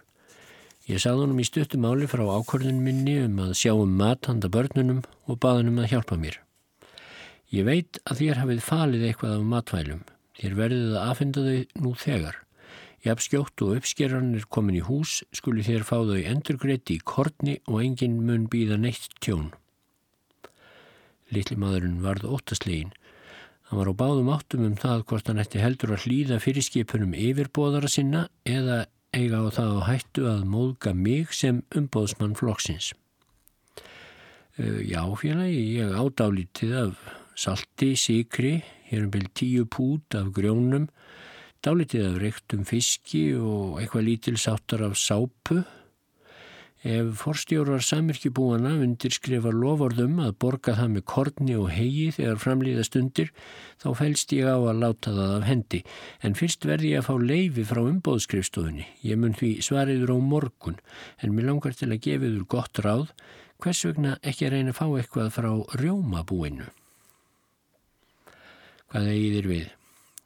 Ég 0.88 1.02
sagði 1.02 1.26
honum 1.26 1.42
í 1.42 1.44
stuttum 1.44 1.84
áli 1.84 2.06
frá 2.08 2.22
ákvörðun 2.24 2.80
minni 2.80 3.18
um 3.26 3.42
að 3.44 3.56
sjá 3.60 3.74
um 3.76 3.90
mat 4.00 4.30
handa 4.30 4.48
börnunum 4.48 5.02
og 5.28 5.40
baði 5.42 5.60
hann 5.60 5.72
um 5.74 5.82
að 5.82 5.90
hjálpa 5.92 6.16
mér. 6.16 6.38
Ég 7.52 7.68
veit 7.68 8.00
að 8.08 8.22
þér 8.22 8.40
hafið 8.42 8.64
falið 8.64 9.04
eitthvað 9.10 9.34
af 9.36 9.44
matvælum. 9.52 10.00
Þér 10.38 10.56
verðið 10.62 10.94
að 10.94 11.04
aðfenda 11.04 11.44
þau 11.44 11.82
nú 11.84 11.92
þegar. 12.00 12.40
Jafn 13.04 13.22
skjótt 13.22 13.62
og 13.62 13.76
uppskerran 13.78 14.32
er 14.34 14.46
komin 14.50 14.80
í 14.80 14.82
hús 14.82 15.20
skuli 15.36 15.62
þér 15.66 15.84
fá 15.86 15.96
þau 16.02 16.18
endurgreiti 16.18 16.98
í 16.98 17.04
kortni 17.06 17.58
og 17.70 17.82
engin 17.84 18.18
mun 18.26 18.48
býða 18.50 18.78
neitt 18.80 19.12
tjón. 19.22 19.52
Littli 21.30 21.58
maðurinn 21.60 22.00
varð 22.02 22.26
óttaslegin. 22.26 22.90
Hann 23.68 23.82
var 23.82 23.90
á 23.92 24.00
báðum 24.00 24.30
áttum 24.32 24.64
um 24.64 24.76
það 24.80 25.04
hvort 25.10 25.28
hann 25.28 25.42
ætti 25.42 25.60
heldur 25.60 25.92
að 25.94 26.06
hlýða 26.08 26.40
fyrirskipunum 26.42 27.12
yfirbóðara 27.14 27.90
sinna 27.92 28.24
eða 28.48 28.86
eiga 29.12 29.44
á 29.44 29.46
það 29.52 29.74
á 29.76 29.80
hættu 29.88 30.24
að 30.28 30.46
móðga 30.48 30.94
mig 30.96 31.34
sem 31.36 31.62
umbóðsmann 31.76 32.36
flokksins. 32.38 32.94
Já 34.58 35.04
félagi, 35.14 35.60
ég 35.78 35.94
ádálítið 35.94 36.72
af 36.80 37.02
salti, 37.38 37.92
síkri, 37.94 38.56
hér 38.90 39.04
um 39.06 39.12
byrj 39.14 39.28
tíu 39.38 39.66
pút 39.70 40.16
af 40.18 40.32
grjónum, 40.34 40.88
dálitið 41.64 42.06
af 42.06 42.20
reyktum 42.22 42.62
fiski 42.68 43.24
og 43.38 43.80
eitthvað 43.80 44.06
lítilsáttar 44.08 44.84
af 44.86 44.96
sápu. 44.98 45.62
Ef 46.86 47.08
forstjórar 47.18 47.82
samirkjubúana 47.82 48.76
undir 48.78 49.10
skrifa 49.10 49.50
lofordum 49.50 50.20
að 50.22 50.36
borga 50.38 50.76
það 50.78 50.92
með 50.92 51.04
korni 51.10 51.56
og 51.58 51.72
hegi 51.74 52.04
þegar 52.14 52.38
framlýða 52.38 52.84
stundir, 52.86 53.32
þá 53.82 53.88
fælst 53.98 54.34
ég 54.36 54.46
á 54.46 54.54
að 54.54 54.78
láta 54.84 55.14
það 55.16 55.32
af 55.40 55.46
hendi. 55.48 55.80
En 56.22 56.38
fyrst 56.38 56.68
verði 56.68 56.92
ég 56.92 57.02
að 57.02 57.08
fá 57.08 57.26
leifi 57.32 57.64
frá 57.66 57.82
umbóðskrifstofunni. 57.82 58.86
Ég 59.02 59.18
mun 59.18 59.34
því 59.34 59.50
svariður 59.66 60.14
á 60.14 60.18
morgun, 60.22 60.78
en 61.18 61.34
mér 61.34 61.50
langar 61.50 61.74
til 61.74 61.90
að 61.90 62.04
gefiður 62.06 62.46
gott 62.46 62.78
ráð, 62.86 63.10
hvers 63.58 63.82
vegna 63.88 64.14
ekki 64.22 64.46
að 64.46 64.54
reyna 64.54 64.76
að 64.76 64.78
fá 64.78 64.86
eitthvað 64.86 65.34
frá 65.34 65.50
rjómabúinu. 65.82 66.70
Hvað 68.88 69.10
er 69.10 69.18
í 69.18 69.34
þér 69.34 69.50
við? 69.50 69.77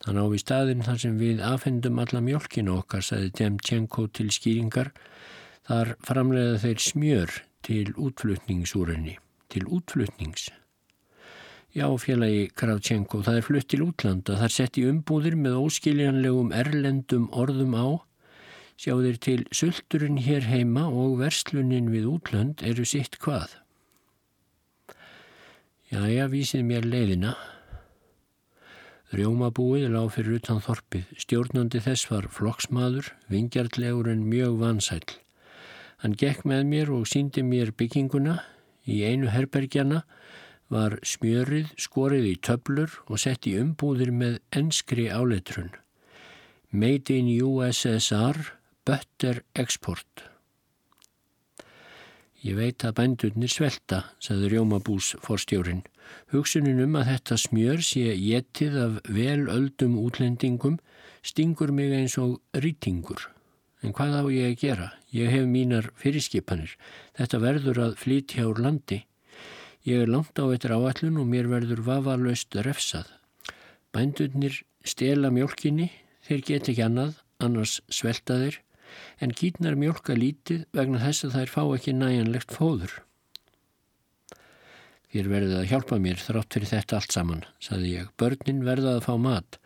Þann 0.03 0.19
á 0.19 0.25
við 0.27 0.41
staðin 0.43 0.83
þar 0.83 0.99
sem 0.99 1.19
við 1.21 1.43
afhendum 1.47 2.01
alla 2.03 2.23
mjölkinu 2.25 2.75
okkar, 2.81 3.05
saði 3.07 3.31
Demtjenko 3.39 4.09
til 4.11 4.33
skýringar, 4.35 4.91
þar 5.69 5.95
framleiða 6.03 6.59
þeir 6.65 6.83
smjör 6.83 7.37
til 7.63 7.93
útflutningsúrunni, 7.95 9.15
til 9.53 9.69
útflutnings. 9.71 10.49
Já, 11.73 11.87
félagi 11.97 12.51
Kravtjenko, 12.53 13.23
það 13.25 13.39
er 13.39 13.45
flutt 13.47 13.69
til 13.73 13.85
útlanda, 13.87 14.35
þar 14.37 14.53
sett 14.53 14.77
í 14.77 14.83
umbúðir 14.91 15.39
með 15.41 15.61
óskiljanlegum 15.63 16.51
erlendum 16.53 17.31
orðum 17.33 17.79
á, 17.79 17.87
sjá 18.77 18.93
þeir 18.99 19.19
til 19.25 19.39
sulturinn 19.55 20.19
hér 20.21 20.45
heima 20.51 20.89
og 20.91 21.17
verslunin 21.23 21.89
við 21.95 22.11
útland 22.11 22.61
eru 22.67 22.85
sitt 22.85 23.17
hvað. 23.23 23.55
Já, 25.93 26.03
já, 26.11 26.27
vísið 26.33 26.67
mér 26.69 26.85
leiðina, 26.89 27.33
Rjómabúið 29.13 29.91
lág 29.93 30.15
fyrir 30.15 30.39
utan 30.39 30.63
þorpið. 30.65 31.11
Stjórnandi 31.21 31.83
þess 31.85 32.09
var 32.09 32.31
flokksmaður, 32.33 33.11
vingjartlegur 33.29 34.09
en 34.09 34.25
mjög 34.25 34.57
vansæl. 34.63 35.05
Hann 36.01 36.17
gekk 36.17 36.47
með 36.49 36.65
mér 36.71 36.93
og 36.97 37.05
síndi 37.11 37.45
mér 37.45 37.75
bygginguna. 37.77 38.39
Í 38.89 39.05
einu 39.05 39.29
herbergjana 39.29 40.01
var 40.73 40.97
smjörið 41.05 41.75
skorið 41.77 42.31
í 42.31 42.35
töblur 42.41 42.97
og 43.05 43.21
sett 43.21 43.47
í 43.47 43.53
umbúðir 43.61 44.15
með 44.17 44.41
enskri 44.57 45.11
áleitrun. 45.13 45.71
Made 46.73 47.13
in 47.13 47.29
USSR, 47.37 48.41
Butter 48.89 49.45
Export. 49.53 50.25
Ég 52.43 52.57
veit 52.57 52.83
að 52.83 52.97
bændurnir 52.97 53.53
svelta, 53.53 54.07
saði 54.19 54.55
Rjómabús 54.57 55.13
forstjórin. 55.23 55.85
Hugsunin 56.33 56.81
um 56.85 56.97
að 57.01 57.11
þetta 57.13 57.39
smjör 57.41 57.85
sé 57.85 58.17
getið 58.17 58.79
af 58.81 58.99
velöldum 59.09 59.99
útlendingum 60.01 60.79
stingur 61.23 61.73
mig 61.73 61.93
eins 61.97 62.19
og 62.19 62.41
rýtingur. 62.57 63.29
En 63.83 63.95
hvað 63.95 64.19
á 64.19 64.25
ég 64.31 64.53
að 64.53 64.61
gera? 64.63 64.89
Ég 65.11 65.31
hef 65.31 65.47
mínar 65.51 65.91
fyrirskipanir. 65.99 66.77
Þetta 67.19 67.43
verður 67.43 67.81
að 67.87 67.97
flytja 67.99 68.47
úr 68.51 68.63
landi. 68.63 69.03
Ég 69.83 70.05
er 70.05 70.11
langt 70.11 70.39
á 70.39 70.47
eittir 70.47 70.75
áallun 70.75 71.19
og 71.19 71.27
mér 71.27 71.51
verður 71.51 71.83
vafalöst 71.89 72.55
refsað. 72.63 73.09
Bændurnir 73.93 74.63
stela 74.87 75.31
mjölkinni, 75.35 75.91
þeir 76.23 76.45
get 76.47 76.71
ekki 76.71 76.85
annað, 76.87 77.17
annars 77.43 77.81
svelta 77.91 78.39
þeir, 78.39 78.61
en 79.19 79.35
kýtnar 79.35 79.75
mjölka 79.79 80.15
lítið 80.15 80.67
vegna 80.77 81.03
þess 81.03 81.27
að 81.27 81.35
þær 81.39 81.53
fá 81.57 81.63
ekki 81.77 81.97
næjanlegt 81.99 82.55
fóður. 82.55 82.95
Þér 85.13 85.27
verðið 85.29 85.59
að 85.59 85.67
hjálpa 85.69 85.97
mér 86.01 86.21
þrátt 86.25 86.55
fyrir 86.57 86.71
þetta 86.71 86.97
allt 86.97 87.13
saman, 87.13 87.41
saði 87.61 87.91
ég. 87.99 88.13
Börnin 88.17 88.63
verða 88.65 88.95
að 88.97 89.03
fá 89.05 89.13
mat. 89.21 89.59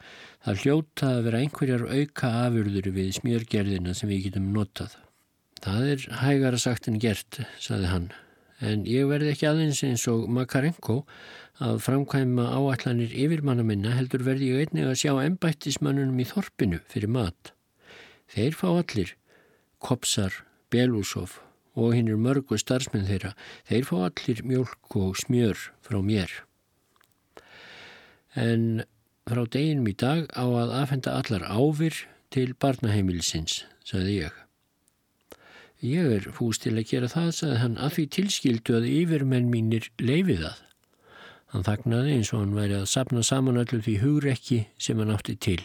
Það 0.42 0.62
hljóta 0.64 1.10
að 1.12 1.26
vera 1.28 1.42
einhverjar 1.44 1.84
auka 1.86 2.30
afurður 2.40 2.88
við 2.96 3.12
smjörgerðina 3.20 3.94
sem 3.94 4.10
við 4.10 4.24
getum 4.26 4.48
notað. 4.56 4.96
Það 5.62 5.86
er 5.92 6.08
hægara 6.24 6.58
sagt 6.58 6.90
en 6.90 6.98
gert, 7.02 7.40
saði 7.62 7.92
hann. 7.92 8.10
En 8.58 8.82
ég 8.90 9.06
verði 9.06 9.36
ekki 9.36 9.46
aðeins 9.46 9.84
eins 9.86 10.08
og 10.10 10.26
Makarenko 10.34 11.02
að 11.62 11.78
framkvæma 11.86 12.50
áallanir 12.50 13.14
yfirmanna 13.14 13.62
minna 13.66 13.94
heldur 13.94 14.26
verði 14.26 14.50
ég 14.50 14.66
einnig 14.66 14.90
að 14.90 14.98
sjá 15.04 15.12
ennbættismannunum 15.22 16.18
í 16.24 16.26
þorpinu 16.26 16.82
fyrir 16.90 17.12
mat. 17.20 17.54
Þeir 18.34 18.58
fá 18.58 18.68
allir, 18.72 19.14
Kopsar, 19.78 20.42
Belusov 20.74 21.38
og 21.76 21.94
hinn 21.94 22.08
er 22.10 22.20
mörgu 22.20 22.58
starfsmenn 22.58 23.06
þeirra. 23.08 23.34
Þeir 23.68 23.86
fá 23.88 23.96
allir 24.08 24.42
mjölk 24.48 24.96
og 24.98 25.20
smjör 25.20 25.60
frá 25.84 26.00
mér. 26.02 26.32
En 28.36 28.82
frá 29.28 29.44
deginum 29.44 29.88
í 29.90 29.94
dag 29.96 30.26
á 30.32 30.44
að 30.44 30.74
afhenda 30.80 31.14
allar 31.20 31.46
áfyr 31.46 32.02
til 32.32 32.56
barnaheimilsins, 32.60 33.62
sagði 33.84 34.18
ég. 34.24 34.42
Ég 35.84 36.12
er 36.18 36.30
fúst 36.32 36.64
til 36.64 36.74
að 36.74 36.88
gera 36.90 37.12
það, 37.12 37.30
sagði 37.36 37.62
hann, 37.62 37.78
að 37.78 37.96
því 37.96 38.06
tilskildu 38.16 38.78
að 38.78 38.90
yfirmenn 38.90 39.52
mínir 39.52 39.90
leifið 40.00 40.46
það. 40.46 40.62
Hann 41.52 41.66
þagnaði 41.68 42.16
eins 42.16 42.32
og 42.32 42.42
hann 42.42 42.56
væri 42.56 42.80
að 42.80 42.90
sapna 42.90 43.22
saman 43.24 43.60
öllu 43.60 43.82
því 43.84 43.98
hugrekki 44.02 44.62
sem 44.82 44.98
hann 44.98 45.12
átti 45.14 45.36
til 45.36 45.60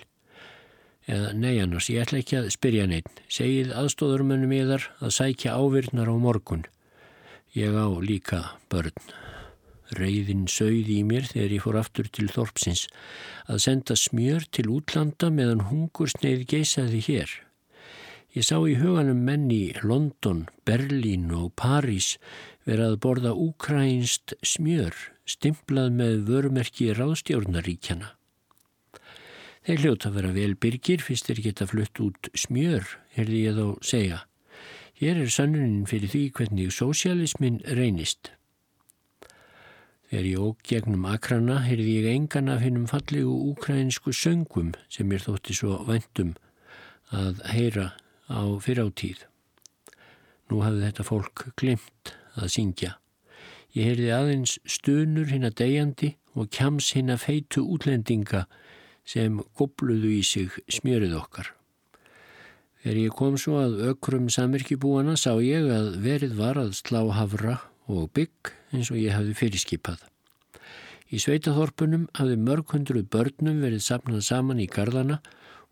eða 1.09 1.31
nei 1.33 1.57
annars, 1.61 1.89
ég 1.89 2.03
ætla 2.03 2.21
ekki 2.21 2.37
að 2.39 2.51
spyrja 2.53 2.85
neitt. 2.89 3.23
Segið 3.31 3.73
aðstóðurmönnum 3.77 4.53
yðar 4.55 4.87
að 5.01 5.15
sækja 5.17 5.57
ávirnar 5.57 6.11
á 6.11 6.15
morgun. 6.19 6.65
Ég 7.57 7.75
á 7.75 7.87
líka 8.01 8.41
börn. 8.71 8.95
Reyðin 9.91 10.45
sögði 10.47 11.01
í 11.01 11.03
mér 11.03 11.25
þegar 11.27 11.55
ég 11.57 11.63
fór 11.65 11.77
aftur 11.81 12.07
til 12.07 12.29
Þorpsins 12.31 12.85
að 13.51 13.63
senda 13.65 13.97
smjör 13.99 14.45
til 14.55 14.69
útlanda 14.71 15.27
meðan 15.33 15.65
hungursneið 15.67 16.45
geysaði 16.53 17.01
hér. 17.09 17.33
Ég 18.31 18.47
sá 18.47 18.55
í 18.63 18.77
huganum 18.79 19.25
menn 19.27 19.49
í 19.51 19.73
London, 19.83 20.45
Berlín 20.63 21.27
og 21.35 21.51
París 21.59 22.13
verið 22.63 22.93
að 22.93 23.01
borða 23.03 23.33
úkrænst 23.35 24.37
smjör, 24.39 24.95
stimplað 25.27 25.91
með 25.99 26.23
vörumerki 26.29 26.93
ráðstjórnaríkjana. 26.95 28.13
Þeir 29.61 29.81
hljóta 29.83 30.09
að 30.09 30.15
vera 30.17 30.29
vel 30.33 30.53
byrgir 30.57 31.01
fyrst 31.05 31.27
þeir 31.29 31.39
geta 31.45 31.65
flutt 31.69 31.99
út 32.01 32.29
smjör, 32.33 32.85
herði 33.13 33.41
ég 33.45 33.57
þó 33.59 33.65
segja. 33.85 34.23
Hér 34.97 35.19
er 35.21 35.29
sannunin 35.33 35.83
fyrir 35.89 36.09
því 36.09 36.21
hvernig 36.37 36.71
sósialismin 36.73 37.59
reynist. 37.77 38.31
Þegar 40.09 40.25
ég 40.27 40.41
óg 40.43 40.63
gegnum 40.67 41.05
akrana 41.07 41.59
heyrði 41.63 41.93
ég 41.99 42.07
engan 42.09 42.49
af 42.49 42.63
hennum 42.65 42.87
fallegu 42.89 43.35
úkrænsku 43.51 44.11
söngum 44.17 44.73
sem 44.89 45.07
mér 45.07 45.21
þótti 45.27 45.55
svo 45.55 45.77
vendum 45.87 46.33
að 47.13 47.43
heyra 47.53 47.85
á 48.33 48.41
fyrráttíð. 48.65 49.21
Nú 50.49 50.65
hafði 50.65 50.87
þetta 50.87 51.05
fólk 51.07 51.45
glimt 51.61 52.15
að 52.33 52.49
syngja. 52.57 52.95
Ég 53.77 53.91
heyrði 53.91 54.09
aðeins 54.17 54.57
stunur 54.67 55.29
hinn 55.31 55.47
að 55.47 55.61
degjandi 55.61 56.15
og 56.35 56.49
kjams 56.51 56.91
hinn 56.97 57.13
að 57.13 57.23
feitu 57.29 57.63
útlendinga 57.63 58.47
sem 59.07 59.39
gobluðu 59.57 60.11
í 60.17 60.21
sig 60.25 60.53
smjörið 60.71 61.17
okkar. 61.19 61.51
Þegar 62.81 62.97
ég 62.97 63.17
kom 63.17 63.35
svo 63.37 63.59
að 63.61 63.81
ökrum 63.91 64.29
samirkibúana 64.33 65.13
sá 65.19 65.35
ég 65.43 65.67
að 65.69 65.99
verið 66.01 66.37
var 66.39 66.57
að 66.57 66.73
slá 66.79 67.03
hafra 67.13 67.59
og 67.85 68.09
bygg 68.15 68.53
eins 68.73 68.89
og 68.89 68.97
ég 68.97 69.13
hafði 69.13 69.35
fyrirskipað. 69.37 69.99
Í 71.11 71.19
sveitaþorpunum 71.19 72.07
hafði 72.17 72.39
mörg 72.39 72.73
hundruð 72.73 73.09
börnum 73.11 73.59
verið 73.61 73.83
sapnað 73.85 74.23
saman 74.25 74.63
í 74.63 74.67
gardana 74.71 75.19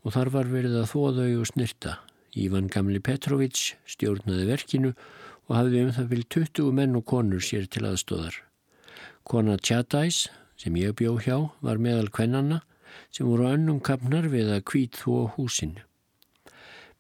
og 0.03 0.13
þar 0.15 0.31
var 0.35 0.51
verið 0.51 0.77
að 0.81 0.91
þóðau 0.91 1.29
og 1.39 1.49
snirta. 1.49 1.95
Ívan 2.37 2.69
Gamli 2.69 3.01
Petrovic 3.01 3.73
stjórnaði 3.89 4.45
verkinu 4.51 4.93
og 5.49 5.55
hafði 5.57 5.85
um 5.87 5.93
það 5.95 6.11
vil 6.13 6.25
20 6.37 6.73
menn 6.77 6.97
og 6.99 7.07
konur 7.09 7.41
sér 7.41 7.65
til 7.71 7.87
aðstóðar. 7.89 8.35
Kona 9.25 9.57
Tjadæs, 9.57 10.27
sem 10.59 10.75
ég 10.77 10.93
bjó 10.99 11.17
hjá, 11.23 11.37
var 11.65 11.81
meðal 11.81 12.11
kvennanna 12.13 12.61
sem 13.11 13.27
voru 13.27 13.49
önnum 13.49 13.79
kapnar 13.79 14.27
við 14.31 14.51
að 14.55 14.65
kvít 14.71 14.99
þó 15.01 15.29
húsin. 15.35 15.77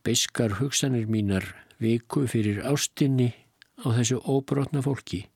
Beiskar 0.03 0.57
hugsanir 0.59 1.09
mínar 1.11 1.45
viku 1.79 2.25
fyrir 2.27 2.61
ástinni 2.67 3.33
á 3.83 3.91
þessu 3.95 4.19
óbrotna 4.23 4.83
fólki. 4.83 5.27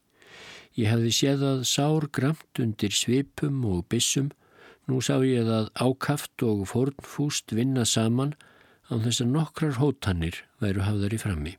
Ég 0.74 0.90
hefði 0.90 1.12
séð 1.14 1.44
að 1.48 1.60
sár 1.70 2.08
gramt 2.10 2.60
undir 2.60 2.92
svipum 2.92 3.60
og 3.70 3.84
bissum, 3.92 4.32
nú 4.90 5.00
sá 5.00 5.16
ég 5.24 5.48
að 5.48 5.70
ákaft 5.78 6.42
og 6.44 6.66
fornfúst 6.68 7.54
vinna 7.54 7.86
saman 7.88 8.34
á 8.90 8.98
þess 8.98 9.22
að 9.24 9.36
nokkrar 9.36 9.78
hótanir 9.80 10.42
væru 10.60 10.84
hafðar 10.84 11.14
í 11.14 11.20
frammi. 11.22 11.54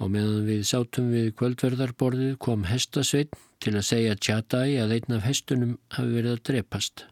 Á 0.00 0.08
meðan 0.08 0.46
við 0.48 0.62
sátum 0.64 1.10
við 1.12 1.26
kvöldverðarborðið 1.36 2.36
kom 2.40 2.62
hestasveitn 2.64 3.36
til 3.60 3.74
að 3.76 3.84
segja 3.84 4.16
Tjadæ 4.16 4.60
að 4.80 4.94
einn 4.96 5.16
af 5.18 5.26
hestunum 5.28 5.74
hafi 5.92 6.14
verið 6.14 6.36
að 6.36 6.44
drepast. 6.48 7.02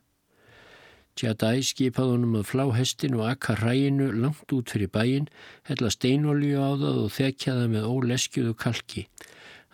Tjadæ 1.20 1.50
skipaði 1.68 2.14
honum 2.14 2.38
að 2.38 2.46
flá 2.48 2.62
hestin 2.72 3.18
og 3.18 3.26
akka 3.28 3.58
ræginu 3.58 4.06
langt 4.22 4.54
út 4.56 4.72
fyrir 4.72 4.88
bæin, 4.94 5.26
hella 5.68 5.90
steinolju 5.92 6.62
á 6.64 6.70
það 6.80 7.00
og 7.02 7.10
þekja 7.12 7.56
það 7.58 7.72
með 7.74 7.88
óleskjuðu 7.92 8.54
kalki. 8.62 9.04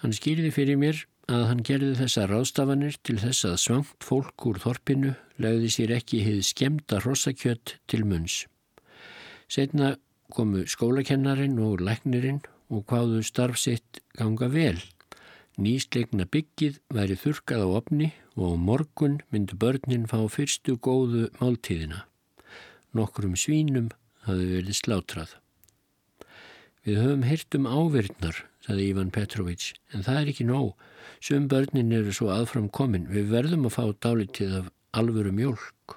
Hann 0.02 0.16
skýrði 0.16 0.50
fyrir 0.56 0.80
mér 0.80 1.04
að 1.30 1.44
hann 1.50 1.62
gerði 1.68 1.92
þessa 2.00 2.24
ráðstafanir 2.32 2.96
til 3.06 3.20
þess 3.22 3.46
að 3.46 3.60
svangt 3.62 4.08
fólk 4.08 4.48
úr 4.48 4.58
þorpinu 4.64 5.12
legði 5.40 5.70
sér 5.76 5.94
ekki 6.00 6.24
hið 6.24 6.40
skemta 6.48 6.98
rossakjött 7.04 7.76
til 7.86 8.02
munns. 8.08 8.40
Setna 9.46 9.94
komu 10.34 10.64
skólakennarin 10.66 11.60
og 11.62 11.84
læknirinn 11.84 12.42
og 12.74 12.84
hvaðu 12.90 13.22
starf 13.26 13.60
sitt 13.60 14.02
ganga 14.18 14.50
vel. 14.50 14.76
Nýslegna 15.54 16.26
byggið 16.26 16.80
væri 16.90 17.14
þurkað 17.14 17.62
á 17.62 17.68
opni 17.78 18.08
og 18.34 18.54
á 18.54 18.54
morgun 18.58 19.20
myndu 19.30 19.54
börnin 19.54 20.08
fá 20.10 20.18
fyrstu 20.26 20.74
góðu 20.82 21.28
máltíðina. 21.38 22.02
Nokkrum 22.94 23.36
svínum 23.38 23.92
hafi 24.26 24.48
verið 24.50 24.80
slátrað. 24.80 25.36
Við 26.84 26.98
höfum 27.00 27.22
heyrt 27.24 27.56
um 27.56 27.68
ávirðnar, 27.70 28.42
saði 28.66 28.90
Ívan 28.90 29.12
Petrovic, 29.14 29.70
en 29.94 30.02
það 30.04 30.18
er 30.20 30.32
ekki 30.34 30.44
nóg. 30.48 30.74
Sum 31.22 31.46
börnin 31.48 31.94
eru 31.96 32.12
svo 32.12 32.28
aðfram 32.34 32.66
komin. 32.68 33.06
Við 33.08 33.30
verðum 33.32 33.68
að 33.70 33.76
fá 33.78 33.84
dálitið 34.04 34.58
af 34.58 34.72
alvöru 34.92 35.32
mjölk. 35.32 35.96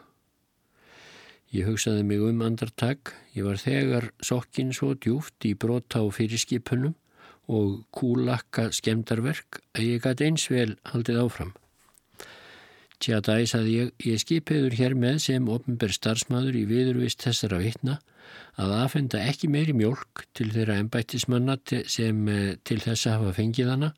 Ég 1.57 1.65
hugsaði 1.65 2.03
mig 2.05 2.21
um 2.21 2.41
andartak. 2.45 3.15
Ég 3.33 3.47
var 3.47 3.57
þegar 3.57 4.11
sokkin 4.21 4.73
svo 4.77 4.91
djúft 4.93 5.45
í 5.47 5.55
brota 5.57 6.03
og 6.05 6.11
fyrirskipunum 6.13 6.93
og 7.49 7.79
kúlakka 7.95 8.67
skemdarverk 8.75 9.61
að 9.73 9.87
ég 9.87 10.03
gæti 10.03 10.27
eins 10.27 10.43
vel 10.51 10.75
haldið 10.91 11.21
áfram. 11.23 11.53
Tja 13.01 13.21
dæs 13.25 13.55
að 13.57 13.69
ég, 13.71 13.89
ég 14.05 14.21
skipiður 14.21 14.75
hér 14.77 14.93
með 14.97 15.17
sem 15.25 15.47
ofnber 15.53 15.93
starfsmæður 15.93 16.59
í 16.59 16.65
viðurvist 16.69 17.25
þessara 17.25 17.61
vittna 17.61 17.99
að 18.61 18.73
aðfenda 18.79 19.21
ekki 19.29 19.49
meiri 19.53 19.73
mjölk 19.77 20.25
til 20.37 20.49
þeirra 20.53 20.77
ennbættismanna 20.81 21.57
sem 21.89 22.21
eh, 22.33 22.57
til 22.65 22.77
þessa 22.83 23.15
hafa 23.17 23.33
fengið 23.37 23.71
hana 23.73 23.91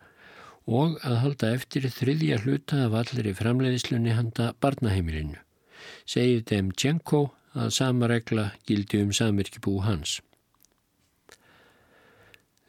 og 0.70 1.00
að 1.08 1.18
halda 1.24 1.52
eftir 1.58 1.88
þriðja 1.92 2.40
hluta 2.44 2.86
af 2.86 2.96
allir 3.02 3.32
í 3.32 3.36
framleiðislunni 3.36 4.16
handa 4.16 4.52
barnaheimilinu. 4.62 5.40
Segið 6.08 6.46
dem 6.52 6.72
Tjenko 6.76 7.24
að 7.58 7.70
sama 7.74 8.10
regla 8.10 8.52
gildi 8.68 9.02
um 9.04 9.14
samirkibú 9.16 9.80
hans. 9.86 10.20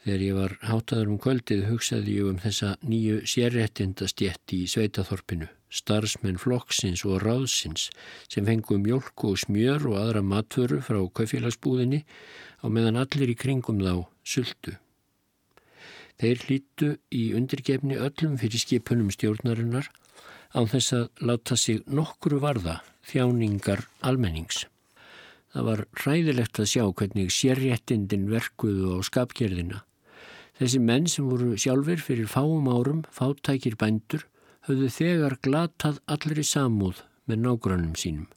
Þegar 0.01 0.22
ég 0.24 0.37
var 0.39 0.53
hátaður 0.64 1.11
um 1.12 1.18
kvöldið 1.20 1.66
hugsaði 1.68 2.12
ég 2.16 2.28
um 2.31 2.39
þessa 2.41 2.70
nýju 2.89 3.18
sérrettindastjetti 3.28 4.62
í 4.64 4.68
Sveitaþorpinu, 4.72 5.49
starfsmenn 5.68 6.41
flokksins 6.41 7.05
og 7.05 7.20
ráðsins 7.20 7.91
sem 8.24 8.49
fengum 8.49 8.81
mjölk 8.87 9.26
og 9.28 9.37
smjör 9.43 9.85
og 9.91 9.99
aðra 10.01 10.22
matvöru 10.24 10.81
frá 10.87 11.03
kaufélagsbúðinni 11.05 12.01
á 12.64 12.66
meðan 12.72 12.97
allir 13.03 13.35
í 13.35 13.37
kringum 13.37 13.85
þá 13.85 14.09
sultu. 14.24 14.78
Þeir 16.20 16.47
hlýttu 16.47 16.89
í 17.16 17.31
undirgefni 17.37 18.01
öllum 18.01 18.41
fyrir 18.41 18.61
skipunum 18.64 19.12
stjórnarinnar 19.12 19.93
á 20.57 20.61
þess 20.64 20.97
að 20.97 21.07
láta 21.28 21.61
sig 21.61 21.85
nokkru 21.87 22.41
varða 22.41 22.81
þjáningar 23.11 23.85
almennings. 24.07 24.65
Það 25.51 25.67
var 25.67 25.85
ræðilegt 26.05 26.61
að 26.63 26.69
sjá 26.71 26.83
hvernig 26.87 27.33
sérréttindin 27.35 28.29
verkuðu 28.31 28.95
á 28.95 28.99
skapgerðina. 29.07 29.81
Þessi 30.61 30.81
menn 30.85 31.09
sem 31.11 31.27
voru 31.27 31.57
sjálfur 31.59 32.03
fyrir 32.05 32.29
fáum 32.31 32.69
árum, 32.71 33.01
fátækir 33.11 33.79
bændur, 33.81 34.27
höfðu 34.69 34.91
þegar 34.95 35.39
glatað 35.43 36.03
allri 36.07 36.45
samúð 36.47 37.01
með 37.27 37.43
nágrannum 37.47 37.97
sínum. 37.99 38.29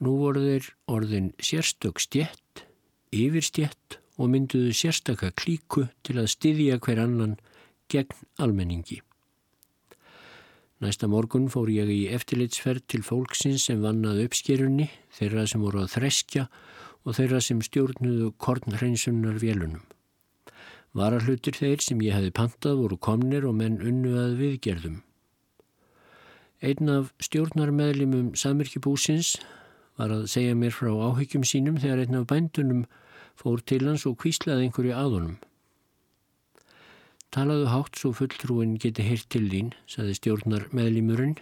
Nú 0.00 0.16
voru 0.20 0.44
þeir 0.44 0.70
orðin 0.90 1.32
sérstök 1.42 2.00
stjett, 2.02 2.64
yfirstjett 3.14 3.98
og 4.18 4.30
mynduðu 4.30 4.72
sérstakka 4.76 5.32
klíku 5.36 5.88
til 6.06 6.20
að 6.22 6.30
styðja 6.34 6.78
hver 6.82 7.02
annan 7.04 7.36
gegn 7.92 8.24
almenningi. 8.38 9.02
Næsta 10.84 11.08
morgun 11.08 11.46
fór 11.48 11.70
ég 11.72 11.88
í 11.88 12.00
eftirlitsferð 12.12 12.82
til 12.92 13.04
fólksins 13.06 13.62
sem 13.70 13.80
vannaði 13.80 14.26
uppskerunni, 14.28 14.90
þeirra 15.16 15.46
sem 15.48 15.62
voru 15.64 15.80
að 15.80 15.94
þreskja 15.94 16.42
og 17.08 17.16
þeirra 17.16 17.40
sem 17.46 17.62
stjórnuðu 17.64 18.26
kornhreinsunnar 18.36 19.38
vélunum. 19.40 19.80
Varahlutir 20.92 21.56
þeir 21.56 21.80
sem 21.86 22.02
ég 22.04 22.18
hefði 22.18 22.34
pantað 22.36 22.82
voru 22.82 22.98
komnir 23.00 23.46
og 23.48 23.56
menn 23.62 23.80
unnu 23.80 24.12
að 24.26 24.36
viðgerðum. 24.42 25.00
Einn 26.60 26.92
af 26.92 27.14
stjórnarmeðlimum 27.30 28.34
Samirkibúsins 28.36 29.38
var 29.96 30.12
að 30.12 30.28
segja 30.36 30.52
mér 30.58 30.76
frá 30.76 30.92
áhyggjum 30.92 31.48
sínum 31.48 31.80
þegar 31.80 32.04
einn 32.04 32.20
af 32.20 32.28
bændunum 32.28 32.84
fór 33.40 33.64
til 33.64 33.86
hans 33.88 34.04
og 34.04 34.20
kvíslaði 34.20 34.68
einhverju 34.68 34.92
aðunum. 35.00 35.40
Talaðu 37.34 37.64
hátt 37.66 37.98
svo 37.98 38.12
fulltrúin 38.14 38.76
geti 38.78 39.02
heyrt 39.02 39.26
til 39.34 39.48
þín, 39.50 39.72
saði 39.90 40.12
stjórnar 40.14 40.68
meðlimurinn. 40.70 41.32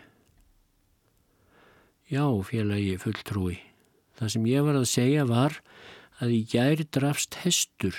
Já, 2.09 2.25
félagi 2.49 2.95
fulltrúi. 3.03 3.59
Það 4.17 4.31
sem 4.33 4.47
ég 4.49 4.65
var 4.65 4.79
að 4.79 4.89
segja 4.89 5.27
var 5.29 5.59
að 6.17 6.33
í 6.39 6.41
gæri 6.49 6.87
drafst 6.97 7.37
hestur. 7.43 7.93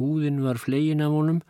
Húðin 0.00 0.40
var 0.46 0.56
flegin 0.62 1.04
af 1.04 1.12
honum 1.12 1.42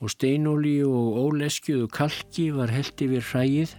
og 0.00 0.14
steinóli 0.16 0.78
og 0.88 1.20
óleskjuðu 1.26 1.92
kalki 1.92 2.48
var 2.56 2.72
held 2.72 2.96
yfir 2.96 3.28
hræið 3.34 3.76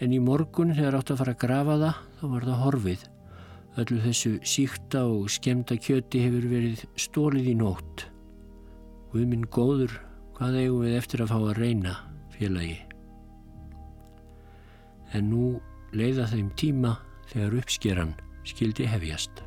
en 0.00 0.16
í 0.16 0.24
morgun 0.24 0.72
þegar 0.72 1.02
átt 1.02 1.12
að 1.12 1.22
fara 1.26 1.36
að 1.36 1.44
grafa 1.44 1.78
það 1.84 2.02
þá 2.16 2.26
var 2.32 2.48
það 2.48 2.60
horfið. 2.64 3.06
Öllu 3.84 4.02
þessu 4.08 4.36
síkta 4.56 5.06
og 5.12 5.28
skemta 5.28 5.76
kjöti 5.76 6.24
hefur 6.24 6.50
verið 6.56 6.88
stólið 6.96 7.52
í 7.52 7.58
nótt. 7.60 8.08
Við 9.12 9.28
minn 9.28 9.48
góður, 9.52 9.92
hvað 10.38 10.60
eigum 10.60 10.84
við 10.86 10.92
eftir 10.94 11.24
að 11.24 11.32
fá 11.32 11.38
að 11.40 11.56
reyna, 11.58 11.96
félagi? 12.30 12.76
En 15.18 15.26
nú 15.32 15.48
leiða 15.90 16.28
þeim 16.30 16.52
tíma 16.60 16.94
þegar 17.32 17.56
uppskeran 17.58 18.14
skildi 18.46 18.86
hefjast. 18.86 19.42